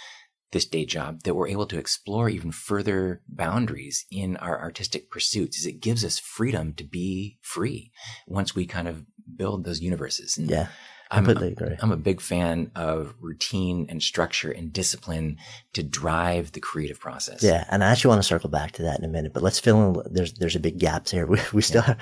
this 0.53 0.65
day 0.65 0.87
job 0.87 1.23
that 1.25 1.35
we're 1.35 1.49
able 1.49 1.67
to 1.67 1.79
explore 1.79 2.29
even 2.29 2.53
further 2.53 3.21
boundaries 3.29 4.07
in 4.11 4.37
our 4.37 4.61
artistic 4.61 5.11
pursuits 5.11 5.59
is 5.59 5.67
it 5.67 5.81
gives 5.81 6.05
us 6.05 6.19
freedom 6.19 6.73
to 6.75 6.85
be 6.85 7.39
free 7.43 7.91
once 8.27 8.55
we 8.55 8.65
kind 8.65 8.89
of 8.89 9.05
build 9.37 9.65
those 9.65 9.81
universes. 9.81 10.39
And 10.39 10.49
yeah. 10.49 10.69
I'm, 11.17 11.25
completely 11.25 11.53
agree. 11.53 11.77
I'm 11.81 11.93
a 11.93 11.97
big 11.97 12.21
fan 12.21 12.71
of 12.75 13.15
routine 13.21 13.87
and 13.89 14.03
structure 14.03 14.51
and 14.51 14.73
discipline 14.73 15.39
to 15.73 15.83
drive 15.83 16.53
the 16.53 16.61
creative 16.61 17.01
process. 17.01 17.43
Yeah, 17.43 17.65
and 17.71 17.85
I 17.85 17.91
actually 17.91 18.11
want 18.11 18.23
to 18.23 18.29
circle 18.29 18.51
back 18.51 18.73
to 18.73 18.83
that 18.83 18.99
in 18.99 19.05
a 19.05 19.09
minute, 19.09 19.33
but 19.33 19.43
let's 19.43 19.59
fill 19.59 20.01
in. 20.01 20.13
There's 20.13 20.35
there's 20.35 20.57
a 20.57 20.61
big 20.61 20.79
gaps 20.79 21.11
here. 21.11 21.27
We, 21.35 21.41
we 21.53 21.63
still 21.63 21.83
yeah. 21.83 21.87
have, 21.87 22.01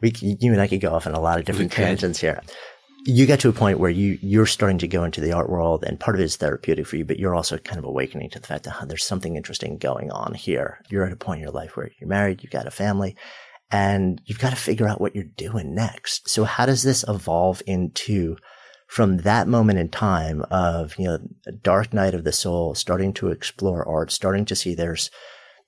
we 0.00 0.12
you 0.20 0.52
and 0.52 0.60
I 0.60 0.66
could 0.66 0.80
go 0.80 0.92
off 0.92 1.06
on 1.06 1.14
a 1.14 1.20
lot 1.20 1.38
of 1.38 1.44
different 1.44 1.70
tangents 1.72 2.20
here. 2.20 2.42
You 3.04 3.26
get 3.26 3.40
to 3.40 3.48
a 3.48 3.52
point 3.52 3.78
where 3.78 3.90
you 3.90 4.18
you're 4.20 4.46
starting 4.46 4.78
to 4.78 4.88
go 4.88 5.04
into 5.04 5.20
the 5.20 5.32
art 5.32 5.48
world, 5.48 5.84
and 5.84 6.00
part 6.00 6.16
of 6.16 6.20
it 6.20 6.24
is 6.24 6.36
therapeutic 6.36 6.86
for 6.86 6.96
you, 6.96 7.04
but 7.04 7.18
you're 7.18 7.34
also 7.34 7.58
kind 7.58 7.78
of 7.78 7.84
awakening 7.84 8.30
to 8.30 8.40
the 8.40 8.46
fact 8.46 8.64
that 8.64 8.70
huh, 8.70 8.86
there's 8.86 9.04
something 9.04 9.36
interesting 9.36 9.78
going 9.78 10.10
on 10.10 10.34
here. 10.34 10.80
You're 10.88 11.04
at 11.04 11.12
a 11.12 11.16
point 11.16 11.38
in 11.38 11.42
your 11.42 11.52
life 11.52 11.76
where 11.76 11.90
you're 12.00 12.08
married, 12.08 12.42
you've 12.42 12.52
got 12.52 12.66
a 12.66 12.72
family, 12.72 13.16
and 13.72 14.20
you've 14.26 14.38
got 14.38 14.50
to 14.50 14.56
figure 14.56 14.86
out 14.86 15.00
what 15.00 15.14
you're 15.14 15.24
doing 15.24 15.74
next. 15.74 16.28
So 16.28 16.44
how 16.44 16.66
does 16.66 16.82
this 16.82 17.04
evolve 17.08 17.62
into 17.66 18.36
from 18.92 19.16
that 19.16 19.48
moment 19.48 19.78
in 19.78 19.88
time 19.88 20.44
of, 20.50 20.94
you 20.98 21.06
know, 21.06 21.18
dark 21.62 21.94
night 21.94 22.12
of 22.12 22.24
the 22.24 22.32
soul, 22.32 22.74
starting 22.74 23.10
to 23.14 23.28
explore 23.28 23.88
art, 23.88 24.12
starting 24.12 24.44
to 24.44 24.54
see 24.54 24.74
there's, 24.74 25.10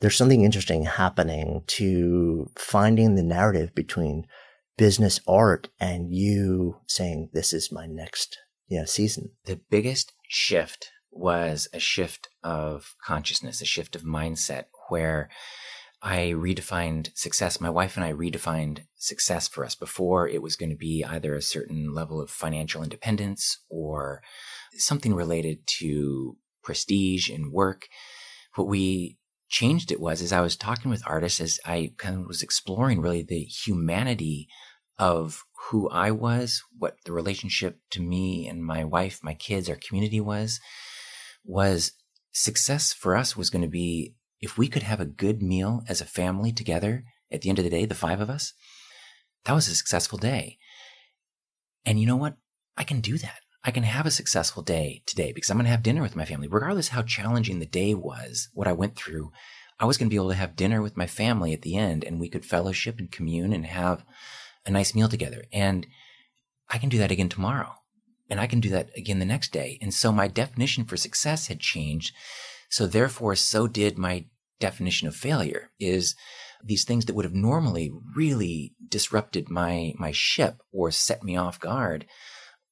there's 0.02 0.14
something 0.14 0.42
interesting 0.42 0.84
happening 0.84 1.62
to 1.66 2.50
finding 2.54 3.14
the 3.14 3.22
narrative 3.22 3.74
between 3.74 4.26
business 4.76 5.20
art 5.26 5.70
and 5.80 6.12
you 6.12 6.76
saying, 6.86 7.30
this 7.32 7.54
is 7.54 7.72
my 7.72 7.86
next, 7.86 8.36
you 8.68 8.78
know, 8.78 8.84
season. 8.84 9.30
The 9.46 9.58
biggest 9.70 10.12
shift 10.28 10.90
was 11.10 11.66
a 11.72 11.78
shift 11.78 12.28
of 12.42 12.94
consciousness, 13.06 13.62
a 13.62 13.64
shift 13.64 13.96
of 13.96 14.02
mindset 14.02 14.64
where 14.90 15.30
I 16.06 16.34
redefined 16.36 17.16
success. 17.16 17.62
My 17.62 17.70
wife 17.70 17.96
and 17.96 18.04
I 18.04 18.12
redefined 18.12 18.84
success 18.94 19.48
for 19.48 19.64
us. 19.64 19.74
Before 19.74 20.28
it 20.28 20.42
was 20.42 20.54
going 20.54 20.68
to 20.68 20.76
be 20.76 21.02
either 21.02 21.34
a 21.34 21.40
certain 21.40 21.94
level 21.94 22.20
of 22.20 22.28
financial 22.28 22.82
independence 22.82 23.58
or 23.70 24.22
something 24.76 25.14
related 25.14 25.66
to 25.78 26.36
prestige 26.62 27.30
and 27.30 27.50
work. 27.50 27.88
What 28.54 28.68
we 28.68 29.16
changed 29.48 29.90
it 29.90 30.00
was 30.00 30.20
as 30.20 30.30
I 30.30 30.42
was 30.42 30.56
talking 30.56 30.90
with 30.90 31.02
artists, 31.06 31.40
as 31.40 31.58
I 31.64 31.92
kind 31.96 32.16
of 32.20 32.26
was 32.26 32.42
exploring 32.42 33.00
really 33.00 33.22
the 33.22 33.44
humanity 33.44 34.48
of 34.98 35.42
who 35.70 35.88
I 35.88 36.10
was, 36.10 36.62
what 36.78 36.96
the 37.06 37.12
relationship 37.12 37.78
to 37.92 38.02
me 38.02 38.46
and 38.46 38.62
my 38.62 38.84
wife, 38.84 39.20
my 39.22 39.34
kids, 39.34 39.70
our 39.70 39.76
community 39.76 40.20
was, 40.20 40.60
was 41.44 41.92
success 42.32 42.92
for 42.92 43.16
us 43.16 43.36
was 43.36 43.48
going 43.48 43.62
to 43.62 43.68
be 43.68 44.14
if 44.44 44.58
we 44.58 44.68
could 44.68 44.82
have 44.82 45.00
a 45.00 45.06
good 45.06 45.42
meal 45.42 45.82
as 45.88 46.00
a 46.00 46.06
family 46.06 46.52
together 46.52 47.04
at 47.32 47.40
the 47.40 47.48
end 47.48 47.58
of 47.58 47.64
the 47.64 47.70
day, 47.70 47.86
the 47.86 47.94
five 47.94 48.20
of 48.20 48.30
us, 48.30 48.52
that 49.44 49.54
was 49.54 49.68
a 49.68 49.74
successful 49.74 50.18
day. 50.18 50.58
And 51.84 51.98
you 51.98 52.06
know 52.06 52.16
what? 52.16 52.36
I 52.76 52.84
can 52.84 53.00
do 53.00 53.18
that. 53.18 53.40
I 53.64 53.70
can 53.70 53.82
have 53.82 54.04
a 54.04 54.10
successful 54.10 54.62
day 54.62 55.02
today 55.06 55.32
because 55.32 55.50
I'm 55.50 55.56
going 55.56 55.64
to 55.64 55.70
have 55.70 55.82
dinner 55.82 56.02
with 56.02 56.16
my 56.16 56.26
family, 56.26 56.48
regardless 56.48 56.88
how 56.88 57.02
challenging 57.02 57.58
the 57.58 57.66
day 57.66 57.94
was, 57.94 58.48
what 58.52 58.68
I 58.68 58.72
went 58.72 58.96
through. 58.96 59.32
I 59.80 59.86
was 59.86 59.96
going 59.96 60.08
to 60.08 60.10
be 60.10 60.16
able 60.16 60.28
to 60.28 60.36
have 60.36 60.56
dinner 60.56 60.82
with 60.82 60.96
my 60.96 61.06
family 61.06 61.52
at 61.52 61.62
the 61.62 61.76
end 61.76 62.04
and 62.04 62.20
we 62.20 62.28
could 62.28 62.44
fellowship 62.44 62.98
and 62.98 63.10
commune 63.10 63.52
and 63.52 63.64
have 63.64 64.04
a 64.66 64.70
nice 64.70 64.94
meal 64.94 65.08
together. 65.08 65.44
And 65.52 65.86
I 66.68 66.78
can 66.78 66.90
do 66.90 66.98
that 66.98 67.10
again 67.10 67.28
tomorrow. 67.28 67.72
And 68.28 68.40
I 68.40 68.46
can 68.46 68.60
do 68.60 68.70
that 68.70 68.90
again 68.96 69.18
the 69.18 69.24
next 69.24 69.52
day. 69.52 69.78
And 69.80 69.92
so 69.92 70.12
my 70.12 70.28
definition 70.28 70.84
for 70.84 70.96
success 70.96 71.48
had 71.48 71.60
changed. 71.60 72.14
So 72.70 72.86
therefore, 72.86 73.36
so 73.36 73.66
did 73.66 73.98
my 73.98 74.26
definition 74.60 75.08
of 75.08 75.14
failure 75.14 75.70
is 75.78 76.14
these 76.62 76.84
things 76.84 77.04
that 77.04 77.14
would 77.14 77.24
have 77.24 77.34
normally 77.34 77.90
really 78.14 78.74
disrupted 78.88 79.50
my 79.50 79.92
my 79.98 80.12
ship 80.12 80.58
or 80.72 80.90
set 80.90 81.22
me 81.22 81.36
off 81.36 81.60
guard 81.60 82.06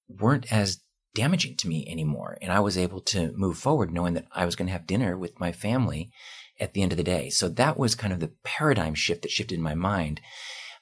weren't 0.09 0.51
as 0.53 0.81
damaging 1.15 1.57
to 1.59 1.69
me 1.69 1.87
anymore. 1.89 2.39
And 2.41 2.53
i 2.53 2.61
was 2.61 2.79
able 2.79 3.01
to 3.01 3.33
move 3.33 3.59
forward 3.59 3.93
knowing 3.93 4.15
that 4.15 4.27
i 4.33 4.47
was 4.47 4.57
going 4.57 4.67
to 4.67 4.73
have 4.73 4.87
dinner 4.87 5.17
with 5.19 5.39
my 5.41 5.53
family 5.53 6.11
at 6.61 6.75
the 6.75 6.83
end 6.83 6.93
of 6.93 6.99
the 6.99 7.05
day. 7.05 7.29
So 7.29 7.49
that 7.49 7.79
was 7.79 7.95
kind 7.95 8.13
of 8.13 8.21
the 8.21 8.33
paradigm 8.45 8.95
shift 8.95 9.23
that 9.23 9.31
shifted 9.31 9.57
in 9.57 9.63
my 9.63 9.75
mind. 9.75 10.21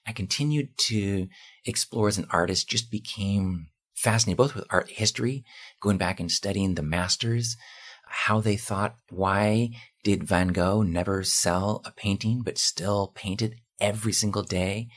I 0.06 0.12
continued 0.12 0.76
to 0.88 1.28
explore 1.64 2.08
as 2.08 2.18
an 2.18 2.26
artist 2.30 2.68
just 2.68 2.90
became 2.90 3.68
fascinated 3.94 4.38
both 4.38 4.54
with 4.54 4.66
art 4.70 4.90
history 4.90 5.44
going 5.80 5.98
back 5.98 6.20
and 6.20 6.30
studying 6.30 6.74
the 6.74 6.82
masters 6.82 7.56
how 8.08 8.40
they 8.40 8.56
thought 8.56 8.96
why 9.10 9.70
did 10.02 10.24
Van 10.24 10.48
Gogh 10.48 10.82
never 10.82 11.22
sell 11.24 11.82
a 11.84 11.92
painting 11.92 12.42
but 12.42 12.58
still 12.58 13.12
paint 13.14 13.42
it 13.42 13.54
every 13.80 14.12
single 14.12 14.42
day? 14.42 14.88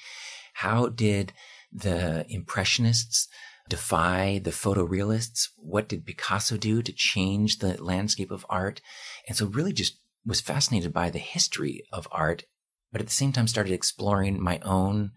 How 0.53 0.89
did 0.89 1.33
the 1.71 2.25
Impressionists 2.29 3.27
defy 3.69 4.39
the 4.43 4.51
photorealists? 4.51 5.49
What 5.57 5.89
did 5.89 6.05
Picasso 6.05 6.57
do 6.57 6.81
to 6.81 6.91
change 6.93 7.59
the 7.59 7.81
landscape 7.81 8.31
of 8.31 8.45
art? 8.49 8.81
And 9.27 9.35
so 9.35 9.47
really 9.47 9.73
just 9.73 9.99
was 10.25 10.41
fascinated 10.41 10.93
by 10.93 11.09
the 11.09 11.19
history 11.19 11.83
of 11.91 12.07
art, 12.11 12.43
but 12.91 13.01
at 13.01 13.07
the 13.07 13.13
same 13.13 13.31
time 13.31 13.47
started 13.47 13.73
exploring 13.73 14.41
my 14.41 14.59
own 14.59 15.11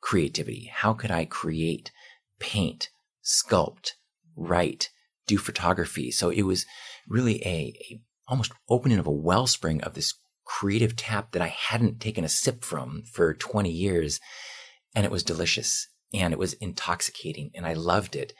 creativity? 0.00 0.70
How 0.72 0.92
could 0.92 1.10
I 1.10 1.24
create, 1.24 1.90
paint, 2.38 2.90
sculpt, 3.24 3.92
write, 4.36 4.90
do 5.26 5.38
photography? 5.38 6.10
So 6.10 6.30
it 6.30 6.42
was 6.42 6.66
really 7.08 7.40
a, 7.46 7.74
a 7.90 8.00
almost 8.32 8.52
opening 8.70 8.98
of 8.98 9.06
a 9.06 9.12
wellspring 9.12 9.82
of 9.82 9.92
this 9.92 10.14
creative 10.46 10.96
tap 10.96 11.32
that 11.32 11.42
I 11.42 11.48
hadn't 11.48 12.00
taken 12.00 12.24
a 12.24 12.30
sip 12.30 12.64
from 12.64 13.02
for 13.12 13.34
20 13.34 13.70
years. 13.70 14.20
And 14.94 15.04
it 15.04 15.12
was 15.12 15.22
delicious 15.22 15.86
and 16.14 16.32
it 16.32 16.38
was 16.38 16.54
intoxicating 16.54 17.50
and 17.54 17.66
I 17.66 17.74
loved 17.74 18.16
it. 18.16 18.32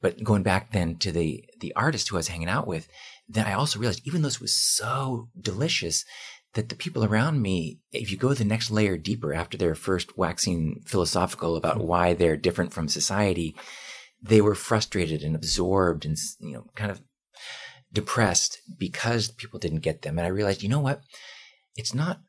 But 0.00 0.24
going 0.24 0.42
back 0.42 0.72
then 0.72 0.96
to 0.96 1.12
the, 1.12 1.44
the 1.60 1.72
artist 1.76 2.08
who 2.08 2.16
I 2.16 2.18
was 2.18 2.28
hanging 2.28 2.48
out 2.48 2.66
with, 2.66 2.88
then 3.28 3.46
I 3.46 3.52
also 3.52 3.78
realized 3.78 4.02
even 4.04 4.22
though 4.22 4.28
this 4.28 4.40
was 4.40 4.54
so 4.54 5.28
delicious, 5.40 6.04
that 6.54 6.68
the 6.68 6.74
people 6.74 7.04
around 7.04 7.40
me, 7.40 7.78
if 7.92 8.10
you 8.10 8.16
go 8.16 8.34
the 8.34 8.44
next 8.44 8.72
layer 8.72 8.98
deeper 8.98 9.32
after 9.32 9.56
they're 9.56 9.76
first 9.76 10.18
waxing 10.18 10.82
philosophical 10.84 11.54
about 11.54 11.76
mm-hmm. 11.76 11.86
why 11.86 12.12
they're 12.12 12.36
different 12.36 12.72
from 12.72 12.88
society, 12.88 13.54
they 14.20 14.40
were 14.40 14.56
frustrated 14.56 15.22
and 15.22 15.36
absorbed 15.36 16.04
and, 16.04 16.16
you 16.40 16.54
know, 16.54 16.64
kind 16.74 16.90
of 16.90 17.00
depressed 17.92 18.58
because 18.78 19.28
people 19.28 19.58
didn't 19.58 19.80
get 19.80 20.02
them. 20.02 20.18
And 20.18 20.26
I 20.26 20.30
realized, 20.30 20.62
you 20.62 20.68
know 20.68 20.80
what? 20.80 21.02
It's 21.76 21.94
not 21.94 22.20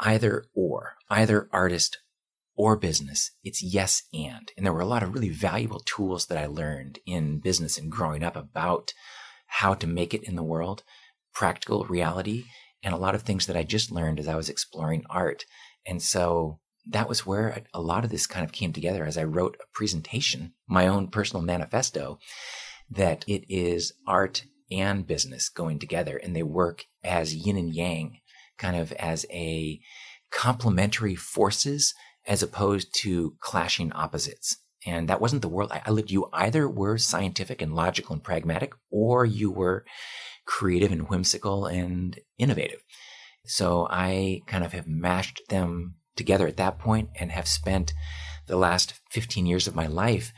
either 0.00 0.44
or, 0.54 0.94
either 1.10 1.48
artist 1.52 1.98
or 2.56 2.76
business. 2.76 3.30
It's 3.42 3.62
yes 3.62 4.02
and. 4.12 4.50
And 4.56 4.66
there 4.66 4.72
were 4.72 4.80
a 4.80 4.86
lot 4.86 5.02
of 5.02 5.14
really 5.14 5.30
valuable 5.30 5.80
tools 5.80 6.26
that 6.26 6.38
I 6.38 6.46
learned 6.46 6.98
in 7.06 7.40
business 7.40 7.78
and 7.78 7.90
growing 7.90 8.22
up 8.22 8.36
about 8.36 8.92
how 9.46 9.74
to 9.74 9.86
make 9.86 10.14
it 10.14 10.24
in 10.24 10.36
the 10.36 10.42
world, 10.42 10.82
practical 11.34 11.84
reality, 11.84 12.44
and 12.82 12.94
a 12.94 12.98
lot 12.98 13.14
of 13.14 13.22
things 13.22 13.46
that 13.46 13.56
I 13.56 13.62
just 13.62 13.90
learned 13.90 14.18
as 14.18 14.28
I 14.28 14.36
was 14.36 14.48
exploring 14.48 15.04
art. 15.10 15.44
And 15.86 16.02
so 16.02 16.60
that 16.86 17.08
was 17.08 17.26
where 17.26 17.62
a 17.74 17.80
lot 17.80 18.04
of 18.04 18.10
this 18.10 18.26
kind 18.26 18.44
of 18.44 18.52
came 18.52 18.72
together 18.72 19.04
as 19.04 19.18
I 19.18 19.24
wrote 19.24 19.56
a 19.60 19.66
presentation, 19.72 20.54
my 20.68 20.86
own 20.86 21.08
personal 21.08 21.42
manifesto, 21.42 22.18
that 22.90 23.24
it 23.28 23.44
is 23.48 23.92
art 24.06 24.44
and 24.70 25.06
business 25.06 25.48
going 25.48 25.78
together 25.78 26.16
and 26.16 26.34
they 26.34 26.42
work 26.42 26.84
as 27.02 27.34
yin 27.34 27.56
and 27.56 27.74
yang, 27.74 28.18
kind 28.58 28.76
of 28.76 28.92
as 28.92 29.26
a 29.30 29.80
complementary 30.30 31.14
forces 31.14 31.94
as 32.26 32.42
opposed 32.42 32.94
to 32.94 33.34
clashing 33.40 33.92
opposites. 33.92 34.56
And 34.86 35.08
that 35.08 35.20
wasn't 35.20 35.42
the 35.42 35.48
world 35.48 35.72
I 35.72 35.90
lived. 35.90 36.10
You 36.10 36.28
either 36.32 36.68
were 36.68 36.96
scientific 36.96 37.60
and 37.60 37.74
logical 37.74 38.14
and 38.14 38.24
pragmatic, 38.24 38.72
or 38.90 39.26
you 39.26 39.50
were 39.50 39.84
creative 40.46 40.90
and 40.90 41.08
whimsical 41.08 41.66
and 41.66 42.18
innovative. 42.38 42.80
So 43.44 43.86
I 43.90 44.40
kind 44.46 44.64
of 44.64 44.72
have 44.72 44.86
mashed 44.86 45.42
them 45.48 45.96
together 46.16 46.46
at 46.46 46.56
that 46.56 46.78
point 46.78 47.10
and 47.18 47.30
have 47.30 47.48
spent 47.48 47.92
the 48.46 48.56
last 48.56 48.94
15 49.10 49.46
years 49.46 49.66
of 49.66 49.74
my 49.74 49.86
life 49.86 50.32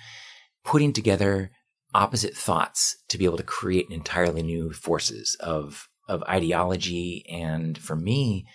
putting 0.64 0.92
together 0.92 1.50
opposite 1.94 2.36
thoughts 2.36 2.96
to 3.08 3.18
be 3.18 3.24
able 3.24 3.36
to 3.36 3.42
create 3.42 3.86
entirely 3.90 4.42
new 4.42 4.72
forces 4.72 5.36
of, 5.40 5.88
of 6.08 6.22
ideology 6.24 7.24
and 7.30 7.76
for 7.78 7.96
me, 7.96 8.46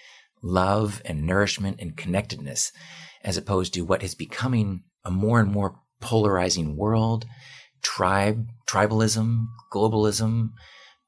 love 0.41 1.01
and 1.05 1.25
nourishment 1.25 1.77
and 1.79 1.97
connectedness 1.97 2.71
as 3.23 3.38
opposed 3.38 3.73
to 3.73 3.81
what 3.81 4.03
is 4.03 4.15
becoming 4.15 4.83
a 5.03 5.11
more 5.11 5.39
and 5.39 5.51
more 5.51 5.79
polarizing 5.99 6.77
world, 6.77 7.25
tribe, 7.81 8.47
tribalism, 8.69 9.45
globalism, 9.71 10.51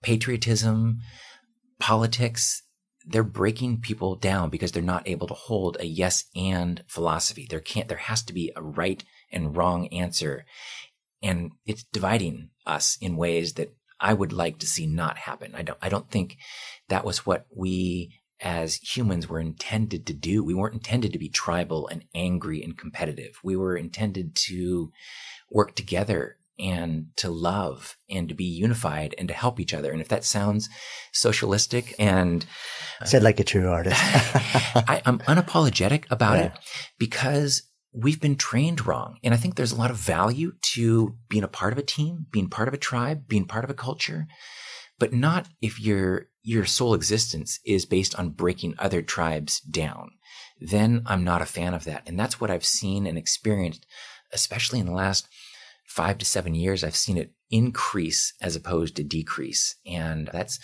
patriotism, 0.01 0.99
politics. 1.79 2.63
They're 3.05 3.23
breaking 3.23 3.81
people 3.81 4.15
down 4.15 4.49
because 4.49 4.71
they're 4.71 4.83
not 4.83 5.07
able 5.07 5.27
to 5.27 5.33
hold 5.33 5.77
a 5.79 5.85
yes 5.85 6.25
and 6.35 6.83
philosophy. 6.87 7.47
There 7.49 7.59
can't, 7.59 7.87
there 7.87 7.97
has 7.97 8.23
to 8.23 8.33
be 8.33 8.51
a 8.55 8.61
right 8.61 9.03
and 9.31 9.55
wrong 9.55 9.87
answer. 9.87 10.45
And 11.21 11.51
it's 11.65 11.83
dividing 11.83 12.49
us 12.65 12.97
in 13.01 13.17
ways 13.17 13.53
that 13.53 13.73
I 13.99 14.13
would 14.13 14.31
like 14.31 14.59
to 14.59 14.67
see 14.67 14.87
not 14.87 15.17
happen. 15.17 15.53
I 15.55 15.63
don't, 15.63 15.79
I 15.81 15.89
don't 15.89 16.09
think 16.09 16.37
that 16.87 17.03
was 17.03 17.25
what 17.25 17.45
we 17.53 18.13
as 18.41 18.75
humans 18.75 19.27
were 19.27 19.39
intended 19.39 20.07
to 20.07 20.13
do. 20.13 20.43
We 20.43 20.53
weren't 20.53 20.75
intended 20.75 21.11
to 21.13 21.19
be 21.19 21.29
tribal 21.29 21.87
and 21.87 22.05
angry 22.15 22.63
and 22.63 22.77
competitive. 22.77 23.37
We 23.43 23.57
were 23.57 23.75
intended 23.75 24.35
to 24.47 24.91
work 25.51 25.75
together 25.75 26.37
and 26.57 27.07
to 27.15 27.29
love 27.29 27.97
and 28.09 28.27
to 28.27 28.35
be 28.35 28.43
unified 28.45 29.15
and 29.17 29.27
to 29.29 29.33
help 29.33 29.59
each 29.59 29.73
other. 29.73 29.91
And 29.91 30.01
if 30.01 30.09
that 30.09 30.25
sounds 30.25 30.69
socialistic 31.13 31.95
and 31.97 32.45
uh, 33.01 33.05
said 33.05 33.23
like 33.23 33.39
a 33.39 33.45
true 33.45 33.69
artist, 33.69 33.97
I, 34.03 35.01
am 35.05 35.19
unapologetic 35.19 36.03
about 36.09 36.37
yeah. 36.37 36.45
it 36.45 36.51
because 36.97 37.63
we've 37.91 38.21
been 38.21 38.35
trained 38.35 38.85
wrong. 38.85 39.17
And 39.23 39.33
I 39.33 39.37
think 39.37 39.55
there's 39.55 39.71
a 39.71 39.77
lot 39.77 39.91
of 39.91 39.97
value 39.97 40.53
to 40.61 41.15
being 41.27 41.43
a 41.43 41.47
part 41.47 41.73
of 41.73 41.79
a 41.79 41.83
team, 41.83 42.27
being 42.31 42.49
part 42.49 42.67
of 42.67 42.73
a 42.73 42.77
tribe, 42.77 43.27
being 43.27 43.45
part 43.45 43.63
of 43.63 43.69
a 43.69 43.75
culture, 43.75 44.27
but 44.97 45.13
not 45.13 45.47
if 45.61 45.79
your 45.79 46.27
your 46.41 46.65
sole 46.65 46.93
existence 46.93 47.59
is 47.65 47.85
based 47.85 48.17
on 48.17 48.29
breaking 48.29 48.73
other 48.79 49.01
tribes 49.01 49.59
down. 49.59 50.11
Then 50.59 51.03
I'm 51.05 51.23
not 51.23 51.41
a 51.41 51.45
fan 51.45 51.73
of 51.73 51.83
that. 51.83 52.03
And 52.07 52.19
that's 52.19 52.39
what 52.39 52.49
I've 52.49 52.65
seen 52.65 53.05
and 53.05 53.17
experienced, 53.17 53.85
especially 54.31 54.79
in 54.79 54.85
the 54.85 54.93
last 54.93 55.27
five 55.85 56.17
to 56.19 56.25
seven 56.25 56.55
years. 56.55 56.83
I've 56.83 56.95
seen 56.95 57.17
it 57.17 57.33
increase 57.49 58.33
as 58.41 58.55
opposed 58.55 58.95
to 58.95 59.03
decrease. 59.03 59.75
And 59.85 60.29
that's 60.31 60.59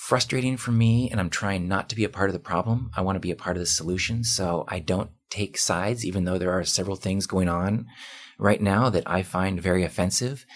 frustrating 0.00 0.56
for 0.56 0.72
me. 0.72 1.10
And 1.10 1.20
I'm 1.20 1.28
trying 1.28 1.68
not 1.68 1.90
to 1.90 1.94
be 1.94 2.04
a 2.04 2.08
part 2.08 2.30
of 2.30 2.32
the 2.32 2.40
problem. 2.40 2.90
I 2.96 3.02
want 3.02 3.16
to 3.16 3.20
be 3.20 3.30
a 3.30 3.36
part 3.36 3.58
of 3.58 3.60
the 3.60 3.66
solution. 3.66 4.24
So 4.24 4.64
I 4.66 4.78
don't 4.78 5.10
take 5.28 5.58
sides, 5.58 6.06
even 6.06 6.24
though 6.24 6.38
there 6.38 6.52
are 6.52 6.64
several 6.64 6.96
things 6.96 7.26
going 7.26 7.50
on 7.50 7.86
right 8.38 8.62
now 8.62 8.88
that 8.88 9.04
I 9.06 9.22
find 9.22 9.60
very 9.60 9.84
offensive, 9.84 10.46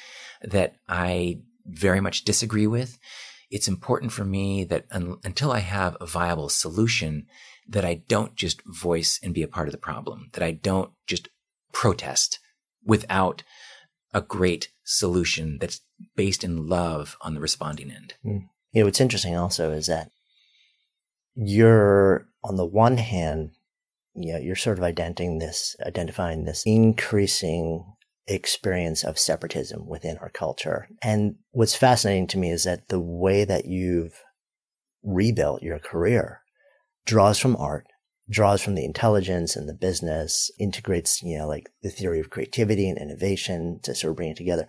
that 0.42 0.76
I 0.88 1.42
very 1.66 2.00
much 2.00 2.24
disagree 2.24 2.66
with. 2.66 2.98
It's 3.50 3.68
important 3.68 4.12
for 4.12 4.24
me 4.24 4.64
that 4.64 4.86
un- 4.90 5.18
until 5.24 5.52
I 5.52 5.58
have 5.58 5.98
a 6.00 6.06
viable 6.06 6.48
solution, 6.48 7.26
that 7.68 7.84
I 7.84 8.02
don't 8.08 8.34
just 8.36 8.62
voice 8.64 9.20
and 9.22 9.34
be 9.34 9.42
a 9.42 9.48
part 9.48 9.68
of 9.68 9.72
the 9.72 9.78
problem, 9.78 10.30
that 10.32 10.42
I 10.42 10.52
don't 10.52 10.90
just 11.06 11.28
protest 11.70 12.40
without 12.82 13.42
a 14.14 14.22
great 14.22 14.70
solution 14.84 15.58
that's 15.60 15.82
based 16.16 16.42
in 16.44 16.66
love 16.66 17.18
on 17.20 17.34
the 17.34 17.40
responding 17.40 17.90
end. 17.90 18.14
Mm. 18.24 18.48
You 18.74 18.80
know, 18.80 18.86
what's 18.86 19.00
interesting 19.00 19.36
also 19.36 19.70
is 19.70 19.86
that 19.86 20.10
you're 21.36 22.26
on 22.42 22.56
the 22.56 22.66
one 22.66 22.98
hand, 22.98 23.52
you 24.14 24.32
know, 24.32 24.38
you're 24.38 24.56
sort 24.56 24.78
of 24.78 24.84
identifying 24.84 25.38
this, 25.38 25.76
identifying 25.86 26.44
this 26.44 26.64
increasing 26.66 27.84
experience 28.26 29.04
of 29.04 29.18
separatism 29.18 29.86
within 29.86 30.18
our 30.18 30.28
culture. 30.28 30.88
And 31.02 31.36
what's 31.52 31.76
fascinating 31.76 32.26
to 32.28 32.38
me 32.38 32.50
is 32.50 32.64
that 32.64 32.88
the 32.88 33.00
way 33.00 33.44
that 33.44 33.66
you've 33.66 34.20
rebuilt 35.04 35.62
your 35.62 35.78
career 35.78 36.40
draws 37.06 37.38
from 37.38 37.54
art, 37.56 37.86
draws 38.28 38.60
from 38.60 38.74
the 38.74 38.84
intelligence 38.84 39.54
and 39.54 39.68
the 39.68 39.74
business, 39.74 40.50
integrates, 40.58 41.22
you 41.22 41.38
know, 41.38 41.46
like 41.46 41.70
the 41.82 41.90
theory 41.90 42.18
of 42.18 42.30
creativity 42.30 42.88
and 42.88 42.98
innovation 42.98 43.78
to 43.84 43.94
sort 43.94 44.10
of 44.10 44.16
bring 44.16 44.30
it 44.30 44.36
together. 44.36 44.66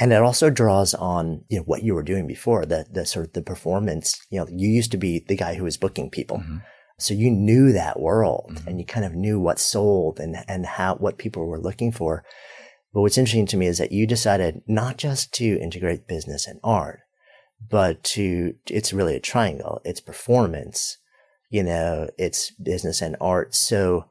And 0.00 0.14
it 0.14 0.22
also 0.22 0.48
draws 0.48 0.94
on, 0.94 1.44
you 1.50 1.58
know, 1.58 1.64
what 1.64 1.82
you 1.82 1.94
were 1.94 2.02
doing 2.02 2.26
before, 2.26 2.64
the, 2.64 2.86
the 2.90 3.04
sort 3.04 3.26
of 3.26 3.32
the 3.34 3.42
performance, 3.42 4.18
you 4.30 4.40
know, 4.40 4.46
you 4.50 4.66
used 4.66 4.90
to 4.92 4.96
be 4.96 5.18
the 5.28 5.36
guy 5.36 5.54
who 5.54 5.64
was 5.64 5.76
booking 5.76 6.08
people. 6.08 6.38
Mm-hmm. 6.38 6.56
So 6.98 7.12
you 7.12 7.30
knew 7.30 7.70
that 7.72 8.00
world 8.00 8.52
mm-hmm. 8.54 8.68
and 8.68 8.80
you 8.80 8.86
kind 8.86 9.04
of 9.04 9.14
knew 9.14 9.38
what 9.38 9.58
sold 9.58 10.18
and, 10.18 10.36
and 10.48 10.64
how, 10.64 10.94
what 10.94 11.18
people 11.18 11.46
were 11.46 11.60
looking 11.60 11.92
for. 11.92 12.24
But 12.94 13.02
what's 13.02 13.18
interesting 13.18 13.46
to 13.48 13.58
me 13.58 13.66
is 13.66 13.76
that 13.76 13.92
you 13.92 14.06
decided 14.06 14.62
not 14.66 14.96
just 14.96 15.34
to 15.34 15.60
integrate 15.60 16.08
business 16.08 16.46
and 16.46 16.60
art, 16.64 17.00
but 17.68 18.02
to, 18.04 18.54
it's 18.70 18.94
really 18.94 19.16
a 19.16 19.20
triangle. 19.20 19.82
It's 19.84 20.00
performance, 20.00 20.96
you 21.50 21.62
know, 21.62 22.08
it's 22.16 22.52
business 22.52 23.02
and 23.02 23.16
art. 23.20 23.54
So 23.54 24.06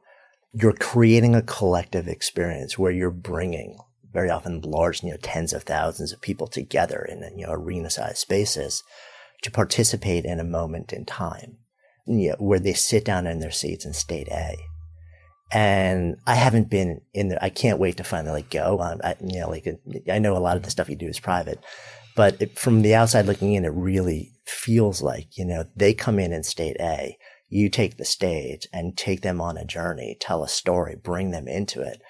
you're 0.52 0.72
creating 0.72 1.34
a 1.34 1.42
collective 1.42 2.06
experience 2.06 2.78
where 2.78 2.92
you're 2.92 3.10
bringing 3.10 3.76
very 4.12 4.30
often 4.30 4.60
large, 4.62 5.02
you 5.02 5.10
know, 5.10 5.16
tens 5.22 5.52
of 5.52 5.62
thousands 5.62 6.12
of 6.12 6.20
people 6.20 6.46
together 6.46 7.06
in, 7.08 7.22
you 7.38 7.46
know, 7.46 7.52
arena 7.52 7.90
sized 7.90 8.18
spaces 8.18 8.82
to 9.42 9.50
participate 9.50 10.24
in 10.24 10.40
a 10.40 10.44
moment 10.44 10.92
in 10.92 11.04
time, 11.04 11.58
you 12.06 12.30
know, 12.30 12.36
where 12.38 12.58
they 12.58 12.74
sit 12.74 13.04
down 13.04 13.26
in 13.26 13.40
their 13.40 13.50
seats 13.50 13.84
in 13.84 13.92
state 13.92 14.28
A 14.28 14.56
and 15.52 16.16
I 16.26 16.34
haven't 16.34 16.70
been 16.70 17.00
in 17.12 17.28
there. 17.28 17.38
I 17.42 17.50
can't 17.50 17.78
wait 17.78 17.96
to 17.96 18.04
finally 18.04 18.32
like 18.32 18.50
go. 18.50 18.80
Um, 18.80 19.00
I, 19.02 19.16
you 19.20 19.40
know, 19.40 19.50
like 19.50 19.66
I 20.08 20.18
know 20.18 20.36
a 20.36 20.38
lot 20.38 20.56
of 20.56 20.62
the 20.62 20.70
stuff 20.70 20.88
you 20.88 20.96
do 20.96 21.08
is 21.08 21.18
private, 21.18 21.58
but 22.14 22.40
it, 22.40 22.58
from 22.58 22.82
the 22.82 22.94
outside 22.94 23.26
looking 23.26 23.54
in, 23.54 23.64
it 23.64 23.72
really 23.72 24.32
feels 24.46 25.02
like 25.02 25.36
you 25.36 25.44
know 25.44 25.64
they 25.74 25.92
come 25.92 26.18
in 26.18 26.32
in 26.32 26.44
state 26.44 26.76
A. 26.80 27.16
You 27.48 27.68
take 27.68 27.96
the 27.96 28.04
stage 28.04 28.68
and 28.72 28.96
take 28.96 29.22
them 29.22 29.40
on 29.40 29.56
a 29.56 29.64
journey, 29.64 30.16
tell 30.20 30.44
a 30.44 30.48
story, 30.48 30.96
bring 31.02 31.32
them 31.32 31.48
into 31.48 31.82
it, 31.82 32.00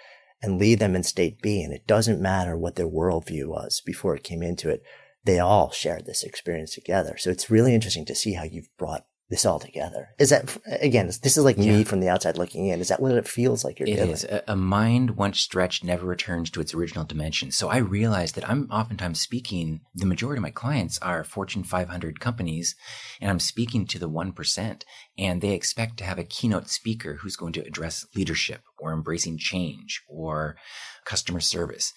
and 0.43 0.59
leave 0.59 0.79
them 0.79 0.97
in 0.97 1.03
state 1.03 1.41
B. 1.43 1.63
And 1.63 1.73
it 1.73 1.87
doesn't 1.87 2.21
matter 2.21 2.57
what 2.57 2.77
their 2.77 2.89
worldview 2.89 3.47
was 3.47 3.83
before 3.85 4.15
it 4.15 4.25
came 4.25 4.43
into 4.43 4.69
it. 4.71 4.83
They 5.25 5.39
all 5.39 5.71
shared 5.71 6.07
this 6.07 6.23
experience 6.23 6.75
together. 6.75 7.17
So 7.19 7.31
it's 7.31 7.51
really 7.51 7.75
interesting 7.75 8.07
to 8.07 8.15
see 8.15 8.35
how 8.35 8.45
you've 8.45 8.75
brought 8.79 9.05
this 9.31 9.47
all 9.47 9.61
together? 9.61 10.09
Is 10.19 10.31
that 10.31 10.59
again? 10.67 11.07
This 11.07 11.37
is 11.37 11.45
like 11.45 11.57
Yeah. 11.57 11.77
me 11.77 11.85
from 11.85 12.01
the 12.01 12.09
outside 12.09 12.37
looking 12.37 12.67
in. 12.67 12.81
Is 12.81 12.89
that 12.89 13.01
what 13.01 13.13
it 13.13 13.29
feels 13.29 13.65
like 13.65 13.79
you're 13.79 13.89
It 13.89 13.97
doing? 13.97 14.11
is. 14.11 14.25
A, 14.25 14.43
a 14.49 14.57
mind 14.57 15.13
once 15.13 15.39
stretched 15.39 15.85
never 15.85 16.05
returns 16.05 16.51
to 16.51 16.61
its 16.61 16.75
original 16.75 17.05
dimension. 17.05 17.53
So 17.53 17.69
I 17.69 17.77
realize 17.77 18.33
that 18.33 18.49
I'm 18.51 18.69
oftentimes 18.73 19.21
speaking, 19.21 19.83
the 19.95 20.05
majority 20.05 20.39
of 20.39 20.43
my 20.43 20.51
clients 20.51 20.99
are 20.99 21.23
Fortune 21.23 21.63
500 21.63 22.19
companies, 22.19 22.75
and 23.21 23.31
I'm 23.31 23.39
speaking 23.39 23.87
to 23.87 24.01
the 24.01 24.11
1%, 24.11 24.83
and 25.17 25.41
they 25.41 25.53
expect 25.53 25.99
to 25.99 26.05
have 26.05 26.19
a 26.19 26.25
keynote 26.25 26.69
speaker 26.69 27.19
who's 27.23 27.37
going 27.37 27.53
to 27.53 27.65
address 27.65 28.05
leadership 28.17 28.63
or 28.81 28.93
embracing 28.93 29.39
change 29.39 30.03
or 30.09 30.57
customer 31.05 31.41
service. 31.41 31.93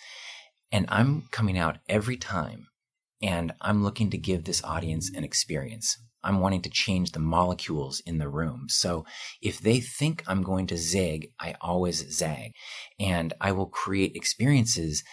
And 0.72 0.86
I'm 0.90 1.24
coming 1.32 1.58
out 1.58 1.78
every 1.88 2.18
time 2.18 2.68
and 3.22 3.54
I'm 3.62 3.84
looking 3.84 4.10
to 4.10 4.18
give 4.18 4.44
this 4.44 4.64
audience 4.64 5.12
an 5.16 5.24
experience. 5.24 5.98
I'm 6.24 6.40
wanting 6.40 6.62
to 6.64 6.70
change 6.70 7.12
the 7.12 7.20
molecules 7.20 8.02
in 8.06 8.18
the 8.18 8.30
room. 8.30 8.66
So 8.70 9.06
if 9.42 9.60
they 9.60 9.80
think 9.80 10.24
I'm 10.28 10.42
going 10.42 10.68
to 10.68 10.78
zig, 10.78 11.30
I 11.40 11.56
always 11.62 12.10
zag. 12.12 12.52
And 13.00 13.34
I 13.42 13.52
will 13.52 13.68
create 13.68 14.16
experiences 14.16 15.04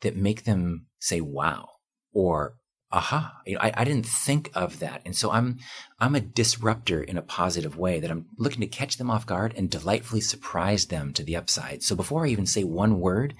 that 0.00 0.16
make 0.16 0.44
them 0.44 0.86
say, 1.00 1.20
wow, 1.20 1.68
or 2.12 2.54
aha. 2.92 3.40
You 3.46 3.54
know, 3.54 3.60
I, 3.62 3.72
I 3.76 3.84
didn't 3.84 4.06
think 4.06 4.50
of 4.54 4.80
that. 4.80 5.02
And 5.04 5.14
so 5.14 5.30
I'm, 5.30 5.58
I'm 5.98 6.14
a 6.14 6.20
disruptor 6.20 7.02
in 7.02 7.16
a 7.16 7.22
positive 7.22 7.76
way 7.76 8.00
that 8.00 8.10
I'm 8.10 8.26
looking 8.36 8.60
to 8.60 8.66
catch 8.66 8.96
them 8.96 9.10
off 9.10 9.26
guard 9.26 9.54
and 9.56 9.70
delightfully 9.70 10.20
surprise 10.20 10.86
them 10.86 11.12
to 11.12 11.22
the 11.22 11.36
upside. 11.36 11.82
So 11.82 11.94
before 11.94 12.24
I 12.26 12.30
even 12.30 12.46
say 12.46 12.64
one 12.64 13.00
word, 13.00 13.34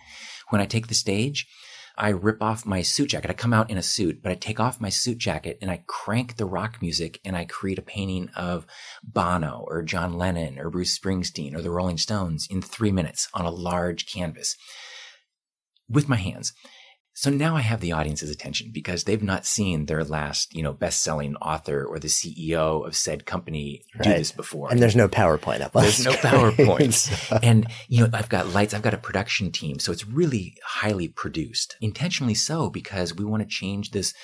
when 0.51 0.61
I 0.61 0.67
take 0.67 0.87
the 0.87 0.95
stage, 0.95 1.47
I 2.01 2.11
rip 2.11 2.43
off 2.43 2.65
my 2.65 2.81
suit 2.81 3.11
jacket. 3.11 3.31
I 3.31 3.35
come 3.35 3.53
out 3.53 3.71
in 3.71 3.77
a 3.77 3.83
suit, 3.83 4.23
but 4.23 4.33
I 4.33 4.35
take 4.35 4.59
off 4.59 4.81
my 4.81 4.89
suit 4.89 5.19
jacket 5.19 5.59
and 5.61 5.71
I 5.71 5.85
crank 5.87 6.37
the 6.37 6.47
rock 6.47 6.81
music 6.81 7.21
and 7.25 7.37
I 7.37 7.45
create 7.45 7.79
a 7.79 7.83
painting 7.83 8.31
of 8.35 8.67
Bono 9.03 9.67
or 9.69 9.83
John 9.83 10.15
Lennon 10.15 10.59
or 10.59 10.71
Bruce 10.71 10.99
Springsteen 10.99 11.55
or 11.55 11.61
the 11.61 11.71
Rolling 11.71 11.99
Stones 11.99 12.47
in 12.51 12.63
three 12.63 12.93
minutes 12.93 13.29
on 13.35 13.45
a 13.45 13.51
large 13.51 14.07
canvas 14.07 14.57
with 15.91 16.09
my 16.09 16.17
hands. 16.17 16.55
So 17.21 17.29
now 17.29 17.55
I 17.55 17.61
have 17.61 17.81
the 17.81 17.93
audience's 17.93 18.31
attention 18.31 18.71
because 18.73 19.05
they've 19.05 19.23
not 19.23 19.45
seen 19.45 19.85
their 19.85 20.05
last, 20.05 20.55
you 20.55 20.63
know, 20.63 20.73
best-selling 20.73 21.37
author 21.37 21.85
or 21.85 21.99
the 21.99 22.09
CEO 22.09 22.87
of 22.87 22.97
said 22.97 23.27
company 23.27 23.83
do 24.03 24.09
this 24.09 24.33
before. 24.33 24.71
and 24.71 24.81
there's 24.81 24.97
no 24.97 25.07
PowerPoint 25.07 25.61
up. 25.61 25.75
There's 25.75 26.03
no 26.03 26.13
screen. 26.13 26.33
PowerPoints. 26.33 27.43
And, 27.43 27.67
you 27.89 28.01
know, 28.01 28.11
I've 28.15 28.31
got 28.31 28.55
lights, 28.55 28.73
I've 28.73 28.81
got 28.81 28.95
a 28.95 28.97
production 28.99 29.53
team. 29.53 29.79
So 29.81 29.93
it's 29.93 30.09
really 30.09 30.57
highly 30.65 31.09
produced, 31.09 31.77
intentionally 31.83 32.33
so, 32.33 32.71
because 32.71 33.15
we 33.15 33.27
want 33.27 33.43
to 33.43 33.49
change 33.49 33.91
this 33.91 34.15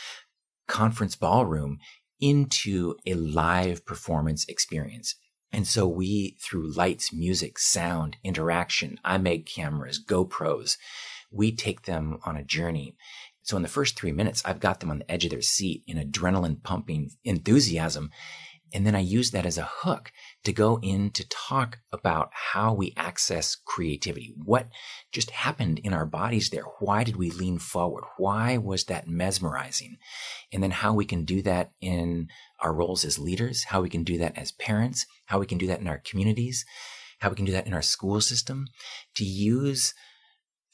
conference 0.66 1.16
ballroom 1.16 1.76
into 2.18 2.94
a 3.04 3.12
live 3.12 3.84
performance 3.84 4.46
experience. 4.48 5.16
And 5.52 5.66
so 5.66 5.86
we, 5.86 6.38
through 6.42 6.72
lights, 6.72 7.12
music, 7.12 7.58
sound, 7.58 8.16
interaction, 8.24 8.98
I 9.04 9.18
make 9.18 9.44
cameras, 9.44 10.02
GoPros, 10.02 10.78
we 11.36 11.52
take 11.52 11.82
them 11.82 12.18
on 12.24 12.36
a 12.36 12.44
journey. 12.44 12.96
So 13.42 13.56
in 13.56 13.62
the 13.62 13.68
first 13.68 13.96
three 13.96 14.12
minutes, 14.12 14.42
I've 14.44 14.60
got 14.60 14.80
them 14.80 14.90
on 14.90 14.98
the 14.98 15.10
edge 15.10 15.24
of 15.24 15.30
their 15.30 15.42
seat 15.42 15.84
in 15.86 15.98
adrenaline 15.98 16.62
pumping 16.62 17.10
enthusiasm. 17.24 18.10
And 18.74 18.84
then 18.84 18.96
I 18.96 19.00
use 19.00 19.30
that 19.30 19.46
as 19.46 19.58
a 19.58 19.70
hook 19.70 20.10
to 20.42 20.52
go 20.52 20.80
in 20.82 21.10
to 21.10 21.28
talk 21.28 21.78
about 21.92 22.30
how 22.32 22.74
we 22.74 22.92
access 22.96 23.54
creativity. 23.54 24.34
What 24.44 24.68
just 25.12 25.30
happened 25.30 25.78
in 25.78 25.94
our 25.94 26.04
bodies 26.04 26.50
there? 26.50 26.64
Why 26.80 27.04
did 27.04 27.16
we 27.16 27.30
lean 27.30 27.58
forward? 27.60 28.02
Why 28.16 28.56
was 28.58 28.84
that 28.84 29.06
mesmerizing? 29.06 29.98
And 30.52 30.62
then 30.62 30.72
how 30.72 30.92
we 30.92 31.04
can 31.04 31.24
do 31.24 31.42
that 31.42 31.70
in 31.80 32.28
our 32.60 32.74
roles 32.74 33.04
as 33.04 33.20
leaders, 33.20 33.64
how 33.64 33.82
we 33.82 33.88
can 33.88 34.02
do 34.02 34.18
that 34.18 34.36
as 34.36 34.50
parents, 34.50 35.06
how 35.26 35.38
we 35.38 35.46
can 35.46 35.58
do 35.58 35.68
that 35.68 35.80
in 35.80 35.86
our 35.86 36.02
communities, 36.04 36.64
how 37.20 37.30
we 37.30 37.36
can 37.36 37.44
do 37.44 37.52
that 37.52 37.68
in 37.68 37.72
our 37.72 37.82
school 37.82 38.20
system 38.20 38.66
to 39.14 39.24
use 39.24 39.94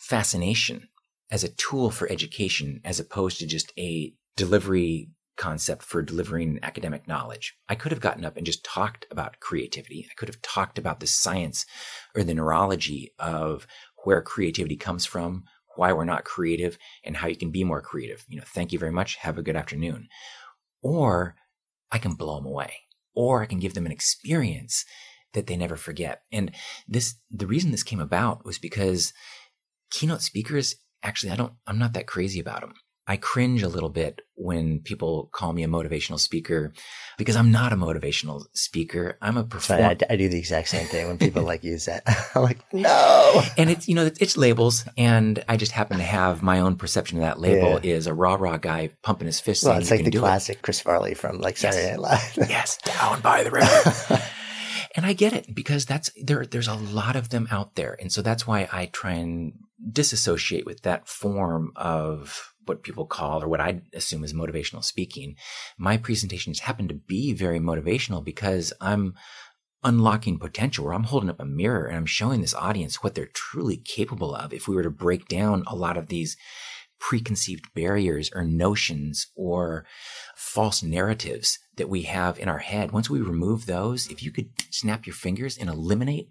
fascination 0.03 0.88
as 1.30 1.44
a 1.44 1.48
tool 1.48 1.90
for 1.90 2.11
education 2.11 2.80
as 2.84 2.98
opposed 2.98 3.38
to 3.38 3.46
just 3.46 3.72
a 3.78 4.12
delivery 4.36 5.09
concept 5.36 5.82
for 5.82 6.03
delivering 6.03 6.59
academic 6.62 7.07
knowledge. 7.07 7.57
I 7.68 7.76
could 7.76 7.92
have 7.92 8.00
gotten 8.00 8.24
up 8.24 8.36
and 8.36 8.44
just 8.44 8.64
talked 8.64 9.07
about 9.11 9.38
creativity. 9.38 10.07
I 10.11 10.14
could 10.14 10.28
have 10.28 10.42
talked 10.42 10.76
about 10.76 10.98
the 10.98 11.07
science 11.07 11.64
or 12.16 12.24
the 12.24 12.34
neurology 12.34 13.12
of 13.18 13.66
where 14.05 14.20
creativity 14.20 14.76
comes 14.76 15.07
from, 15.07 15.44
why 15.76 15.92
we're 15.92 16.05
not 16.05 16.24
creative, 16.24 16.76
and 17.05 17.16
how 17.16 17.28
you 17.28 17.36
can 17.36 17.53
be 17.53 17.64
more 17.64 17.80
creative. 17.80 18.24
You 18.28 18.38
know, 18.38 18.44
thank 18.46 18.72
you 18.72 18.78
very 18.78 18.92
much. 18.92 19.16
Have 19.16 19.38
a 19.38 19.42
good 19.42 19.57
afternoon. 19.57 20.09
Or 20.82 21.36
I 21.92 21.98
can 21.98 22.14
blow 22.14 22.36
them 22.36 22.46
away. 22.46 22.72
Or 23.14 23.40
I 23.40 23.46
can 23.46 23.61
give 23.61 23.74
them 23.74 23.86
an 23.86 23.92
experience 23.92 24.84
that 25.32 25.46
they 25.46 25.57
never 25.57 25.76
forget. 25.76 26.22
And 26.30 26.50
this, 26.86 27.14
the 27.30 27.46
reason 27.46 27.70
this 27.70 27.82
came 27.82 28.00
about 28.00 28.44
was 28.44 28.59
because 28.59 29.12
keynote 29.93 30.22
speakers, 30.22 30.74
actually, 31.03 31.30
I 31.32 31.36
don't, 31.36 31.53
I'm 31.66 31.78
not 31.78 31.93
that 31.93 32.07
crazy 32.07 32.40
about 32.40 32.62
them. 32.62 32.74
I 33.05 33.16
cringe 33.16 33.64
a 33.64 33.68
little 33.68 33.88
bit 33.88 34.20
when 34.36 34.78
people 34.78 35.28
call 35.32 35.53
me 35.53 35.64
a 35.64 35.68
motivational 35.68 36.20
speaker 36.20 36.72
because 37.18 37.34
I'm 37.34 37.51
not 37.51 37.72
a 37.72 37.76
motivational 37.76 38.45
speaker. 38.55 39.18
I'm 39.20 39.36
a 39.36 39.43
performer. 39.43 39.82
I, 39.82 39.97
I 40.09 40.16
do 40.16 40.28
the 40.28 40.38
exact 40.38 40.68
same 40.68 40.86
thing 40.86 41.09
when 41.09 41.18
people 41.18 41.43
like 41.53 41.64
use 41.64 41.86
that. 41.86 42.05
I'm 42.36 42.43
like, 42.43 42.61
no. 42.72 43.43
and 43.59 43.70
it's 43.70 43.88
you 43.88 43.97
know 43.97 44.07
it's, 44.07 44.20
it's 44.20 44.36
labels 44.36 44.84
and 44.97 45.45
i 45.49 45.57
just 45.57 45.72
happen 45.72 45.99
to 45.99 46.05
have 46.05 46.43
my 46.43 46.61
own 46.61 46.76
perception 46.76 47.18
of 47.18 47.22
that 47.22 47.40
label 47.40 47.78
is 47.82 48.07
a 48.07 48.14
rah 48.14 48.34
rah 48.34 48.57
guy 48.57 48.90
pumping 49.03 49.26
his 49.26 49.40
fist 49.40 49.64
Well, 49.64 49.78
it's 49.78 49.90
like 49.90 50.05
the 50.05 50.11
classic 50.11 50.62
Chris 50.62 50.80
Farley 50.80 51.14
from 51.14 51.40
like 51.40 51.57
Saturday 51.57 51.90
Night 51.90 52.01
Live. 52.01 52.32
yes 52.49 52.78
down 52.78 53.20
by 53.20 53.43
the 53.43 53.51
river 53.51 54.22
and 54.97 55.07
i 55.07 55.12
get 55.12 55.32
it 55.32 55.55
because 55.55 55.86
that's 55.86 56.11
there 56.22 56.45
there's 56.47 56.68
a 56.68 56.74
lot 56.74 57.16
of 57.16 57.30
them 57.30 57.49
out 57.51 57.74
there 57.74 57.97
and 58.01 58.12
so 58.12 58.22
that's 58.22 58.47
why 58.47 58.68
i 58.72 58.86
try 58.86 59.12
and 59.12 59.53
disassociate 59.91 60.66
with 60.66 60.83
that 60.83 61.09
form 61.09 61.72
of 61.76 62.53
what 62.66 62.83
people 62.83 63.07
call 63.07 63.43
or 63.43 63.49
what 63.49 63.61
I 63.61 63.83
assume 63.93 64.22
is 64.22 64.33
motivational 64.33 64.85
speaking. 64.85 65.37
My 65.78 65.97
presentations 65.97 66.61
happen 66.61 66.89
to 66.89 66.95
be 66.95 67.33
very 67.33 67.59
motivational 67.59 68.24
because 68.24 68.72
I'm 68.80 69.14
unlocking 69.85 70.39
potential 70.39 70.85
where 70.85 70.95
I'm 70.95 71.05
holding 71.05 71.30
up 71.30 71.41
a 71.41 71.45
mirror 71.45 71.87
and 71.87 71.97
I'm 71.97 72.07
showing 72.07 72.41
this 72.41 72.55
audience 72.55 73.03
what 73.03 73.14
they're 73.14 73.26
truly 73.26 73.76
capable 73.76 74.35
of 74.35 74.53
if 74.53 74.68
we 74.68 74.76
were 74.76 74.85
to 74.85 74.91
break 74.91 75.26
down 75.26 75.64
a 75.66 75.74
lot 75.74 75.97
of 75.97 76.07
these 76.07 76.37
preconceived 77.01 77.64
barriers 77.74 78.30
or 78.33 78.45
notions 78.45 79.26
or 79.35 79.85
false 80.37 80.85
narratives 80.85 81.59
that 81.76 81.89
we 81.89 82.03
have 82.03 82.39
in 82.39 82.49
our 82.49 82.61
head. 82.61 82.93
Once 82.93 83.11
we 83.11 83.20
remove 83.20 83.66
those, 83.66 84.07
if 84.07 84.22
you 84.22 84.30
could 84.30 84.51
snap 84.70 85.05
your 85.05 85.14
fingers 85.14 85.59
and 85.59 85.68
eliminate 85.68 86.28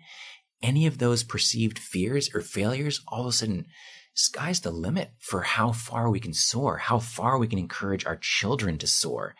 any 0.63 0.85
of 0.85 0.97
those 0.97 1.23
perceived 1.23 1.79
fears 1.79 2.29
or 2.33 2.41
failures, 2.41 3.01
all 3.07 3.21
of 3.21 3.27
a 3.27 3.31
sudden, 3.31 3.65
sky's 4.13 4.59
the 4.59 4.71
limit 4.71 5.11
for 5.19 5.41
how 5.41 5.71
far 5.71 6.09
we 6.09 6.19
can 6.19 6.33
soar, 6.33 6.77
how 6.77 6.99
far 6.99 7.37
we 7.37 7.47
can 7.47 7.59
encourage 7.59 8.05
our 8.05 8.17
children 8.17 8.77
to 8.77 8.87
soar. 8.87 9.35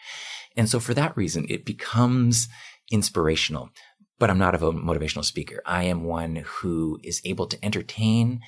And 0.56 0.70
so 0.70 0.80
for 0.80 0.94
that 0.94 1.16
reason, 1.18 1.46
it 1.50 1.66
becomes 1.66 2.48
inspirational. 2.92 3.70
But 4.20 4.30
I'm 4.30 4.38
not 4.38 4.56
a 4.56 4.60
motivational 4.60 5.26
speaker. 5.26 5.62
I 5.66 5.84
am 5.84 6.04
one 6.04 6.44
who 6.46 7.00
is 7.04 7.22
able 7.26 7.48
to 7.48 7.66
entertain, 7.66 8.42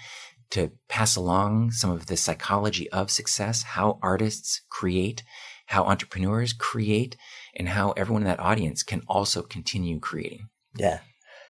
to 0.51 0.71
pass 0.88 1.15
along 1.15 1.71
some 1.71 1.89
of 1.89 2.05
the 2.05 2.15
psychology 2.15 2.89
of 2.91 3.09
success, 3.09 3.63
how 3.63 3.97
artists 4.03 4.61
create, 4.69 5.24
how 5.65 5.86
entrepreneurs 5.86 6.53
create, 6.53 7.15
and 7.55 7.69
how 7.69 7.91
everyone 7.91 8.21
in 8.21 8.28
that 8.28 8.39
audience 8.39 8.84
can 8.84 9.01
also 9.07 9.41
continue 9.41 9.99
creating. 9.99 10.49
Yeah. 10.78 10.99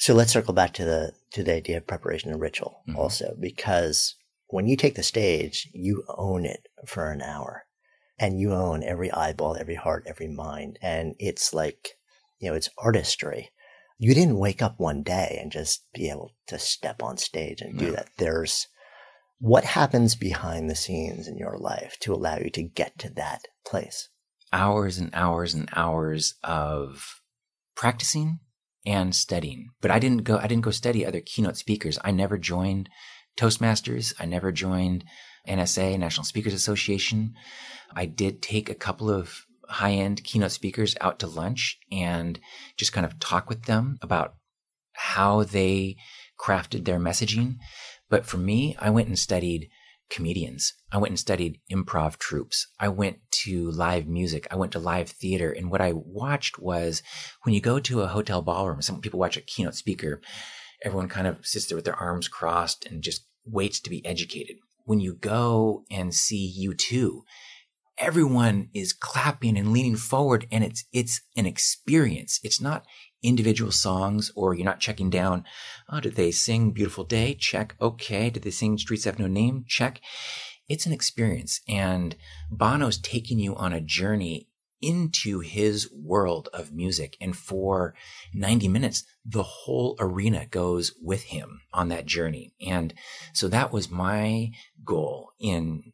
So 0.00 0.14
let's 0.14 0.32
circle 0.32 0.54
back 0.54 0.72
to 0.74 0.84
the 0.84 1.12
to 1.32 1.42
the 1.42 1.54
idea 1.54 1.76
of 1.76 1.86
preparation 1.86 2.30
and 2.32 2.40
ritual 2.40 2.82
Mhm. 2.88 2.96
also, 2.96 3.36
because 3.38 4.16
when 4.48 4.66
you 4.66 4.74
take 4.76 4.94
the 4.94 5.02
stage, 5.02 5.68
you 5.72 6.04
own 6.08 6.46
it 6.46 6.66
for 6.86 7.12
an 7.12 7.20
hour, 7.20 7.66
and 8.18 8.40
you 8.40 8.52
own 8.54 8.82
every 8.82 9.10
eyeball, 9.12 9.56
every 9.56 9.74
heart, 9.74 10.04
every 10.06 10.26
mind, 10.26 10.78
and 10.80 11.14
it's 11.18 11.52
like 11.52 11.98
you 12.38 12.48
know, 12.48 12.56
it's 12.56 12.70
artistry. 12.78 13.50
You 13.98 14.14
didn't 14.14 14.38
wake 14.38 14.62
up 14.62 14.80
one 14.80 15.02
day 15.02 15.38
and 15.38 15.52
just 15.52 15.84
be 15.92 16.08
able 16.08 16.32
to 16.46 16.58
step 16.58 17.02
on 17.02 17.18
stage 17.18 17.60
and 17.60 17.78
do 17.78 17.92
that. 17.92 18.08
There's 18.16 18.66
what 19.38 19.64
happens 19.64 20.14
behind 20.14 20.70
the 20.70 20.74
scenes 20.74 21.28
in 21.28 21.36
your 21.36 21.58
life 21.58 21.98
to 22.00 22.14
allow 22.14 22.38
you 22.38 22.48
to 22.48 22.62
get 22.62 22.98
to 23.00 23.10
that 23.10 23.42
place. 23.66 24.08
hours 24.52 24.96
and 24.96 25.14
hours 25.14 25.52
and 25.52 25.68
hours 25.74 26.34
of 26.42 27.20
practicing 27.74 28.40
and 28.86 29.14
studying. 29.14 29.70
But 29.80 29.90
I 29.90 29.98
didn't 29.98 30.24
go 30.24 30.38
I 30.38 30.46
didn't 30.46 30.64
go 30.64 30.70
study 30.70 31.04
other 31.04 31.20
keynote 31.20 31.56
speakers. 31.56 31.98
I 32.04 32.10
never 32.10 32.38
joined 32.38 32.88
Toastmasters. 33.36 34.14
I 34.18 34.26
never 34.26 34.52
joined 34.52 35.04
NSA, 35.48 35.98
National 35.98 36.24
Speakers 36.24 36.54
Association. 36.54 37.34
I 37.94 38.06
did 38.06 38.42
take 38.42 38.68
a 38.68 38.74
couple 38.74 39.10
of 39.10 39.46
high-end 39.68 40.24
keynote 40.24 40.50
speakers 40.50 40.96
out 41.00 41.18
to 41.20 41.26
lunch 41.26 41.78
and 41.90 42.38
just 42.76 42.92
kind 42.92 43.06
of 43.06 43.18
talk 43.20 43.48
with 43.48 43.64
them 43.64 43.98
about 44.02 44.34
how 44.92 45.44
they 45.44 45.96
crafted 46.38 46.84
their 46.84 46.98
messaging. 46.98 47.56
But 48.08 48.26
for 48.26 48.36
me, 48.36 48.76
I 48.78 48.90
went 48.90 49.08
and 49.08 49.18
studied 49.18 49.70
comedians. 50.10 50.74
I 50.92 50.98
went 50.98 51.10
and 51.10 51.18
studied 51.18 51.60
improv 51.72 52.18
troupes. 52.18 52.66
I 52.78 52.88
went 52.88 53.18
to 53.42 53.70
live 53.70 54.06
music. 54.06 54.46
I 54.50 54.56
went 54.56 54.72
to 54.72 54.78
live 54.78 55.08
theater. 55.08 55.50
And 55.50 55.70
what 55.70 55.80
I 55.80 55.92
watched 55.94 56.58
was 56.58 57.02
when 57.44 57.54
you 57.54 57.60
go 57.60 57.78
to 57.80 58.02
a 58.02 58.08
hotel 58.08 58.42
ballroom, 58.42 58.82
some 58.82 59.00
people 59.00 59.20
watch 59.20 59.36
a 59.36 59.42
keynote 59.42 59.76
speaker, 59.76 60.20
everyone 60.84 61.08
kind 61.08 61.26
of 61.26 61.46
sits 61.46 61.66
there 61.66 61.76
with 61.76 61.84
their 61.84 61.96
arms 61.96 62.28
crossed 62.28 62.84
and 62.86 63.02
just 63.02 63.26
waits 63.46 63.80
to 63.80 63.90
be 63.90 64.04
educated. 64.04 64.56
When 64.84 65.00
you 65.00 65.14
go 65.14 65.84
and 65.90 66.14
see 66.14 66.68
U2 66.68 67.22
everyone 68.00 68.70
is 68.72 68.94
clapping 68.94 69.58
and 69.58 69.72
leaning 69.72 69.94
forward 69.94 70.46
and 70.50 70.64
it's, 70.64 70.84
it's 70.92 71.20
an 71.36 71.44
experience. 71.44 72.40
It's 72.42 72.60
not 72.60 72.84
individual 73.22 73.72
songs 73.72 74.30
or 74.34 74.54
you're 74.54 74.64
not 74.64 74.80
checking 74.80 75.10
down, 75.10 75.44
oh, 75.88 76.00
did 76.00 76.16
they 76.16 76.30
sing 76.30 76.70
Beautiful 76.70 77.04
Day? 77.04 77.34
Check. 77.34 77.76
Okay. 77.80 78.30
Did 78.30 78.42
they 78.42 78.50
sing 78.50 78.78
Streets 78.78 79.04
Have 79.04 79.18
No 79.18 79.26
Name? 79.26 79.64
Check. 79.66 80.00
It's 80.68 80.86
an 80.86 80.92
experience. 80.92 81.60
And 81.68 82.16
Bono's 82.50 82.98
taking 82.98 83.38
you 83.38 83.54
on 83.56 83.72
a 83.72 83.80
journey 83.80 84.48
into 84.80 85.40
his 85.40 85.90
world 85.92 86.48
of 86.52 86.72
music. 86.72 87.16
And 87.20 87.36
for 87.36 87.94
90 88.32 88.68
minutes, 88.68 89.04
the 89.24 89.42
whole 89.42 89.96
arena 90.00 90.46
goes 90.46 90.92
with 91.02 91.24
him 91.24 91.60
on 91.72 91.88
that 91.88 92.06
journey. 92.06 92.54
And 92.66 92.94
so 93.34 93.48
that 93.48 93.72
was 93.72 93.90
my 93.90 94.52
goal 94.84 95.32
in 95.38 95.92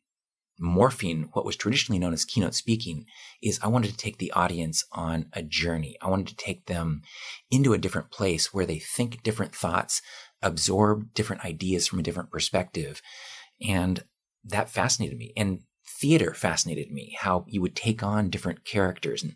morphing 0.61 1.29
what 1.33 1.45
was 1.45 1.57
traditionally 1.57 1.99
known 1.99 2.13
as 2.13 2.25
keynote 2.25 2.55
speaking 2.55 3.05
is 3.43 3.59
I 3.63 3.69
wanted 3.69 3.91
to 3.91 3.97
take 3.97 4.19
the 4.19 4.33
audience 4.33 4.85
on 4.93 5.27
a 5.33 5.43
journey. 5.43 5.97
I 6.01 6.09
wanted 6.09 6.29
to 6.29 6.37
take 6.37 6.67
them 6.67 7.03
into 7.51 7.73
a 7.73 7.79
different 7.79 8.11
place 8.11 8.55
where 8.55 8.67
they 8.67 8.79
think 8.79 9.23
different 9.23 9.55
thoughts, 9.55 10.01
absorb 10.43 11.13
different 11.15 11.45
ideas 11.45 11.87
from 11.87 11.99
a 11.99 12.03
different 12.03 12.31
perspective. 12.31 13.03
And 13.67 14.05
that 14.45 14.71
fascinated 14.71 15.19
me. 15.19 15.33
And 15.37 15.61
theater 15.87 16.35
fascinated 16.35 16.91
me, 16.91 17.17
how 17.21 17.45
you 17.49 17.61
would 17.61 17.77
take 17.77 18.03
on 18.03 18.31
different 18.31 18.65
characters. 18.65 19.23
And 19.23 19.35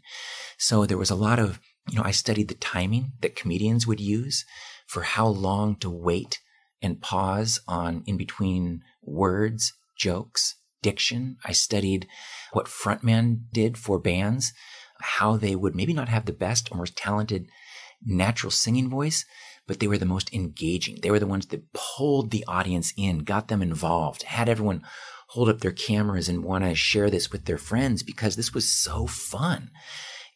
so 0.59 0.87
there 0.87 0.99
was 0.99 1.11
a 1.11 1.15
lot 1.15 1.39
of, 1.39 1.61
you 1.89 1.97
know, 1.97 2.05
I 2.05 2.11
studied 2.11 2.49
the 2.49 2.55
timing 2.55 3.13
that 3.21 3.37
comedians 3.37 3.87
would 3.87 4.01
use 4.01 4.45
for 4.87 5.03
how 5.03 5.27
long 5.27 5.77
to 5.77 5.91
wait 5.91 6.41
and 6.83 7.01
pause 7.01 7.61
on 7.69 8.03
in 8.07 8.17
between 8.17 8.83
words, 9.03 9.73
jokes, 9.97 10.57
diction. 10.83 11.37
I 11.45 11.53
studied 11.53 12.07
what 12.53 12.67
frontmen 12.67 13.45
did 13.53 13.79
for 13.79 13.99
bands, 13.99 14.53
how 15.01 15.37
they 15.37 15.55
would 15.55 15.75
maybe 15.75 15.93
not 15.93 16.09
have 16.09 16.27
the 16.27 16.33
best 16.33 16.71
or 16.71 16.79
most 16.79 16.97
talented 16.97 17.49
natural 18.05 18.51
singing 18.51 18.89
voice, 18.89 19.25
but 19.67 19.79
they 19.79 19.87
were 19.87 19.99
the 19.99 20.07
most 20.07 20.33
engaging. 20.33 20.99
They 21.03 21.11
were 21.11 21.19
the 21.19 21.27
ones 21.27 21.47
that 21.47 21.73
pulled 21.73 22.31
the 22.31 22.45
audience 22.49 22.93
in, 22.97 23.19
got 23.21 23.49
them 23.49 23.63
involved, 23.63 24.25
had 24.25 24.49
everyone 24.49 24.83
hold 25.29 25.49
up 25.49 25.61
their 25.61 25.71
cameras 25.71 26.29
and 26.29 26.43
want 26.43 26.65
to 26.65 26.75
share 26.75 27.09
this 27.09 27.31
with 27.31 27.45
their 27.45 27.59
friends 27.59 28.03
because 28.03 28.35
this 28.35 28.53
was 28.53 28.73
so 28.73 29.07
fun. 29.07 29.71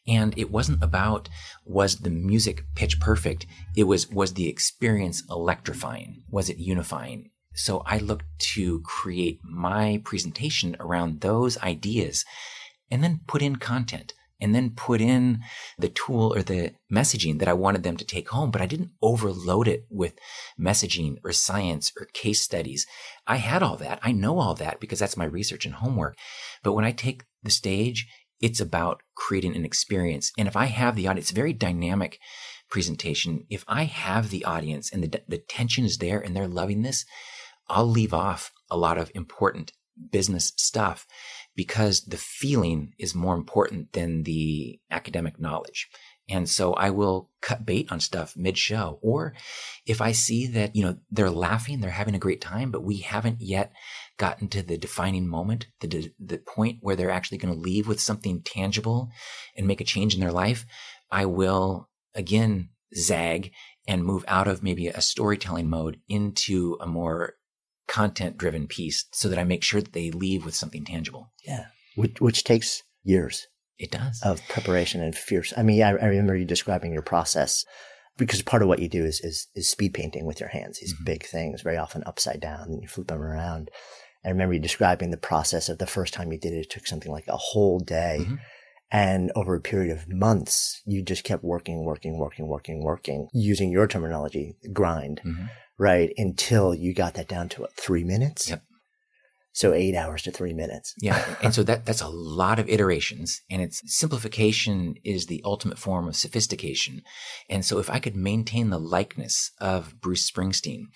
And 0.07 0.37
it 0.37 0.51
wasn't 0.51 0.83
about 0.83 1.29
was 1.65 1.97
the 1.97 2.11
music 2.11 2.63
pitch 2.75 2.99
perfect. 2.99 3.45
It 3.75 3.85
was 3.85 4.07
was 4.09 4.35
the 4.35 4.47
experience 4.47 5.23
electrifying? 5.29 6.23
Was 6.29 6.47
it 6.47 6.57
unifying? 6.57 7.31
So 7.55 7.83
I 7.85 7.97
look 7.97 8.23
to 8.53 8.81
create 8.81 9.39
my 9.43 10.01
presentation 10.03 10.75
around 10.79 11.21
those 11.21 11.57
ideas 11.59 12.25
and 12.91 13.03
then 13.03 13.21
put 13.27 13.41
in 13.41 13.55
content 13.55 14.13
and 14.41 14.53
then 14.53 14.71
put 14.71 14.99
in 14.99 15.39
the 15.77 15.87
tool 15.87 16.33
or 16.33 16.43
the 16.43 16.73
messaging 16.91 17.39
that 17.39 17.47
I 17.47 17.53
wanted 17.53 17.83
them 17.83 17.97
to 17.97 18.05
take 18.05 18.29
home, 18.29 18.51
but 18.51 18.61
I 18.61 18.65
didn't 18.65 18.91
overload 19.01 19.67
it 19.67 19.85
with 19.89 20.13
messaging 20.59 21.15
or 21.23 21.31
science 21.31 21.91
or 21.97 22.07
case 22.13 22.41
studies. 22.41 22.85
I 23.25 23.37
had 23.37 23.63
all 23.63 23.77
that. 23.77 23.99
I 24.03 24.11
know 24.11 24.39
all 24.39 24.53
that 24.55 24.79
because 24.79 24.99
that's 24.99 25.17
my 25.17 25.25
research 25.25 25.65
and 25.65 25.75
homework. 25.75 26.17
But 26.63 26.73
when 26.73 26.85
I 26.85 26.91
take 26.91 27.23
the 27.43 27.51
stage, 27.51 28.07
it's 28.41 28.59
about 28.59 29.01
creating 29.15 29.55
an 29.55 29.65
experience. 29.65 30.31
And 30.37 30.47
if 30.47 30.57
I 30.57 30.65
have 30.65 30.95
the 30.95 31.07
audience, 31.07 31.31
very 31.31 31.53
dynamic 31.53 32.19
presentation. 32.69 33.45
If 33.49 33.63
I 33.67 33.83
have 33.83 34.29
the 34.29 34.43
audience 34.43 34.91
and 34.91 35.03
the, 35.03 35.21
the 35.27 35.37
tension 35.37 35.85
is 35.85 35.97
there 35.97 36.19
and 36.19 36.35
they're 36.35 36.47
loving 36.47 36.81
this, 36.81 37.05
I'll 37.67 37.89
leave 37.89 38.13
off 38.13 38.51
a 38.69 38.77
lot 38.77 38.97
of 38.97 39.11
important 39.15 39.71
business 40.11 40.53
stuff 40.57 41.07
because 41.55 42.01
the 42.01 42.17
feeling 42.17 42.93
is 42.99 43.15
more 43.15 43.35
important 43.35 43.93
than 43.93 44.23
the 44.23 44.79
academic 44.91 45.39
knowledge. 45.39 45.87
And 46.27 46.49
so 46.49 46.73
I 46.73 46.89
will 46.89 47.29
cut 47.41 47.65
bait 47.65 47.91
on 47.91 47.99
stuff 47.99 48.35
mid 48.35 48.57
show. 48.57 48.99
Or 49.01 49.35
if 49.85 50.01
I 50.01 50.11
see 50.11 50.47
that, 50.47 50.75
you 50.75 50.83
know, 50.83 50.97
they're 51.11 51.29
laughing, 51.29 51.79
they're 51.79 51.91
having 51.91 52.15
a 52.15 52.19
great 52.19 52.41
time, 52.41 52.71
but 52.71 52.83
we 52.83 52.97
haven't 52.97 53.41
yet 53.41 53.71
gotten 54.17 54.47
to 54.49 54.63
the 54.63 54.77
defining 54.77 55.27
moment, 55.27 55.67
the, 55.81 56.11
the 56.19 56.39
point 56.39 56.79
where 56.81 56.95
they're 56.95 57.11
actually 57.11 57.37
going 57.37 57.53
to 57.53 57.59
leave 57.59 57.87
with 57.87 58.01
something 58.01 58.41
tangible 58.41 59.09
and 59.55 59.67
make 59.67 59.81
a 59.81 59.85
change 59.85 60.15
in 60.15 60.19
their 60.19 60.31
life, 60.31 60.65
I 61.11 61.25
will 61.25 61.89
again 62.15 62.69
zag 62.95 63.51
and 63.87 64.03
move 64.03 64.25
out 64.27 64.47
of 64.47 64.63
maybe 64.63 64.87
a 64.87 65.01
storytelling 65.01 65.69
mode 65.69 65.99
into 66.07 66.77
a 66.81 66.87
more 66.87 67.35
content 67.87 68.37
driven 68.37 68.67
piece 68.67 69.05
so 69.11 69.29
that 69.29 69.39
I 69.39 69.43
make 69.43 69.63
sure 69.63 69.81
that 69.81 69.93
they 69.93 70.11
leave 70.11 70.45
with 70.45 70.55
something 70.55 70.85
tangible. 70.85 71.31
Yeah. 71.45 71.65
Which, 71.95 72.19
which 72.19 72.43
takes 72.43 72.83
years. 73.03 73.47
It 73.77 73.91
does. 73.91 74.21
Of 74.23 74.41
preparation 74.47 75.01
and 75.01 75.15
fierce. 75.15 75.53
I 75.57 75.63
mean, 75.63 75.81
I, 75.83 75.89
I 75.89 76.05
remember 76.05 76.35
you 76.35 76.45
describing 76.45 76.93
your 76.93 77.01
process 77.01 77.65
because 78.17 78.41
part 78.41 78.61
of 78.61 78.67
what 78.67 78.79
you 78.79 78.87
do 78.87 79.03
is, 79.03 79.19
is, 79.21 79.47
is 79.55 79.69
speed 79.69 79.93
painting 79.93 80.25
with 80.25 80.39
your 80.39 80.49
hands, 80.49 80.79
these 80.79 80.93
mm-hmm. 80.93 81.03
big 81.03 81.25
things, 81.25 81.61
very 81.61 81.77
often 81.77 82.03
upside 82.05 82.39
down 82.39 82.69
and 82.69 82.81
you 82.81 82.87
flip 82.87 83.07
them 83.07 83.21
around. 83.21 83.69
I 84.23 84.29
remember 84.29 84.53
you 84.53 84.59
describing 84.59 85.11
the 85.11 85.17
process 85.17 85.69
of 85.69 85.77
the 85.77 85.85
first 85.85 86.13
time 86.13 86.31
you 86.31 86.39
did 86.39 86.53
it. 86.53 86.61
It 86.61 86.69
took 86.69 86.87
something 86.87 87.11
like 87.11 87.27
a 87.27 87.37
whole 87.37 87.79
day. 87.79 88.19
Mm-hmm. 88.21 88.35
And 88.91 89.31
over 89.35 89.55
a 89.55 89.61
period 89.61 89.95
of 89.95 90.07
months, 90.07 90.81
you 90.85 91.01
just 91.01 91.23
kept 91.23 91.43
working, 91.43 91.83
working, 91.83 92.17
working, 92.17 92.47
working, 92.47 92.83
working, 92.83 93.27
using 93.33 93.69
your 93.71 93.87
terminology, 93.87 94.55
grind, 94.71 95.21
mm-hmm. 95.25 95.45
Right? 95.77 96.13
Until 96.17 96.73
you 96.73 96.93
got 96.93 97.15
that 97.15 97.27
down 97.27 97.49
to 97.49 97.61
what, 97.61 97.73
three 97.75 98.03
minutes? 98.03 98.49
Yep. 98.49 98.63
So 99.51 99.71
eight 99.71 99.95
hours 99.95 100.21
to 100.23 100.31
three 100.31 100.53
minutes. 100.53 100.93
yeah. 100.99 101.23
And 101.41 101.53
so 101.53 101.63
that, 101.63 101.85
that's 101.85 102.01
a 102.01 102.09
lot 102.09 102.59
of 102.59 102.67
iterations 102.67 103.41
and 103.49 103.61
it's 103.61 103.81
simplification 103.85 104.95
is 105.05 105.27
the 105.27 105.41
ultimate 105.45 105.79
form 105.79 106.09
of 106.09 106.15
sophistication. 106.17 107.01
And 107.49 107.63
so 107.63 107.79
if 107.79 107.89
I 107.89 107.99
could 107.99 108.17
maintain 108.17 108.69
the 108.69 108.79
likeness 108.79 109.51
of 109.61 110.01
Bruce 110.01 110.29
Springsteen, 110.29 110.87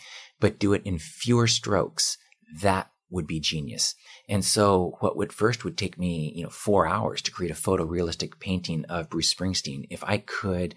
but 0.41 0.59
do 0.59 0.73
it 0.73 0.81
in 0.83 0.99
fewer 0.99 1.47
strokes, 1.47 2.17
that 2.61 2.91
would 3.09 3.27
be 3.27 3.39
genius. 3.39 3.95
And 4.27 4.43
so 4.45 4.97
what 4.99 5.15
would 5.17 5.33
first 5.33 5.63
would 5.63 5.77
take 5.77 5.97
me, 5.97 6.31
you 6.35 6.43
know, 6.43 6.49
four 6.49 6.85
hours 6.85 7.21
to 7.23 7.31
create 7.31 7.51
a 7.51 7.55
photorealistic 7.55 8.39
painting 8.39 8.85
of 8.85 9.09
Bruce 9.09 9.33
Springsteen. 9.33 9.85
If 9.89 10.03
I 10.03 10.17
could 10.17 10.75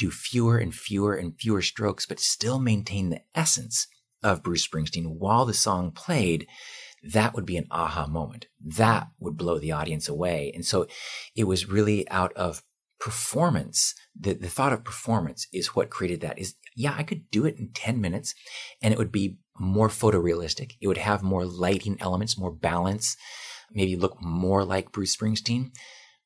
do 0.00 0.10
fewer 0.10 0.56
and 0.56 0.74
fewer 0.74 1.14
and 1.14 1.38
fewer 1.38 1.60
strokes, 1.60 2.06
but 2.06 2.18
still 2.18 2.58
maintain 2.58 3.10
the 3.10 3.20
essence 3.34 3.86
of 4.22 4.42
Bruce 4.42 4.66
Springsteen 4.66 5.18
while 5.18 5.44
the 5.44 5.54
song 5.54 5.92
played, 5.92 6.46
that 7.02 7.34
would 7.34 7.46
be 7.46 7.58
an 7.58 7.66
aha 7.70 8.06
moment. 8.06 8.46
That 8.64 9.08
would 9.18 9.36
blow 9.36 9.58
the 9.58 9.72
audience 9.72 10.08
away. 10.08 10.52
And 10.54 10.64
so 10.64 10.86
it 11.36 11.44
was 11.44 11.68
really 11.68 12.08
out 12.10 12.32
of 12.32 12.62
performance. 12.98 13.94
The, 14.18 14.32
the 14.32 14.48
thought 14.48 14.72
of 14.72 14.84
performance 14.84 15.46
is 15.52 15.68
what 15.68 15.90
created 15.90 16.22
that 16.22 16.38
is, 16.38 16.54
yeah, 16.74 16.94
I 16.96 17.02
could 17.02 17.30
do 17.30 17.44
it 17.44 17.58
in 17.58 17.70
10 17.74 18.00
minutes 18.00 18.34
and 18.82 18.92
it 18.92 18.98
would 18.98 19.12
be 19.12 19.36
more 19.58 19.88
photorealistic. 19.88 20.72
It 20.80 20.88
would 20.88 20.98
have 20.98 21.22
more 21.22 21.44
lighting 21.44 21.98
elements, 22.00 22.38
more 22.38 22.52
balance, 22.52 23.16
maybe 23.70 23.96
look 23.96 24.16
more 24.22 24.64
like 24.64 24.92
Bruce 24.92 25.14
Springsteen, 25.14 25.72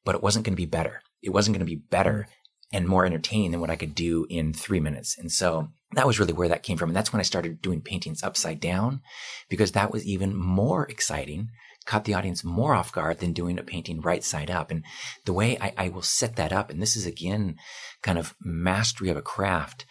but 0.04 0.14
it 0.14 0.22
wasn't 0.22 0.44
going 0.44 0.54
to 0.54 0.62
be 0.62 0.66
better. 0.66 1.02
It 1.22 1.30
wasn't 1.30 1.56
going 1.56 1.66
to 1.66 1.70
be 1.70 1.82
better 1.90 2.28
and 2.74 2.88
more 2.88 3.06
entertaining 3.06 3.52
than 3.52 3.60
what 3.60 3.70
I 3.70 3.76
could 3.76 3.94
do 3.94 4.26
in 4.28 4.52
three 4.52 4.80
minutes. 4.80 5.16
And 5.16 5.30
so 5.30 5.68
that 5.92 6.08
was 6.08 6.18
really 6.18 6.32
where 6.32 6.48
that 6.48 6.64
came 6.64 6.76
from. 6.76 6.90
And 6.90 6.96
that's 6.96 7.12
when 7.12 7.20
I 7.20 7.24
started 7.24 7.62
doing 7.62 7.80
paintings 7.80 8.24
upside 8.24 8.58
down 8.58 9.00
because 9.48 9.72
that 9.72 9.92
was 9.92 10.04
even 10.04 10.34
more 10.34 10.84
exciting, 10.88 11.50
caught 11.86 12.04
the 12.04 12.14
audience 12.14 12.42
more 12.42 12.74
off 12.74 12.92
guard 12.92 13.20
than 13.20 13.32
doing 13.32 13.60
a 13.60 13.62
painting 13.62 14.00
right 14.00 14.24
side 14.24 14.50
up. 14.50 14.72
And 14.72 14.82
the 15.24 15.32
way 15.32 15.56
I, 15.60 15.72
I 15.78 15.88
will 15.88 16.02
set 16.02 16.34
that 16.34 16.52
up, 16.52 16.68
and 16.68 16.82
this 16.82 16.96
is 16.96 17.06
again 17.06 17.54
kind 18.02 18.18
of 18.18 18.34
mastery 18.42 19.08
of 19.08 19.16
a 19.16 19.22
craft, 19.22 19.86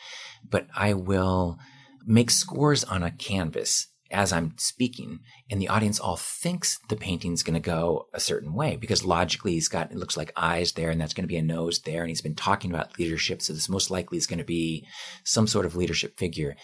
but 0.48 0.68
I 0.76 0.94
will 0.94 1.58
make 2.06 2.32
scores 2.32 2.84
on 2.84 3.02
a 3.02 3.12
canvas 3.12 3.88
as 4.14 4.32
I'm 4.32 4.53
speaking, 4.57 5.20
and 5.49 5.61
the 5.61 5.68
audience 5.68 5.99
all 5.99 6.16
thinks 6.18 6.80
the 6.89 6.95
painting's 6.95 7.43
going 7.43 7.55
to 7.55 7.59
go 7.59 8.07
a 8.14 8.20
certain 8.20 8.53
way 8.53 8.76
because 8.76 9.03
logically 9.03 9.53
he's 9.53 9.68
got, 9.68 9.91
it 9.91 9.97
looks 9.97 10.16
like 10.16 10.32
eyes 10.36 10.74
there, 10.74 10.89
and 10.89 11.01
that's 11.01 11.14
going 11.14 11.24
to 11.24 11.28
be 11.28 11.38
a 11.38 11.41
nose 11.41 11.80
there, 11.80 12.01
and 12.01 12.09
he's 12.09 12.22
been 12.22 12.36
talking 12.36 12.72
about 12.72 12.97
leadership, 12.99 13.41
so 13.41 13.53
this 13.53 13.70
most 13.70 13.91
likely 13.91 14.18
is 14.18 14.28
going 14.28 14.39
to 14.39 14.45
be 14.45 14.86
some 15.24 15.47
sort 15.47 15.66
of 15.66 15.76
leadership 15.76 16.18
figure. 16.18 16.55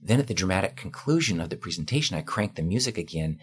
Then 0.00 0.18
at 0.18 0.26
the 0.26 0.34
dramatic 0.34 0.76
conclusion 0.76 1.40
of 1.40 1.50
the 1.50 1.56
presentation, 1.56 2.16
I 2.16 2.22
crank 2.22 2.56
the 2.56 2.62
music 2.62 2.98
again, 2.98 3.38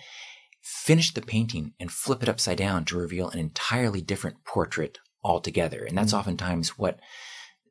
finish 0.62 1.14
the 1.14 1.22
painting, 1.22 1.74
and 1.80 1.91
flip 1.91 2.24
it 2.24 2.30
upside 2.30 2.57
down 2.57 2.86
to 2.86 2.97
reveal 2.97 3.30
an 3.30 3.39
entirely 3.39 4.01
different 4.01 4.43
portrait 4.43 4.99
altogether. 5.24 5.84
And 5.84 5.97
that's 5.97 6.12
mm-hmm. 6.12 6.20
oftentimes 6.20 6.78
what 6.78 6.99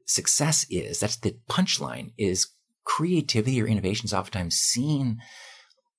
success 0.06 0.66
is. 0.70 1.00
That's 1.00 1.16
the 1.16 1.36
punchline 1.50 2.12
is 2.16 2.48
creativity 2.84 3.60
or 3.60 3.66
innovation 3.66 4.06
is 4.06 4.14
oftentimes 4.14 4.56
seen 4.56 5.18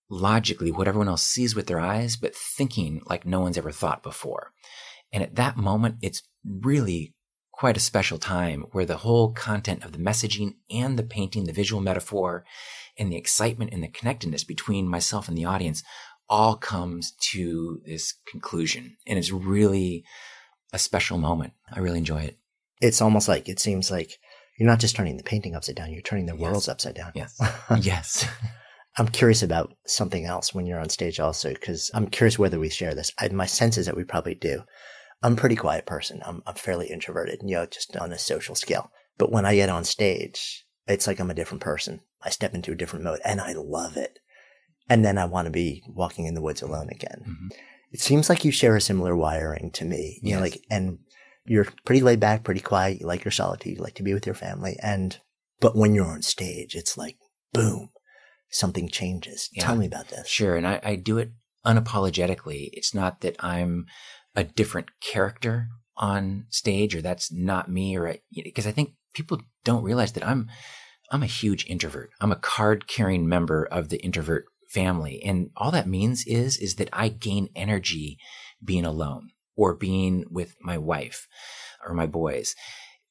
logically 0.10 0.72
what 0.72 0.88
everyone 0.88 1.08
else 1.08 1.24
sees 1.24 1.56
with 1.56 1.68
their 1.68 1.80
eyes, 1.80 2.16
but 2.16 2.36
thinking 2.36 3.02
like 3.06 3.26
no 3.26 3.40
one's 3.40 3.58
ever 3.58 3.72
thought 3.72 4.04
before. 4.04 4.52
And 5.12 5.24
at 5.24 5.36
that 5.36 5.58
moment, 5.58 5.96
it's 6.02 6.24
really 6.44 7.14
quite 7.52 7.78
a 7.78 7.82
special 7.82 8.18
time 8.18 8.66
where 8.72 8.86
the 8.86 8.98
whole 8.98 9.34
content 9.34 9.84
of 9.84 9.92
the 9.92 9.98
messaging 9.98 10.56
and 10.72 10.98
the 10.98 11.04
painting, 11.04 11.44
the 11.44 11.52
visual 11.52 11.82
metaphor, 11.82 12.46
and 12.98 13.12
the 13.12 13.18
excitement 13.18 13.74
and 13.74 13.84
the 13.84 13.88
connectedness 13.88 14.44
between 14.44 14.88
myself 14.88 15.28
and 15.28 15.38
the 15.38 15.46
audience 15.46 15.84
all 16.30 16.56
comes 16.56 17.12
to 17.20 17.82
this 17.86 18.14
conclusion. 18.30 18.96
And 19.06 19.20
it's 19.20 19.32
really 19.32 20.06
a 20.72 20.80
special 20.80 21.18
moment. 21.18 21.54
I 21.72 21.80
really 21.80 21.98
enjoy 21.98 22.22
it. 22.22 22.38
It's 22.82 23.02
almost 23.02 23.28
like 23.28 23.50
it 23.50 23.60
seems 23.60 23.92
like 23.92 24.20
you're 24.58 24.70
not 24.70 24.80
just 24.80 24.96
turning 24.96 25.18
the 25.18 25.24
painting 25.24 25.56
upside 25.56 25.76
down, 25.76 25.92
you're 25.92 26.02
turning 26.02 26.28
the 26.28 26.36
yes. 26.36 26.42
worlds 26.42 26.70
upside 26.70 26.96
down. 26.96 27.12
Yes. 27.16 27.42
yes. 27.82 28.28
I'm 28.98 29.08
curious 29.08 29.44
about 29.44 29.74
something 29.86 30.26
else 30.26 30.54
when 30.54 30.66
you're 30.66 30.80
on 30.80 30.90
stage 30.90 31.20
also, 31.20 31.54
because 31.54 31.92
I'm 31.94 32.08
curious 32.08 32.40
whether 32.40 32.60
we 32.60 32.70
share 32.70 32.96
this. 32.96 33.14
I, 33.20 33.30
my 33.30 33.46
sense 33.46 33.78
is 33.78 33.86
that 33.86 33.96
we 33.96 34.04
probably 34.04 34.36
do. 34.36 34.64
I'm 35.22 35.34
a 35.34 35.38
pretty 35.38 35.56
quiet 35.56 35.86
person. 35.86 36.22
I'm, 36.26 36.42
I'm 36.48 36.56
fairly 36.56 36.88
introverted, 36.88 37.42
you 37.44 37.56
know, 37.56 37.66
just 37.66 37.96
on 37.98 38.12
a 38.12 38.18
social 38.18 38.56
scale. 38.56 38.92
But 39.18 39.32
when 39.32 39.46
I 39.46 39.56
get 39.56 39.70
on 39.70 39.84
stage, 39.84 40.66
it's 40.88 41.08
like 41.08 41.20
I'm 41.20 41.30
a 41.30 41.36
different 41.36 41.62
person. 41.62 42.02
I 42.24 42.30
step 42.30 42.54
into 42.54 42.72
a 42.72 42.76
different 42.76 43.06
mode 43.06 43.20
and 43.24 43.40
I 43.40 43.54
love 43.54 43.96
it. 43.96 44.20
And 44.90 45.06
then 45.06 45.18
I 45.18 45.26
want 45.26 45.46
to 45.46 45.52
be 45.52 45.84
walking 45.88 46.26
in 46.26 46.34
the 46.34 46.42
woods 46.42 46.62
alone 46.62 46.90
again. 46.90 47.22
Mm-hmm. 47.22 47.48
It 47.92 48.00
seems 48.00 48.30
like 48.30 48.44
you 48.44 48.52
share 48.52 48.76
a 48.76 48.82
similar 48.82 49.16
wiring 49.16 49.72
to 49.74 49.86
me, 49.86 50.20
you 50.24 50.30
yes. 50.30 50.36
know, 50.36 50.42
like, 50.42 50.62
and 50.70 51.00
you're 51.46 51.68
pretty 51.86 52.02
laid 52.02 52.20
back, 52.20 52.44
pretty 52.44 52.62
quiet. 52.62 53.00
You 53.00 53.08
like 53.08 53.24
your 53.24 53.32
solitude. 53.32 53.78
You 53.78 53.84
like 53.84 53.96
to 53.96 54.04
be 54.04 54.14
with 54.14 54.26
your 54.26 54.36
family. 54.36 54.78
And, 54.82 55.18
but 55.60 55.76
when 55.76 55.94
you're 55.94 56.06
on 56.06 56.22
stage, 56.22 56.76
it's 56.76 56.98
like, 56.98 57.18
boom, 57.54 57.90
something 58.52 58.90
changes. 58.90 59.50
Yeah. 59.54 59.64
Tell 59.64 59.76
me 59.76 59.86
about 59.86 60.10
this. 60.10 60.28
Sure. 60.28 60.56
And 60.56 60.68
I, 60.68 60.80
I 60.84 60.96
do 60.96 61.18
it 61.18 61.32
unapologetically. 61.66 62.70
It's 62.74 62.94
not 62.94 63.22
that 63.22 63.36
I'm 63.44 63.86
a 64.36 64.44
different 64.44 64.88
character 65.02 65.68
on 65.98 66.46
stage 66.50 66.96
or 66.96 67.02
that's 67.02 67.32
not 67.32 67.70
me 67.70 67.98
or 67.98 68.16
because 68.44 68.66
I 68.66 68.72
think 68.72 68.94
people 69.14 69.42
don't 69.64 69.84
realize 69.84 70.14
that 70.14 70.26
I'm, 70.26 70.48
I'm 71.12 71.24
a 71.24 71.28
huge 71.28 71.66
introvert. 71.68 72.12
I'm 72.22 72.32
a 72.32 72.38
card 72.38 72.88
carrying 72.88 73.28
member 73.28 73.66
of 73.66 73.90
the 73.90 74.02
introvert 74.02 74.46
family. 74.70 75.22
And 75.24 75.50
all 75.58 75.72
that 75.72 75.88
means 75.88 76.26
is, 76.26 76.58
is 76.58 76.76
that 76.76 76.90
I 76.94 77.10
gain 77.10 77.50
energy 77.56 78.18
being 78.64 78.86
alone 78.86 79.30
or 79.56 79.76
being 79.76 80.26
with 80.30 80.56
my 80.62 80.78
wife 80.78 81.28
or 81.86 81.94
my 81.94 82.06
boys. 82.06 82.56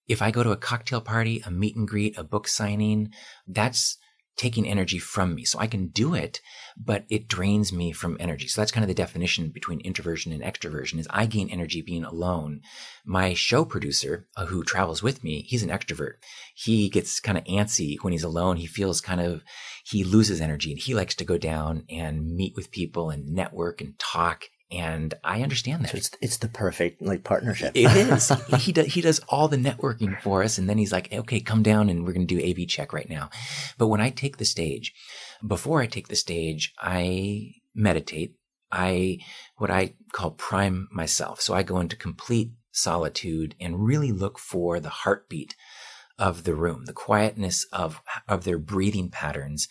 If 0.06 0.22
I 0.22 0.30
go 0.30 0.42
to 0.42 0.52
a 0.52 0.56
cocktail 0.56 1.02
party, 1.02 1.42
a 1.44 1.50
meet 1.50 1.76
and 1.76 1.86
greet, 1.86 2.16
a 2.16 2.24
book 2.24 2.48
signing, 2.48 3.10
that's 3.46 3.98
taking 4.38 4.66
energy 4.66 4.98
from 4.98 5.34
me. 5.34 5.44
So 5.44 5.58
I 5.58 5.66
can 5.66 5.88
do 5.88 6.14
it, 6.14 6.40
but 6.76 7.04
it 7.10 7.28
drains 7.28 7.72
me 7.72 7.92
from 7.92 8.16
energy. 8.18 8.46
So 8.46 8.60
that's 8.60 8.70
kind 8.70 8.84
of 8.84 8.88
the 8.88 8.94
definition 8.94 9.50
between 9.50 9.80
introversion 9.80 10.32
and 10.32 10.42
extroversion 10.42 10.98
is 10.98 11.08
I 11.10 11.26
gain 11.26 11.50
energy 11.50 11.82
being 11.82 12.04
alone. 12.04 12.62
My 13.04 13.34
show 13.34 13.64
producer 13.64 14.28
uh, 14.36 14.46
who 14.46 14.62
travels 14.62 15.02
with 15.02 15.22
me, 15.22 15.42
he's 15.42 15.64
an 15.64 15.70
extrovert. 15.70 16.14
He 16.54 16.88
gets 16.88 17.20
kind 17.20 17.36
of 17.36 17.44
antsy 17.44 17.96
when 18.00 18.12
he's 18.12 18.22
alone. 18.22 18.56
He 18.56 18.66
feels 18.66 19.00
kind 19.00 19.20
of, 19.20 19.42
he 19.84 20.04
loses 20.04 20.40
energy 20.40 20.70
and 20.70 20.80
he 20.80 20.94
likes 20.94 21.16
to 21.16 21.24
go 21.24 21.36
down 21.36 21.84
and 21.90 22.34
meet 22.34 22.54
with 22.54 22.70
people 22.70 23.10
and 23.10 23.28
network 23.28 23.80
and 23.80 23.98
talk 23.98 24.44
and 24.70 25.14
I 25.24 25.42
understand 25.42 25.84
that. 25.84 25.90
So 25.92 25.96
it's 25.96 26.10
it's 26.20 26.36
the 26.38 26.48
perfect 26.48 27.00
like 27.00 27.24
partnership. 27.24 27.72
it 27.74 27.84
is. 27.96 28.30
he 28.58 28.72
does 28.72 28.86
he 28.86 29.00
does 29.00 29.20
all 29.28 29.48
the 29.48 29.56
networking 29.56 30.20
for 30.20 30.42
us, 30.42 30.58
and 30.58 30.68
then 30.68 30.78
he's 30.78 30.92
like, 30.92 31.12
"Okay, 31.12 31.40
come 31.40 31.62
down, 31.62 31.88
and 31.88 32.04
we're 32.04 32.12
going 32.12 32.26
to 32.26 32.34
do 32.34 32.44
AV 32.44 32.68
check 32.68 32.92
right 32.92 33.08
now." 33.08 33.30
But 33.78 33.88
when 33.88 34.00
I 34.00 34.10
take 34.10 34.36
the 34.36 34.44
stage, 34.44 34.92
before 35.46 35.80
I 35.80 35.86
take 35.86 36.08
the 36.08 36.16
stage, 36.16 36.74
I 36.78 37.52
meditate. 37.74 38.34
I 38.70 39.18
what 39.56 39.70
I 39.70 39.94
call 40.12 40.32
prime 40.32 40.88
myself. 40.92 41.40
So 41.40 41.54
I 41.54 41.62
go 41.62 41.80
into 41.80 41.96
complete 41.96 42.50
solitude 42.70 43.54
and 43.58 43.84
really 43.84 44.12
look 44.12 44.38
for 44.38 44.78
the 44.80 44.90
heartbeat 44.90 45.54
of 46.18 46.44
the 46.44 46.54
room, 46.54 46.84
the 46.84 46.92
quietness 46.92 47.66
of 47.72 48.02
of 48.28 48.44
their 48.44 48.58
breathing 48.58 49.08
patterns 49.10 49.68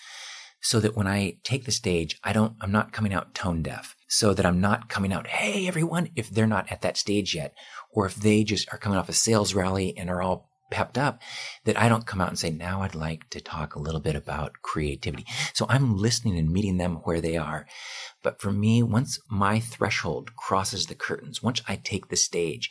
so 0.67 0.81
that 0.81 0.97
when 0.97 1.07
I 1.07 1.37
take 1.45 1.63
the 1.63 1.71
stage, 1.71 2.19
I 2.25 2.33
don't, 2.33 2.57
I'm 2.59 2.73
not 2.73 2.91
coming 2.91 3.13
out 3.13 3.33
tone 3.33 3.63
deaf 3.63 3.95
so 4.09 4.33
that 4.33 4.45
I'm 4.45 4.59
not 4.59 4.89
coming 4.89 5.13
out, 5.13 5.25
Hey, 5.25 5.65
everyone, 5.65 6.09
if 6.17 6.29
they're 6.29 6.45
not 6.45 6.69
at 6.69 6.81
that 6.81 6.97
stage 6.97 7.33
yet, 7.33 7.53
or 7.89 8.05
if 8.05 8.15
they 8.15 8.43
just 8.43 8.67
are 8.73 8.77
coming 8.77 8.97
off 8.99 9.07
a 9.07 9.13
sales 9.13 9.53
rally 9.53 9.97
and 9.97 10.09
are 10.09 10.21
all 10.21 10.51
pepped 10.69 10.97
up, 10.97 11.21
that 11.63 11.79
I 11.79 11.87
don't 11.87 12.05
come 12.05 12.19
out 12.19 12.27
and 12.27 12.37
say, 12.37 12.49
now 12.49 12.81
I'd 12.81 12.95
like 12.95 13.29
to 13.29 13.39
talk 13.39 13.75
a 13.75 13.79
little 13.79 14.01
bit 14.01 14.17
about 14.17 14.61
creativity. 14.61 15.25
So 15.53 15.65
I'm 15.69 15.95
listening 15.95 16.37
and 16.37 16.51
meeting 16.51 16.75
them 16.75 16.95
where 17.05 17.21
they 17.21 17.37
are. 17.37 17.65
But 18.21 18.41
for 18.41 18.51
me, 18.51 18.83
once 18.83 19.21
my 19.31 19.61
threshold 19.61 20.35
crosses 20.35 20.87
the 20.87 20.95
curtains, 20.95 21.41
once 21.41 21.61
I 21.65 21.77
take 21.77 22.09
the 22.09 22.17
stage, 22.17 22.69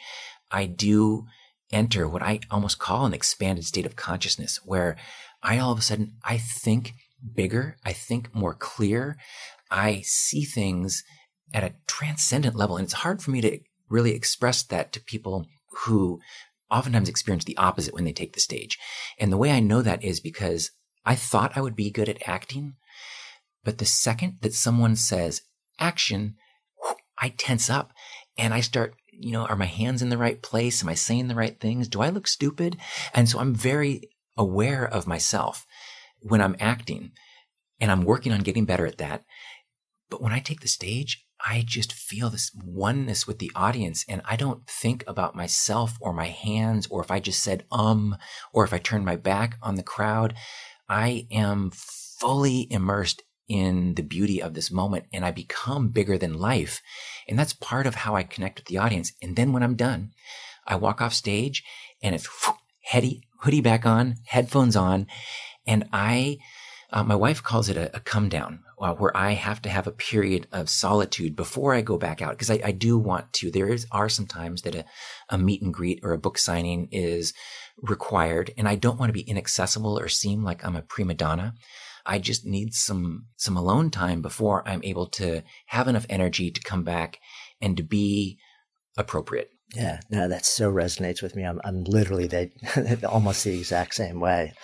I 0.51 0.67
do 0.67 1.25
enter 1.73 2.07
what 2.07 2.23
I 2.23 2.41
almost 2.51 2.79
call 2.79 3.07
an 3.07 3.15
expanded 3.15 3.65
state 3.65 3.87
of 3.87 3.97
consciousness 3.97 4.61
where 4.67 4.99
I 5.43 5.59
all 5.59 5.73
of 5.73 5.79
a 5.79 5.83
sudden, 5.83 6.19
I 6.23 6.37
think 6.37 6.93
bigger. 7.35 7.77
I 7.85 7.93
think 7.93 8.35
more 8.35 8.55
clear. 8.55 9.17
I 9.71 10.03
see 10.05 10.45
things 10.45 11.03
at 11.53 11.65
a 11.65 11.75
transcendent 11.87 12.57
level. 12.57 12.77
And 12.77 12.85
it's 12.85 12.95
hard 12.95 13.23
for 13.23 13.31
me 13.31 13.41
to 13.41 13.59
really 13.89 14.13
express 14.13 14.63
that 14.65 14.93
to 14.93 15.01
people 15.01 15.47
who 15.85 16.21
oftentimes 16.71 17.09
experience 17.09 17.45
the 17.45 17.57
opposite 17.57 17.95
when 17.95 18.05
they 18.05 18.13
take 18.13 18.33
the 18.33 18.41
stage. 18.41 18.79
And 19.19 19.33
the 19.33 19.37
way 19.37 19.53
I 19.53 19.61
know 19.61 19.83
that 19.83 20.03
is 20.03 20.21
because 20.21 20.71
I 21.05 21.15
thought 21.15 21.57
I 21.57 21.61
would 21.61 21.77
be 21.77 21.91
good 21.91 22.09
at 22.09 22.29
acting. 22.29 22.75
But 23.65 23.79
the 23.79 23.85
second 23.85 24.39
that 24.43 24.55
someone 24.55 24.97
says 24.97 25.43
action, 25.79 26.37
I 27.19 27.31
tense 27.31 27.71
up 27.71 27.93
and 28.37 28.53
I 28.53 28.61
start, 28.61 28.95
you 29.11 29.33
know, 29.33 29.47
are 29.47 29.57
my 29.57 29.67
hands 29.67 30.03
in 30.03 30.09
the 30.09 30.19
right 30.19 30.43
place? 30.43 30.83
Am 30.83 30.89
I 30.89 30.95
saying 30.95 31.29
the 31.29 31.35
right 31.35 31.59
things? 31.59 31.89
Do 31.89 32.01
I 32.01 32.11
look 32.11 32.27
stupid? 32.27 32.77
And 33.15 33.29
so 33.29 33.39
I'm 33.39 33.55
very 33.55 34.11
aware 34.37 34.87
of 34.87 35.07
myself 35.07 35.66
when 36.29 36.41
I'm 36.41 36.57
acting 36.59 37.13
and 37.81 37.91
I'm 37.91 38.05
working 38.05 38.33
on 38.33 38.41
getting 38.41 38.65
better 38.65 38.87
at 38.87 38.99
that. 38.99 39.25
But 40.11 40.23
when 40.23 40.33
I 40.33 40.41
take 40.41 40.61
the 40.61 40.69
stage, 40.69 41.25
I 41.45 41.65
just 41.67 41.93
feel 41.93 42.31
this 42.31 42.51
oneness 42.65 43.27
with 43.27 43.39
the 43.39 43.53
audience 43.55 44.05
and 44.09 44.23
I 44.25 44.37
don't 44.37 44.67
think 44.67 45.05
about 45.07 45.37
myself 45.37 45.97
or 46.01 46.13
my 46.13 46.27
hands 46.27 46.87
or 46.87 47.03
if 47.03 47.11
I 47.11 47.21
just 47.21 47.43
said 47.43 47.65
um 47.71 48.17
or 48.53 48.65
if 48.65 48.73
I 48.73 48.79
turn 48.79 49.05
my 49.05 49.17
back 49.17 49.59
on 49.63 49.75
the 49.75 49.83
crowd. 49.83 50.35
I 50.89 51.27
am 51.31 51.71
fully 51.75 52.67
immersed 52.71 53.23
in 53.49 53.95
the 53.95 54.03
beauty 54.03 54.41
of 54.41 54.55
this 54.55 54.71
moment 54.71 55.05
and 55.13 55.25
I 55.25 55.31
become 55.31 55.89
bigger 55.89 56.17
than 56.17 56.35
life. 56.35 56.81
And 57.29 57.39
that's 57.39 57.53
part 57.53 57.87
of 57.87 57.97
how 57.97 58.17
I 58.17 58.23
connect 58.23 58.59
with 58.59 58.67
the 58.67 58.79
audience. 58.79 59.13
And 59.23 59.37
then 59.37 59.53
when 59.53 59.63
I'm 59.63 59.77
done, 59.77 60.13
I 60.67 60.77
walk 60.77 61.01
off 61.01 61.15
stage 61.15 61.63
and 62.03 62.15
it's 62.15 62.29
heady, 62.83 63.23
hoodie 63.41 63.61
back 63.61 63.85
on, 63.85 64.17
headphones 64.27 64.77
on, 64.77 65.07
and 65.67 65.89
I 65.93 66.39
uh, 66.93 67.03
my 67.03 67.15
wife 67.15 67.43
calls 67.43 67.69
it 67.69 67.77
a, 67.77 67.95
a 67.97 68.01
come 68.01 68.29
down, 68.29 68.61
uh, 68.81 68.95
where 68.95 69.17
I 69.17 69.33
have 69.33 69.61
to 69.63 69.69
have 69.69 69.87
a 69.87 69.93
period 69.93 70.47
of 70.53 70.69
solitude 70.69 71.35
before 71.35 71.75
I 71.75 71.81
go 71.81 71.99
back 71.99 72.23
out 72.23 72.31
because 72.31 72.51
I, 72.51 72.61
I, 72.65 72.73
do 72.73 72.97
want 72.97 73.33
to. 73.35 73.51
There 73.51 73.69
is, 73.69 73.87
are 73.91 74.09
some 74.09 74.27
times 74.27 74.63
that 74.63 74.75
a, 74.75 74.85
a 75.29 75.37
meet 75.37 75.63
and 75.63 75.75
greet 75.75 76.01
or 76.05 76.13
a 76.13 76.19
book 76.19 76.39
signing 76.39 76.89
is 76.93 77.35
required, 77.79 78.53
and 78.57 78.69
I 78.69 78.77
don't 78.77 78.99
want 78.99 79.09
to 79.09 79.15
be 79.15 79.29
inaccessible 79.29 79.99
or 79.99 80.09
seem 80.09 80.45
like 80.45 80.65
I'm 80.65 80.77
a 80.77 80.83
prima 80.83 81.15
donna. 81.15 81.55
I 82.07 82.21
just 82.21 82.47
need 82.47 82.73
some 82.73 83.27
some 83.37 83.57
alone 83.57 83.91
time 83.91 84.23
before 84.23 84.67
I'm 84.67 84.85
able 84.85 85.07
to 85.09 85.43
have 85.67 85.89
enough 85.89 86.07
energy 86.09 86.53
to 86.53 86.61
come 86.61 86.85
back 86.85 87.19
and 87.61 87.77
to 87.77 87.83
be 87.83 88.39
appropriate. 88.97 89.51
Yeah, 89.75 89.99
no, 90.09 90.29
that 90.29 90.47
so 90.47 90.73
resonates 90.73 91.21
with 91.21 91.35
me. 91.35 91.45
I'm 91.45 91.61
I'm 91.65 91.83
literally 91.83 92.29
that 92.29 93.05
almost 93.09 93.43
the 93.43 93.59
exact 93.59 93.97
same 93.97 94.21
way. 94.21 94.55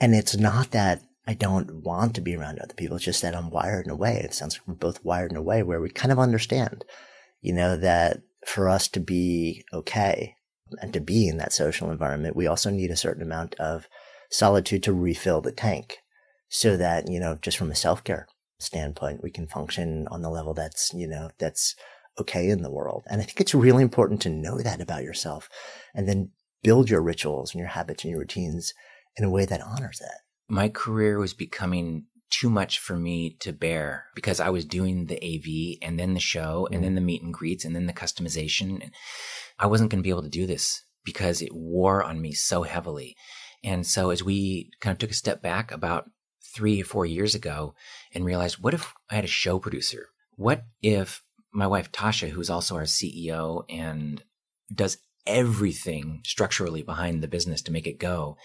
And 0.00 0.14
it's 0.14 0.36
not 0.36 0.70
that 0.72 1.02
I 1.26 1.34
don't 1.34 1.82
want 1.82 2.14
to 2.14 2.20
be 2.20 2.36
around 2.36 2.58
other 2.58 2.74
people. 2.74 2.96
It's 2.96 3.04
just 3.04 3.22
that 3.22 3.34
I'm 3.34 3.50
wired 3.50 3.86
in 3.86 3.90
a 3.90 3.96
way. 3.96 4.20
It 4.22 4.34
sounds 4.34 4.54
like 4.54 4.68
we're 4.68 4.74
both 4.74 5.04
wired 5.04 5.32
in 5.32 5.36
a 5.36 5.42
way 5.42 5.62
where 5.62 5.80
we 5.80 5.90
kind 5.90 6.12
of 6.12 6.18
understand, 6.18 6.84
you 7.40 7.52
know, 7.52 7.76
that 7.76 8.20
for 8.46 8.68
us 8.68 8.86
to 8.88 9.00
be 9.00 9.64
okay 9.72 10.36
and 10.80 10.92
to 10.92 11.00
be 11.00 11.26
in 11.26 11.38
that 11.38 11.52
social 11.52 11.90
environment, 11.90 12.36
we 12.36 12.46
also 12.46 12.70
need 12.70 12.90
a 12.90 12.96
certain 12.96 13.22
amount 13.22 13.54
of 13.54 13.88
solitude 14.30 14.82
to 14.84 14.92
refill 14.92 15.40
the 15.40 15.52
tank 15.52 15.98
so 16.48 16.76
that, 16.76 17.10
you 17.10 17.18
know, 17.18 17.38
just 17.42 17.56
from 17.56 17.70
a 17.70 17.76
self 17.76 18.04
care 18.04 18.28
standpoint, 18.60 19.22
we 19.22 19.30
can 19.30 19.46
function 19.46 20.06
on 20.10 20.22
the 20.22 20.30
level 20.30 20.54
that's, 20.54 20.92
you 20.94 21.08
know, 21.08 21.30
that's 21.38 21.74
okay 22.18 22.48
in 22.48 22.62
the 22.62 22.70
world. 22.70 23.04
And 23.10 23.20
I 23.20 23.24
think 23.24 23.40
it's 23.40 23.54
really 23.54 23.82
important 23.82 24.22
to 24.22 24.30
know 24.30 24.58
that 24.58 24.80
about 24.80 25.02
yourself 25.02 25.48
and 25.94 26.08
then 26.08 26.30
build 26.62 26.88
your 26.88 27.02
rituals 27.02 27.52
and 27.52 27.58
your 27.58 27.68
habits 27.68 28.04
and 28.04 28.10
your 28.10 28.20
routines 28.20 28.72
in 29.16 29.24
a 29.24 29.30
way 29.30 29.44
that 29.44 29.62
honors 29.62 29.98
that 29.98 30.20
my 30.48 30.68
career 30.68 31.18
was 31.18 31.34
becoming 31.34 32.06
too 32.30 32.50
much 32.50 32.78
for 32.78 32.96
me 32.96 33.36
to 33.40 33.52
bear 33.52 34.06
because 34.14 34.40
I 34.40 34.50
was 34.50 34.64
doing 34.64 35.06
the 35.06 35.16
AV 35.16 35.78
and 35.86 35.98
then 35.98 36.14
the 36.14 36.20
show 36.20 36.68
and 36.70 36.82
then 36.82 36.90
mm-hmm. 36.90 36.94
the 36.96 37.00
meet 37.02 37.22
and 37.22 37.32
greets 37.32 37.64
and 37.64 37.74
then 37.74 37.86
the 37.86 37.92
customization. 37.92 38.90
I 39.58 39.66
wasn't 39.66 39.90
going 39.90 40.00
to 40.00 40.06
be 40.06 40.10
able 40.10 40.22
to 40.22 40.28
do 40.28 40.46
this 40.46 40.82
because 41.04 41.40
it 41.40 41.54
wore 41.54 42.02
on 42.02 42.20
me 42.20 42.32
so 42.32 42.64
heavily. 42.64 43.16
And 43.62 43.86
so 43.86 44.10
as 44.10 44.22
we 44.22 44.70
kind 44.80 44.92
of 44.92 44.98
took 44.98 45.10
a 45.10 45.14
step 45.14 45.40
back 45.40 45.70
about 45.70 46.10
three 46.54 46.80
or 46.80 46.84
four 46.84 47.06
years 47.06 47.34
ago 47.34 47.74
and 48.12 48.24
realized, 48.24 48.62
what 48.62 48.74
if 48.74 48.92
I 49.10 49.14
had 49.14 49.24
a 49.24 49.28
show 49.28 49.58
producer? 49.58 50.08
What 50.34 50.64
if 50.82 51.22
my 51.52 51.66
wife 51.66 51.90
Tasha, 51.92 52.28
who's 52.28 52.50
also 52.50 52.74
our 52.74 52.82
CEO 52.82 53.64
and 53.70 54.22
does 54.74 54.98
everything 55.26 56.20
structurally 56.24 56.82
behind 56.82 57.22
the 57.22 57.28
business 57.28 57.62
to 57.62 57.72
make 57.72 57.86
it 57.86 57.98
go. 57.98 58.36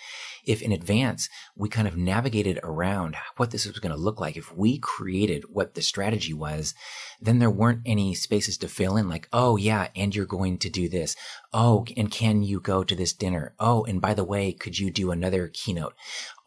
If 0.45 0.61
in 0.61 0.71
advance 0.71 1.29
we 1.55 1.69
kind 1.69 1.87
of 1.87 1.97
navigated 1.97 2.59
around 2.63 3.15
what 3.37 3.51
this 3.51 3.65
was 3.65 3.79
going 3.79 3.95
to 3.95 4.01
look 4.01 4.19
like, 4.19 4.37
if 4.37 4.55
we 4.55 4.79
created 4.79 5.45
what 5.49 5.75
the 5.75 5.81
strategy 5.81 6.33
was, 6.33 6.73
then 7.21 7.39
there 7.39 7.51
weren't 7.51 7.81
any 7.85 8.15
spaces 8.15 8.57
to 8.57 8.67
fill 8.67 8.97
in 8.97 9.07
like, 9.07 9.29
oh 9.31 9.57
yeah, 9.57 9.89
and 9.95 10.15
you're 10.15 10.25
going 10.25 10.57
to 10.59 10.69
do 10.69 10.89
this. 10.89 11.15
Oh, 11.53 11.85
and 11.97 12.09
can 12.09 12.43
you 12.43 12.61
go 12.61 12.81
to 12.81 12.95
this 12.95 13.11
dinner? 13.11 13.53
Oh, 13.59 13.83
and 13.83 13.99
by 13.99 14.13
the 14.13 14.23
way, 14.23 14.53
could 14.53 14.79
you 14.79 14.89
do 14.89 15.11
another 15.11 15.49
keynote? 15.49 15.93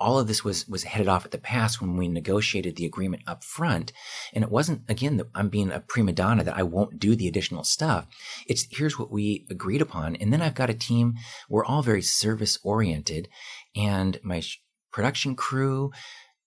All 0.00 0.18
of 0.18 0.28
this 0.28 0.42
was, 0.42 0.66
was 0.66 0.84
headed 0.84 1.09
off 1.09 1.26
at 1.26 1.30
the 1.30 1.36
pass 1.36 1.78
when 1.78 1.98
we 1.98 2.09
negotiated 2.09 2.76
the 2.76 2.86
agreement 2.86 3.22
up 3.26 3.44
front. 3.44 3.92
And 4.32 4.42
it 4.42 4.50
wasn't, 4.50 4.82
again, 4.88 5.18
that 5.18 5.28
I'm 5.34 5.50
being 5.50 5.70
a 5.70 5.80
prima 5.80 6.12
donna 6.12 6.42
that 6.44 6.57
I 6.57 6.62
won't 6.62 6.98
do 6.98 7.14
the 7.14 7.28
additional 7.28 7.64
stuff. 7.64 8.07
It's 8.46 8.66
here's 8.70 8.98
what 8.98 9.11
we 9.11 9.46
agreed 9.50 9.82
upon. 9.82 10.16
And 10.16 10.32
then 10.32 10.40
I've 10.40 10.55
got 10.55 10.70
a 10.70 10.74
team. 10.74 11.14
We're 11.50 11.66
all 11.66 11.82
very 11.82 12.02
service 12.02 12.59
oriented 12.62 13.28
and 13.76 14.18
my 14.22 14.42
production 14.90 15.36
crew, 15.36 15.92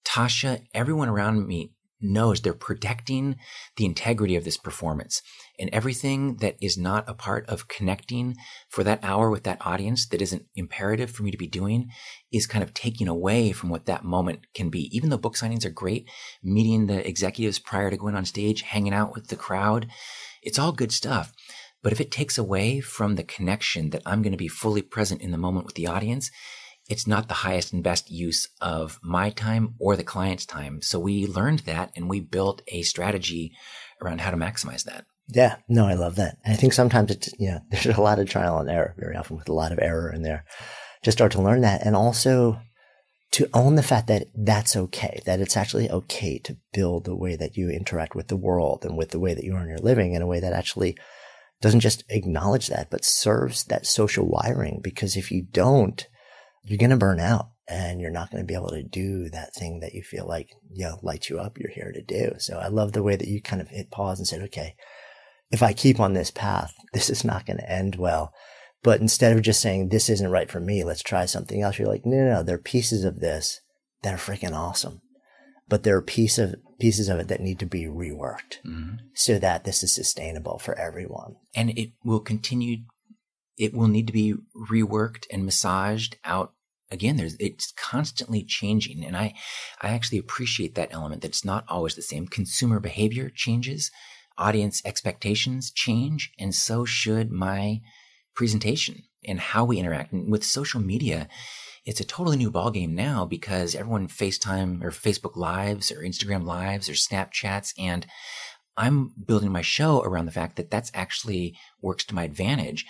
Tasha, 0.03 0.63
everyone 0.73 1.09
around 1.09 1.45
me 1.45 1.73
knows 1.99 2.41
they're 2.41 2.53
protecting 2.53 3.35
the 3.75 3.85
integrity 3.85 4.35
of 4.35 4.43
this 4.43 4.57
performance 4.57 5.21
and 5.59 5.69
everything 5.73 6.37
that 6.37 6.55
is 6.61 6.77
not 6.77 7.09
a 7.09 7.13
part 7.13 7.47
of 7.47 7.67
connecting 7.67 8.35
for 8.69 8.83
that 8.83 9.03
hour 9.03 9.29
with 9.29 9.43
that 9.43 9.65
audience 9.65 10.07
that 10.07 10.21
isn't 10.21 10.45
imperative 10.55 11.09
for 11.09 11.23
me 11.23 11.31
to 11.31 11.37
be 11.37 11.47
doing 11.47 11.89
is 12.31 12.45
kind 12.45 12.63
of 12.63 12.73
taking 12.73 13.07
away 13.07 13.51
from 13.51 13.69
what 13.69 13.85
that 13.85 14.03
moment 14.03 14.45
can 14.53 14.69
be. 14.69 14.95
Even 14.95 15.09
though 15.09 15.17
book 15.17 15.35
signings 15.35 15.65
are 15.65 15.69
great, 15.69 16.07
meeting 16.43 16.85
the 16.85 17.07
executives 17.07 17.59
prior 17.59 17.89
to 17.89 17.97
going 17.97 18.15
on 18.15 18.25
stage, 18.25 18.61
hanging 18.61 18.93
out 18.93 19.13
with 19.13 19.27
the 19.27 19.35
crowd, 19.35 19.87
it's 20.43 20.59
all 20.59 20.71
good 20.71 20.91
stuff. 20.91 21.33
But 21.83 21.91
if 21.91 22.01
it 22.01 22.11
takes 22.11 22.37
away 22.37 22.79
from 22.79 23.15
the 23.15 23.23
connection 23.23 23.91
that 23.91 24.01
I'm 24.05 24.21
going 24.21 24.31
to 24.31 24.37
be 24.37 24.47
fully 24.47 24.81
present 24.81 25.21
in 25.21 25.31
the 25.31 25.37
moment 25.37 25.65
with 25.65 25.75
the 25.75 25.87
audience, 25.87 26.29
it's 26.89 27.07
not 27.07 27.27
the 27.27 27.33
highest 27.33 27.73
and 27.73 27.83
best 27.83 28.09
use 28.09 28.47
of 28.61 28.99
my 29.03 29.29
time 29.29 29.75
or 29.79 29.95
the 29.95 30.03
client's 30.03 30.45
time. 30.45 30.81
So 30.81 30.99
we 30.99 31.27
learned 31.27 31.59
that 31.59 31.91
and 31.95 32.09
we 32.09 32.19
built 32.19 32.61
a 32.67 32.81
strategy 32.83 33.53
around 34.01 34.21
how 34.21 34.31
to 34.31 34.37
maximize 34.37 34.83
that. 34.85 35.05
Yeah, 35.29 35.57
no, 35.67 35.85
I 35.85 35.95
love 35.95 36.15
that. 36.15 36.37
And 36.45 36.53
I 36.53 36.57
think 36.57 36.73
sometimes 36.73 37.11
it's, 37.11 37.29
you 37.37 37.49
know, 37.49 37.59
there's 37.69 37.97
a 37.97 38.01
lot 38.01 38.19
of 38.19 38.29
trial 38.29 38.59
and 38.59 38.69
error 38.69 38.95
very 38.97 39.15
often 39.15 39.37
with 39.37 39.49
a 39.49 39.53
lot 39.53 39.71
of 39.71 39.79
error 39.81 40.11
in 40.11 40.21
there 40.21 40.45
to 41.03 41.11
start 41.11 41.33
to 41.33 41.41
learn 41.41 41.61
that. 41.61 41.85
And 41.85 41.95
also 41.95 42.59
to 43.31 43.49
own 43.53 43.75
the 43.75 43.83
fact 43.83 44.07
that 44.07 44.27
that's 44.35 44.75
okay, 44.75 45.21
that 45.25 45.41
it's 45.41 45.57
actually 45.57 45.89
okay 45.91 46.39
to 46.39 46.57
build 46.73 47.03
the 47.03 47.15
way 47.15 47.35
that 47.35 47.57
you 47.57 47.69
interact 47.69 48.15
with 48.15 48.29
the 48.29 48.37
world 48.37 48.85
and 48.85 48.97
with 48.97 49.11
the 49.11 49.19
way 49.19 49.33
that 49.33 49.43
you 49.43 49.53
earn 49.53 49.67
your 49.67 49.77
living 49.79 50.13
in 50.13 50.21
a 50.21 50.27
way 50.27 50.39
that 50.39 50.53
actually 50.53 50.97
doesn't 51.61 51.81
just 51.81 52.03
acknowledge 52.09 52.67
that, 52.67 52.89
but 52.89 53.03
serves 53.03 53.65
that 53.65 53.85
social 53.85 54.25
wiring. 54.25 54.79
Because 54.81 55.17
if 55.17 55.31
you 55.31 55.43
don't, 55.43 56.07
you're 56.67 56.77
going 56.77 56.89
to 56.89 56.97
burn 56.97 57.19
out 57.19 57.47
and 57.67 57.99
you're 57.99 58.11
not 58.11 58.29
going 58.29 58.43
to 58.43 58.47
be 58.47 58.53
able 58.53 58.69
to 58.69 58.83
do 58.83 59.29
that 59.29 59.53
thing 59.53 59.79
that 59.79 59.93
you 59.93 60.03
feel 60.03 60.27
like, 60.27 60.49
you 60.71 60.85
know, 60.85 60.99
lights 61.01 61.29
you 61.29 61.39
up, 61.39 61.57
you're 61.57 61.71
here 61.71 61.91
to 61.93 62.01
do. 62.01 62.33
So 62.39 62.57
I 62.57 62.67
love 62.67 62.91
the 62.91 63.03
way 63.03 63.15
that 63.15 63.27
you 63.27 63.41
kind 63.41 63.61
of 63.61 63.69
hit 63.69 63.91
pause 63.91 64.19
and 64.19 64.27
said, 64.27 64.41
okay, 64.43 64.75
if 65.49 65.63
I 65.63 65.73
keep 65.73 65.99
on 65.99 66.13
this 66.13 66.31
path, 66.31 66.73
this 66.93 67.09
is 67.09 67.23
not 67.23 67.45
going 67.45 67.57
to 67.57 67.71
end 67.71 67.95
well. 67.95 68.33
But 68.83 69.01
instead 69.01 69.35
of 69.35 69.41
just 69.41 69.61
saying, 69.61 69.89
this 69.89 70.09
isn't 70.09 70.29
right 70.29 70.49
for 70.49 70.59
me, 70.59 70.83
let's 70.83 71.01
try 71.01 71.25
something 71.25 71.61
else, 71.61 71.79
you're 71.79 71.87
like, 71.87 72.05
no, 72.05 72.17
no, 72.17 72.33
no, 72.35 72.43
there 72.43 72.55
are 72.55 72.59
pieces 72.59 73.03
of 73.03 73.19
this 73.19 73.59
that 74.03 74.13
are 74.13 74.17
freaking 74.17 74.53
awesome. 74.53 75.01
But 75.67 75.83
there 75.83 75.97
are 75.97 76.01
piece 76.01 76.37
of, 76.37 76.55
pieces 76.79 77.09
of 77.09 77.19
it 77.19 77.27
that 77.27 77.41
need 77.41 77.59
to 77.59 77.65
be 77.65 77.85
reworked 77.85 78.61
mm-hmm. 78.65 78.97
so 79.13 79.39
that 79.39 79.63
this 79.63 79.83
is 79.83 79.93
sustainable 79.93 80.59
for 80.59 80.77
everyone. 80.77 81.35
And 81.55 81.71
it 81.71 81.91
will 82.05 82.19
continue, 82.19 82.77
it 83.57 83.73
will 83.73 83.87
need 83.87 84.07
to 84.07 84.13
be 84.13 84.35
reworked 84.69 85.25
and 85.31 85.43
massaged 85.43 86.17
out 86.23 86.53
again 86.91 87.17
there's 87.17 87.35
it's 87.39 87.71
constantly 87.73 88.43
changing 88.43 89.03
and 89.03 89.15
i 89.15 89.33
i 89.81 89.89
actually 89.89 90.17
appreciate 90.17 90.75
that 90.75 90.91
element 90.91 91.21
that 91.21 91.29
it's 91.29 91.45
not 91.45 91.65
always 91.67 91.95
the 91.95 92.01
same 92.01 92.27
consumer 92.27 92.79
behavior 92.79 93.29
changes 93.29 93.91
audience 94.37 94.81
expectations 94.85 95.71
change 95.71 96.31
and 96.39 96.53
so 96.53 96.85
should 96.85 97.31
my 97.31 97.79
presentation 98.35 99.03
and 99.25 99.39
how 99.39 99.65
we 99.65 99.79
interact 99.79 100.11
and 100.11 100.31
with 100.31 100.43
social 100.43 100.79
media 100.79 101.27
it's 101.87 102.01
a 102.01 102.05
totally 102.05 102.35
new 102.35 102.51
ballgame 102.51 102.89
now 102.89 103.23
because 103.23 103.73
everyone 103.73 104.09
FaceTime 104.09 104.83
or 104.83 104.91
Facebook 104.91 105.37
lives 105.37 105.89
or 105.89 106.01
Instagram 106.01 106.43
lives 106.43 106.89
or 106.89 106.93
Snapchats. 106.93 107.73
And 107.79 108.05
I'm 108.75 109.13
building 109.25 109.53
my 109.53 109.61
show 109.61 110.01
around 110.01 110.25
the 110.25 110.33
fact 110.33 110.57
that 110.57 110.69
that's 110.69 110.91
actually 110.93 111.57
works 111.81 112.03
to 112.05 112.13
my 112.13 112.25
advantage 112.25 112.85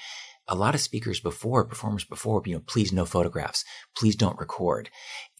a 0.48 0.56
lot 0.56 0.76
of 0.76 0.82
speakers 0.82 1.20
before, 1.20 1.66
performers 1.66 2.04
before, 2.04 2.42
you 2.46 2.54
know, 2.54 2.64
please 2.66 2.94
no 2.94 3.06
photographs, 3.06 3.64
please 3.96 4.16
don't 4.16 4.40
record. 4.40 4.90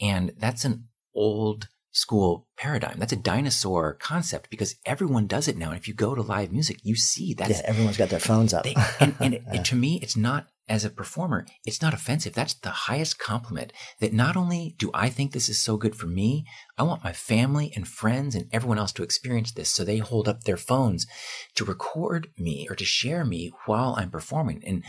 And 0.02 0.34
that's 0.38 0.66
an 0.66 0.86
old 1.16 1.70
school 1.92 2.48
paradigm. 2.58 3.00
That's 3.00 3.14
a 3.14 3.18
dinosaur 3.18 3.94
concept 3.94 4.50
because 4.50 4.76
everyone 4.86 5.28
does 5.28 5.48
it 5.48 5.58
now. 5.58 5.70
And 5.70 5.78
if 5.78 5.88
you 5.88 5.94
go 5.94 6.16
to 6.16 6.22
live 6.22 6.52
music, 6.52 6.80
you 6.84 6.96
see 6.96 7.34
that. 7.36 7.50
yeah, 7.50 7.62
everyone's 7.66 7.98
got 7.98 8.10
their 8.10 8.20
phones 8.20 8.54
up. 8.54 8.64
they, 8.64 8.76
and, 9.00 9.16
and 9.20 9.34
it, 9.34 9.44
to 9.66 9.76
me, 9.76 10.00
it's 10.02 10.18
not 10.18 10.48
as 10.70 10.84
a 10.84 10.90
performer, 10.90 11.46
it's 11.66 11.82
not 11.82 11.94
offensive. 11.94 12.34
That's 12.34 12.54
the 12.54 12.70
highest 12.70 13.20
compliment 13.20 13.72
that 14.02 14.14
not 14.14 14.36
only 14.36 14.76
do 14.78 14.92
I 14.94 15.10
think 15.10 15.32
this 15.32 15.48
is 15.48 15.62
so 15.62 15.78
good 15.78 15.96
for 15.96 16.08
me, 16.08 16.46
I 16.78 16.84
want 16.84 17.04
my 17.04 17.14
family 17.14 17.72
and 17.76 17.88
friends 17.88 18.36
and 18.36 18.50
everyone 18.52 18.78
else 18.78 18.92
to 18.94 19.04
experience 19.04 19.52
this. 19.52 19.72
So 19.72 19.86
they 19.86 20.00
hold 20.00 20.28
up 20.28 20.44
their 20.44 20.58
phones 20.58 21.08
to 21.56 21.64
record 21.64 22.28
me 22.38 22.68
or 22.70 22.76
to 22.76 22.84
share 22.84 23.24
me 23.24 23.52
while 23.66 23.96
I'm 23.98 24.10
performing. 24.10 24.62
And 24.66 24.84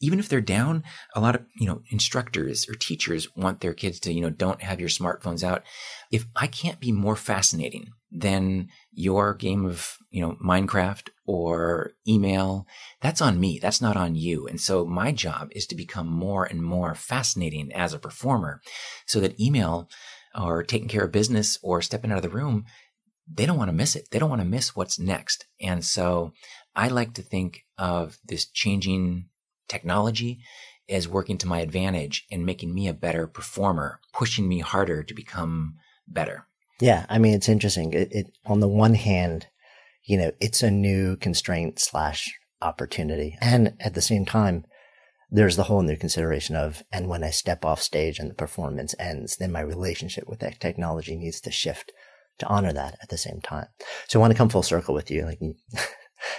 even 0.00 0.18
if 0.18 0.28
they're 0.28 0.40
down, 0.40 0.82
a 1.14 1.20
lot 1.20 1.34
of, 1.34 1.42
you 1.54 1.66
know, 1.66 1.82
instructors 1.90 2.68
or 2.68 2.74
teachers 2.74 3.28
want 3.36 3.60
their 3.60 3.74
kids 3.74 4.00
to, 4.00 4.12
you 4.12 4.20
know, 4.20 4.30
don't 4.30 4.62
have 4.62 4.80
your 4.80 4.88
smartphones 4.88 5.44
out. 5.44 5.62
If 6.10 6.26
I 6.34 6.46
can't 6.46 6.80
be 6.80 6.90
more 6.90 7.16
fascinating 7.16 7.88
than 8.10 8.68
your 8.92 9.34
game 9.34 9.66
of, 9.66 9.96
you 10.10 10.20
know, 10.20 10.36
Minecraft 10.44 11.08
or 11.26 11.92
email, 12.08 12.66
that's 13.00 13.20
on 13.20 13.38
me. 13.38 13.58
That's 13.60 13.80
not 13.80 13.96
on 13.96 14.14
you. 14.14 14.46
And 14.46 14.60
so 14.60 14.84
my 14.84 15.12
job 15.12 15.48
is 15.52 15.66
to 15.66 15.76
become 15.76 16.08
more 16.08 16.44
and 16.44 16.62
more 16.62 16.94
fascinating 16.94 17.70
as 17.72 17.92
a 17.92 17.98
performer 17.98 18.60
so 19.06 19.20
that 19.20 19.38
email 19.38 19.88
or 20.34 20.62
taking 20.62 20.88
care 20.88 21.04
of 21.04 21.12
business 21.12 21.58
or 21.62 21.82
stepping 21.82 22.10
out 22.10 22.16
of 22.16 22.22
the 22.22 22.28
room, 22.30 22.64
they 23.32 23.46
don't 23.46 23.58
want 23.58 23.68
to 23.68 23.76
miss 23.76 23.94
it. 23.94 24.08
They 24.10 24.18
don't 24.18 24.30
want 24.30 24.42
to 24.42 24.48
miss 24.48 24.74
what's 24.74 24.98
next. 24.98 25.46
And 25.60 25.84
so 25.84 26.32
I 26.74 26.88
like 26.88 27.14
to 27.14 27.22
think 27.22 27.60
of 27.78 28.18
this 28.24 28.46
changing 28.46 29.26
technology 29.70 30.40
is 30.88 31.08
working 31.08 31.38
to 31.38 31.46
my 31.46 31.60
advantage 31.60 32.26
and 32.30 32.44
making 32.44 32.74
me 32.74 32.88
a 32.88 32.92
better 32.92 33.26
performer, 33.26 34.00
pushing 34.12 34.48
me 34.48 34.58
harder 34.58 35.02
to 35.04 35.14
become 35.14 35.76
better. 36.06 36.46
Yeah, 36.80 37.06
I 37.08 37.18
mean, 37.18 37.34
it's 37.34 37.48
interesting. 37.48 37.92
It, 37.92 38.08
it 38.10 38.26
on 38.44 38.60
the 38.60 38.68
one 38.68 38.94
hand, 38.94 39.46
you 40.02 40.18
know, 40.18 40.32
it's 40.40 40.62
a 40.62 40.70
new 40.70 41.16
constraint 41.16 41.78
slash 41.78 42.28
opportunity, 42.60 43.38
and 43.40 43.74
at 43.80 43.94
the 43.94 44.02
same 44.02 44.26
time, 44.26 44.64
there's 45.30 45.56
the 45.56 45.62
whole 45.64 45.82
new 45.82 45.96
consideration 45.96 46.56
of, 46.56 46.82
and 46.90 47.08
when 47.08 47.22
I 47.22 47.30
step 47.30 47.64
off 47.64 47.80
stage 47.80 48.18
and 48.18 48.28
the 48.28 48.34
performance 48.34 48.94
ends, 48.98 49.36
then 49.36 49.52
my 49.52 49.60
relationship 49.60 50.24
with 50.26 50.40
that 50.40 50.58
technology 50.58 51.16
needs 51.16 51.40
to 51.42 51.52
shift 51.52 51.92
to 52.38 52.46
honor 52.46 52.72
that 52.72 52.98
at 53.00 53.10
the 53.10 53.18
same 53.18 53.40
time. 53.40 53.68
So 54.08 54.18
I 54.18 54.20
want 54.20 54.32
to 54.32 54.36
come 54.36 54.48
full 54.48 54.64
circle 54.64 54.94
with 54.94 55.10
you, 55.10 55.26
like. 55.26 55.40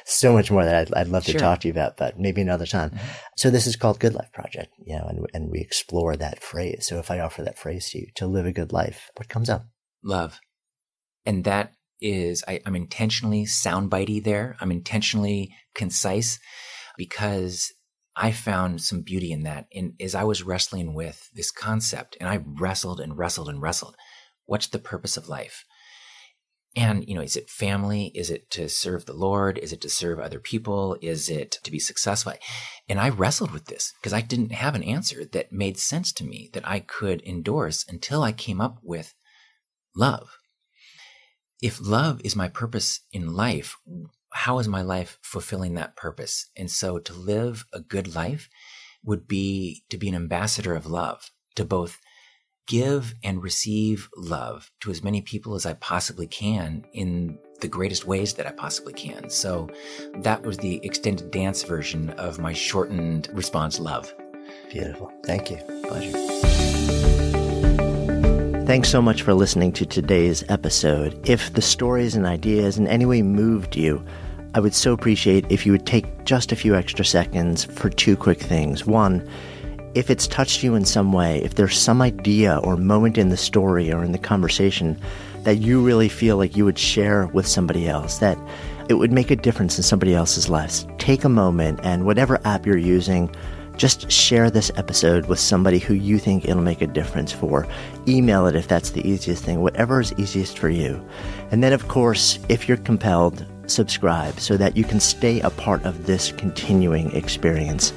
So 0.06 0.34
much 0.34 0.52
more 0.52 0.66
that 0.66 0.76
I'd, 0.76 0.94
I'd 0.94 1.08
love 1.08 1.26
to 1.26 1.32
Sure. 1.32 1.40
talk 1.40 1.62
to 1.62 1.68
you 1.68 1.72
about, 1.72 1.98
but 1.98 2.20
maybe 2.20 2.42
another 2.42 2.66
time. 2.66 2.92
Mm-hmm. 2.92 3.08
So 3.38 3.50
this 3.50 3.68
is 3.68 3.76
called 3.76 4.00
Good 4.00 4.14
Life 4.14 4.32
Project, 4.34 4.74
you 4.86 4.96
know, 4.98 5.06
and, 5.08 5.26
and 5.34 5.52
we 5.52 5.60
explore 5.60 6.16
that 6.16 6.42
phrase. 6.42 6.86
So 6.88 7.00
if 7.00 7.10
I 7.12 7.20
offer 7.20 7.44
that 7.44 7.58
phrase 7.58 7.90
to 7.92 8.00
you, 8.00 8.08
to 8.16 8.28
live 8.28 8.46
a 8.46 8.52
good 8.52 8.72
life, 8.72 9.10
what 9.18 9.30
comes 9.30 9.50
up? 9.50 9.66
love. 10.04 10.40
And 11.26 11.44
that 11.44 11.74
is, 12.02 12.44
I, 12.48 12.60
I'm 12.66 12.76
intentionally 12.76 13.46
soundbitey 13.46 14.24
there. 14.24 14.58
I'm 14.60 14.72
intentionally 14.72 15.54
concise 15.76 16.40
because 16.98 17.72
I 18.16 18.32
found 18.32 18.82
some 18.82 19.02
beauty 19.02 19.32
in 19.32 19.44
that. 19.44 19.68
And 19.74 19.94
as 20.00 20.16
I 20.16 20.24
was 20.24 20.44
wrestling 20.44 20.94
with 20.94 21.30
this 21.34 21.52
concept, 21.52 22.18
and 22.20 22.28
I 22.28 22.44
wrestled 22.44 23.00
and 23.00 23.18
wrestled 23.18 23.50
and 23.50 23.62
wrestled, 23.62 23.96
what's 24.46 24.68
the 24.68 24.80
purpose 24.80 25.18
of 25.18 25.30
life? 25.30 25.64
And, 26.76 27.06
you 27.08 27.16
know, 27.16 27.22
is 27.22 27.36
it 27.36 27.50
family? 27.50 28.12
Is 28.16 28.30
it 28.30 28.50
to 28.52 28.70
serve 28.70 29.06
the 29.06 29.14
Lord? 29.14 29.58
Is 29.58 29.74
it 29.74 29.82
to 29.82 29.90
serve 29.90 30.20
other 30.20 30.40
people? 30.40 30.98
Is 31.02 31.30
it 31.30 31.52
to 31.64 31.72
be 31.72 31.80
successful? 31.80 32.34
And 32.88 33.00
I 33.00 33.10
wrestled 33.10 33.52
with 33.52 33.66
this 33.66 33.94
because 34.00 34.14
I 34.14 34.22
didn't 34.22 34.54
have 34.54 34.74
an 34.74 34.84
answer 34.84 35.26
that 35.26 35.52
made 35.52 35.78
sense 35.78 36.14
to 36.14 36.24
me 36.24 36.50
that 36.54 36.66
I 36.66 36.80
could 36.80 37.22
endorse 37.24 37.86
until 37.88 38.24
I 38.24 38.32
came 38.32 38.62
up 38.62 38.78
with 38.82 39.14
love. 39.96 40.38
If 41.62 41.80
love 41.82 42.22
is 42.24 42.36
my 42.36 42.48
purpose 42.48 43.02
in 43.12 43.34
life, 43.34 43.76
how 44.32 44.60
is 44.60 44.68
my 44.68 44.82
life 44.82 45.20
fulfilling 45.22 45.76
that 45.76 45.98
purpose? 45.98 46.50
And 46.56 46.72
so 46.72 47.00
to 47.00 47.14
live 47.14 47.66
a 47.74 47.82
good 47.82 48.16
life 48.16 48.50
would 49.04 49.28
be 49.28 49.84
to 49.90 49.98
be 49.98 50.08
an 50.08 50.16
ambassador 50.16 50.74
of 50.74 50.86
love, 50.86 51.32
to 51.56 51.66
both 51.66 52.00
give 52.72 53.16
and 53.22 53.44
receive 53.44 54.10
love 54.16 54.72
to 54.80 54.90
as 54.92 55.04
many 55.04 55.22
people 55.22 55.56
as 55.56 55.66
I 55.66 55.74
possibly 55.74 56.26
can 56.26 56.86
in 56.94 57.38
the 57.60 57.68
greatest 57.68 58.08
ways 58.08 58.34
that 58.36 58.48
I 58.48 58.52
possibly 58.52 58.94
can. 58.94 59.30
So 59.30 59.70
that 60.20 60.44
was 60.44 60.58
the 60.58 60.80
extended 60.82 61.32
dance 61.32 61.64
version 61.64 62.12
of 62.12 62.40
my 62.40 62.54
shortened 62.54 63.28
response 63.34 63.78
love. 63.78 64.14
Beautiful. 64.70 65.12
Thank 65.26 65.52
you. 65.52 65.58
Pleasure. 65.84 66.18
Thanks 68.66 68.88
so 68.88 69.02
much 69.02 69.22
for 69.22 69.34
listening 69.34 69.74
to 69.74 69.86
today's 69.86 70.46
episode. 70.48 71.20
If 71.28 71.52
the 71.52 71.62
stories 71.62 72.16
and 72.16 72.26
ideas 72.26 72.78
in 72.78 72.88
any 72.88 73.06
way 73.06 73.22
moved 73.22 73.76
you, 73.76 74.02
I 74.56 74.62
would 74.62 74.74
so 74.74 74.94
appreciate 74.94 75.46
if 75.50 75.66
you 75.66 75.74
would 75.74 75.86
take 75.86 76.24
just 76.24 76.54
a 76.54 76.56
few 76.56 76.74
extra 76.74 77.04
seconds 77.04 77.66
for 77.66 77.90
two 77.90 78.16
quick 78.16 78.40
things. 78.40 78.86
One, 78.86 79.30
if 79.94 80.10
it's 80.10 80.28
touched 80.28 80.64
you 80.64 80.76
in 80.76 80.86
some 80.86 81.12
way, 81.12 81.42
if 81.44 81.56
there's 81.56 81.78
some 81.78 82.02
idea 82.02 82.58
or 82.64 82.78
moment 82.78 83.18
in 83.18 83.30
the 83.30 83.38
story 83.38 83.92
or 83.92 84.04
in 84.04 84.12
the 84.12 84.18
conversation 84.18 85.00
that 85.44 85.58
you 85.58 85.84
really 85.84 86.08
feel 86.08 86.38
like 86.38 86.56
you 86.56 86.64
would 86.64 86.78
share 86.78 87.28
with 87.28 87.48
somebody 87.48 87.90
else, 87.90 88.20
that 88.20 88.38
it 88.90 88.94
would 88.94 89.12
make 89.12 89.32
a 89.32 89.36
difference 89.36 89.78
in 89.78 89.84
somebody 89.84 90.14
else's 90.14 90.50
lives, 90.50 90.88
take 90.98 91.24
a 91.24 91.30
moment 91.30 91.80
and 91.84 92.06
whatever 92.06 92.40
app 92.46 92.66
you're 92.66 92.78
using, 92.78 93.34
just 93.76 94.12
share 94.12 94.50
this 94.50 94.72
episode 94.76 95.26
with 95.26 95.40
somebody 95.40 95.80
who 95.80 95.94
you 95.94 96.20
think 96.20 96.46
it'll 96.46 96.62
make 96.62 96.82
a 96.82 96.88
difference 96.88 97.32
for. 97.32 97.68
Email 98.08 98.46
it 98.46 98.56
if 98.56 98.68
that's 98.68 98.92
the 98.92 99.08
easiest 99.08 99.44
thing, 99.44 99.62
whatever 99.62 100.00
is 100.00 100.14
easiest 100.18 100.60
for 100.60 100.70
you. 100.70 101.04
And 101.52 101.64
then, 101.64 101.74
of 101.74 101.88
course, 101.88 102.40
if 102.48 102.68
you're 102.68 102.78
compelled, 102.78 103.46
subscribe 103.68 104.40
so 104.40 104.58
that 104.58 104.78
you 104.78 104.84
can 104.84 105.00
stay 105.00 105.40
a 105.42 105.50
part 105.50 105.84
of 105.84 106.06
this 106.06 106.32
continuing 106.34 107.12
experience. 107.16 107.94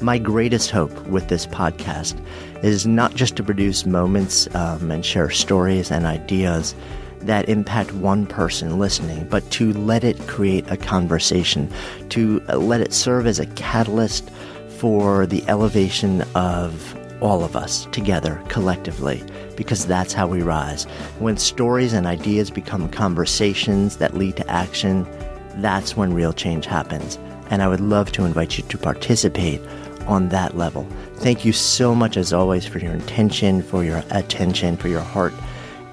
My 0.00 0.16
greatest 0.16 0.70
hope 0.70 0.96
with 1.08 1.26
this 1.26 1.44
podcast 1.44 2.24
is 2.62 2.86
not 2.86 3.16
just 3.16 3.34
to 3.36 3.42
produce 3.42 3.84
moments 3.84 4.46
um, 4.54 4.92
and 4.92 5.04
share 5.04 5.28
stories 5.28 5.90
and 5.90 6.06
ideas 6.06 6.76
that 7.22 7.48
impact 7.48 7.92
one 7.94 8.24
person 8.24 8.78
listening, 8.78 9.26
but 9.28 9.50
to 9.50 9.72
let 9.72 10.04
it 10.04 10.16
create 10.28 10.70
a 10.70 10.76
conversation, 10.76 11.68
to 12.10 12.38
let 12.46 12.80
it 12.80 12.92
serve 12.92 13.26
as 13.26 13.40
a 13.40 13.46
catalyst 13.46 14.30
for 14.68 15.26
the 15.26 15.42
elevation 15.48 16.22
of 16.36 16.96
all 17.20 17.42
of 17.42 17.56
us 17.56 17.86
together 17.86 18.40
collectively, 18.48 19.24
because 19.56 19.84
that's 19.84 20.12
how 20.12 20.28
we 20.28 20.42
rise. 20.42 20.84
When 21.18 21.36
stories 21.36 21.92
and 21.92 22.06
ideas 22.06 22.50
become 22.50 22.88
conversations 22.88 23.96
that 23.96 24.14
lead 24.14 24.36
to 24.36 24.48
action, 24.48 25.08
that's 25.56 25.96
when 25.96 26.14
real 26.14 26.32
change 26.32 26.66
happens. 26.66 27.18
And 27.50 27.62
I 27.62 27.68
would 27.68 27.80
love 27.80 28.12
to 28.12 28.24
invite 28.24 28.58
you 28.58 28.64
to 28.64 28.78
participate 28.78 29.60
on 30.08 30.30
that 30.30 30.56
level. 30.56 30.86
Thank 31.16 31.44
you 31.44 31.52
so 31.52 31.94
much, 31.94 32.16
as 32.16 32.32
always, 32.32 32.66
for 32.66 32.78
your 32.78 32.92
intention, 32.92 33.62
for 33.62 33.84
your 33.84 34.02
attention, 34.10 34.76
for 34.76 34.88
your 34.88 35.00
heart. 35.00 35.34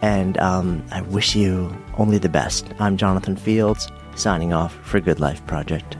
And 0.01 0.37
um, 0.39 0.83
I 0.91 1.01
wish 1.01 1.35
you 1.35 1.75
only 1.97 2.17
the 2.17 2.29
best. 2.29 2.67
I'm 2.79 2.97
Jonathan 2.97 3.35
Fields, 3.35 3.87
signing 4.15 4.53
off 4.53 4.73
for 4.83 4.99
Good 4.99 5.19
Life 5.19 5.45
Project. 5.45 5.97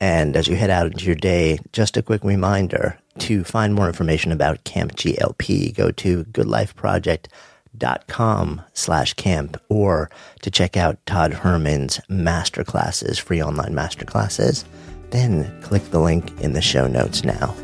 And 0.00 0.36
as 0.36 0.46
you 0.48 0.56
head 0.56 0.70
out 0.70 0.86
into 0.86 1.06
your 1.06 1.14
day, 1.14 1.58
just 1.72 1.96
a 1.96 2.02
quick 2.02 2.22
reminder 2.22 2.98
to 3.18 3.44
find 3.44 3.74
more 3.74 3.86
information 3.86 4.30
about 4.30 4.64
Camp 4.64 4.94
GLP, 4.94 5.74
go 5.74 5.90
to 5.92 6.24
goodlifeproject.com 6.24 7.30
slash 8.72 9.14
camp 9.14 9.60
or 9.68 10.10
to 10.42 10.50
check 10.50 10.76
out 10.76 11.04
Todd 11.06 11.32
Herman's 11.32 11.98
masterclasses, 12.10 13.20
free 13.20 13.42
online 13.42 13.72
masterclasses. 13.72 14.64
Then 15.10 15.60
click 15.62 15.90
the 15.90 16.00
link 16.00 16.32
in 16.40 16.52
the 16.52 16.62
show 16.62 16.86
notes 16.86 17.24
now. 17.24 17.54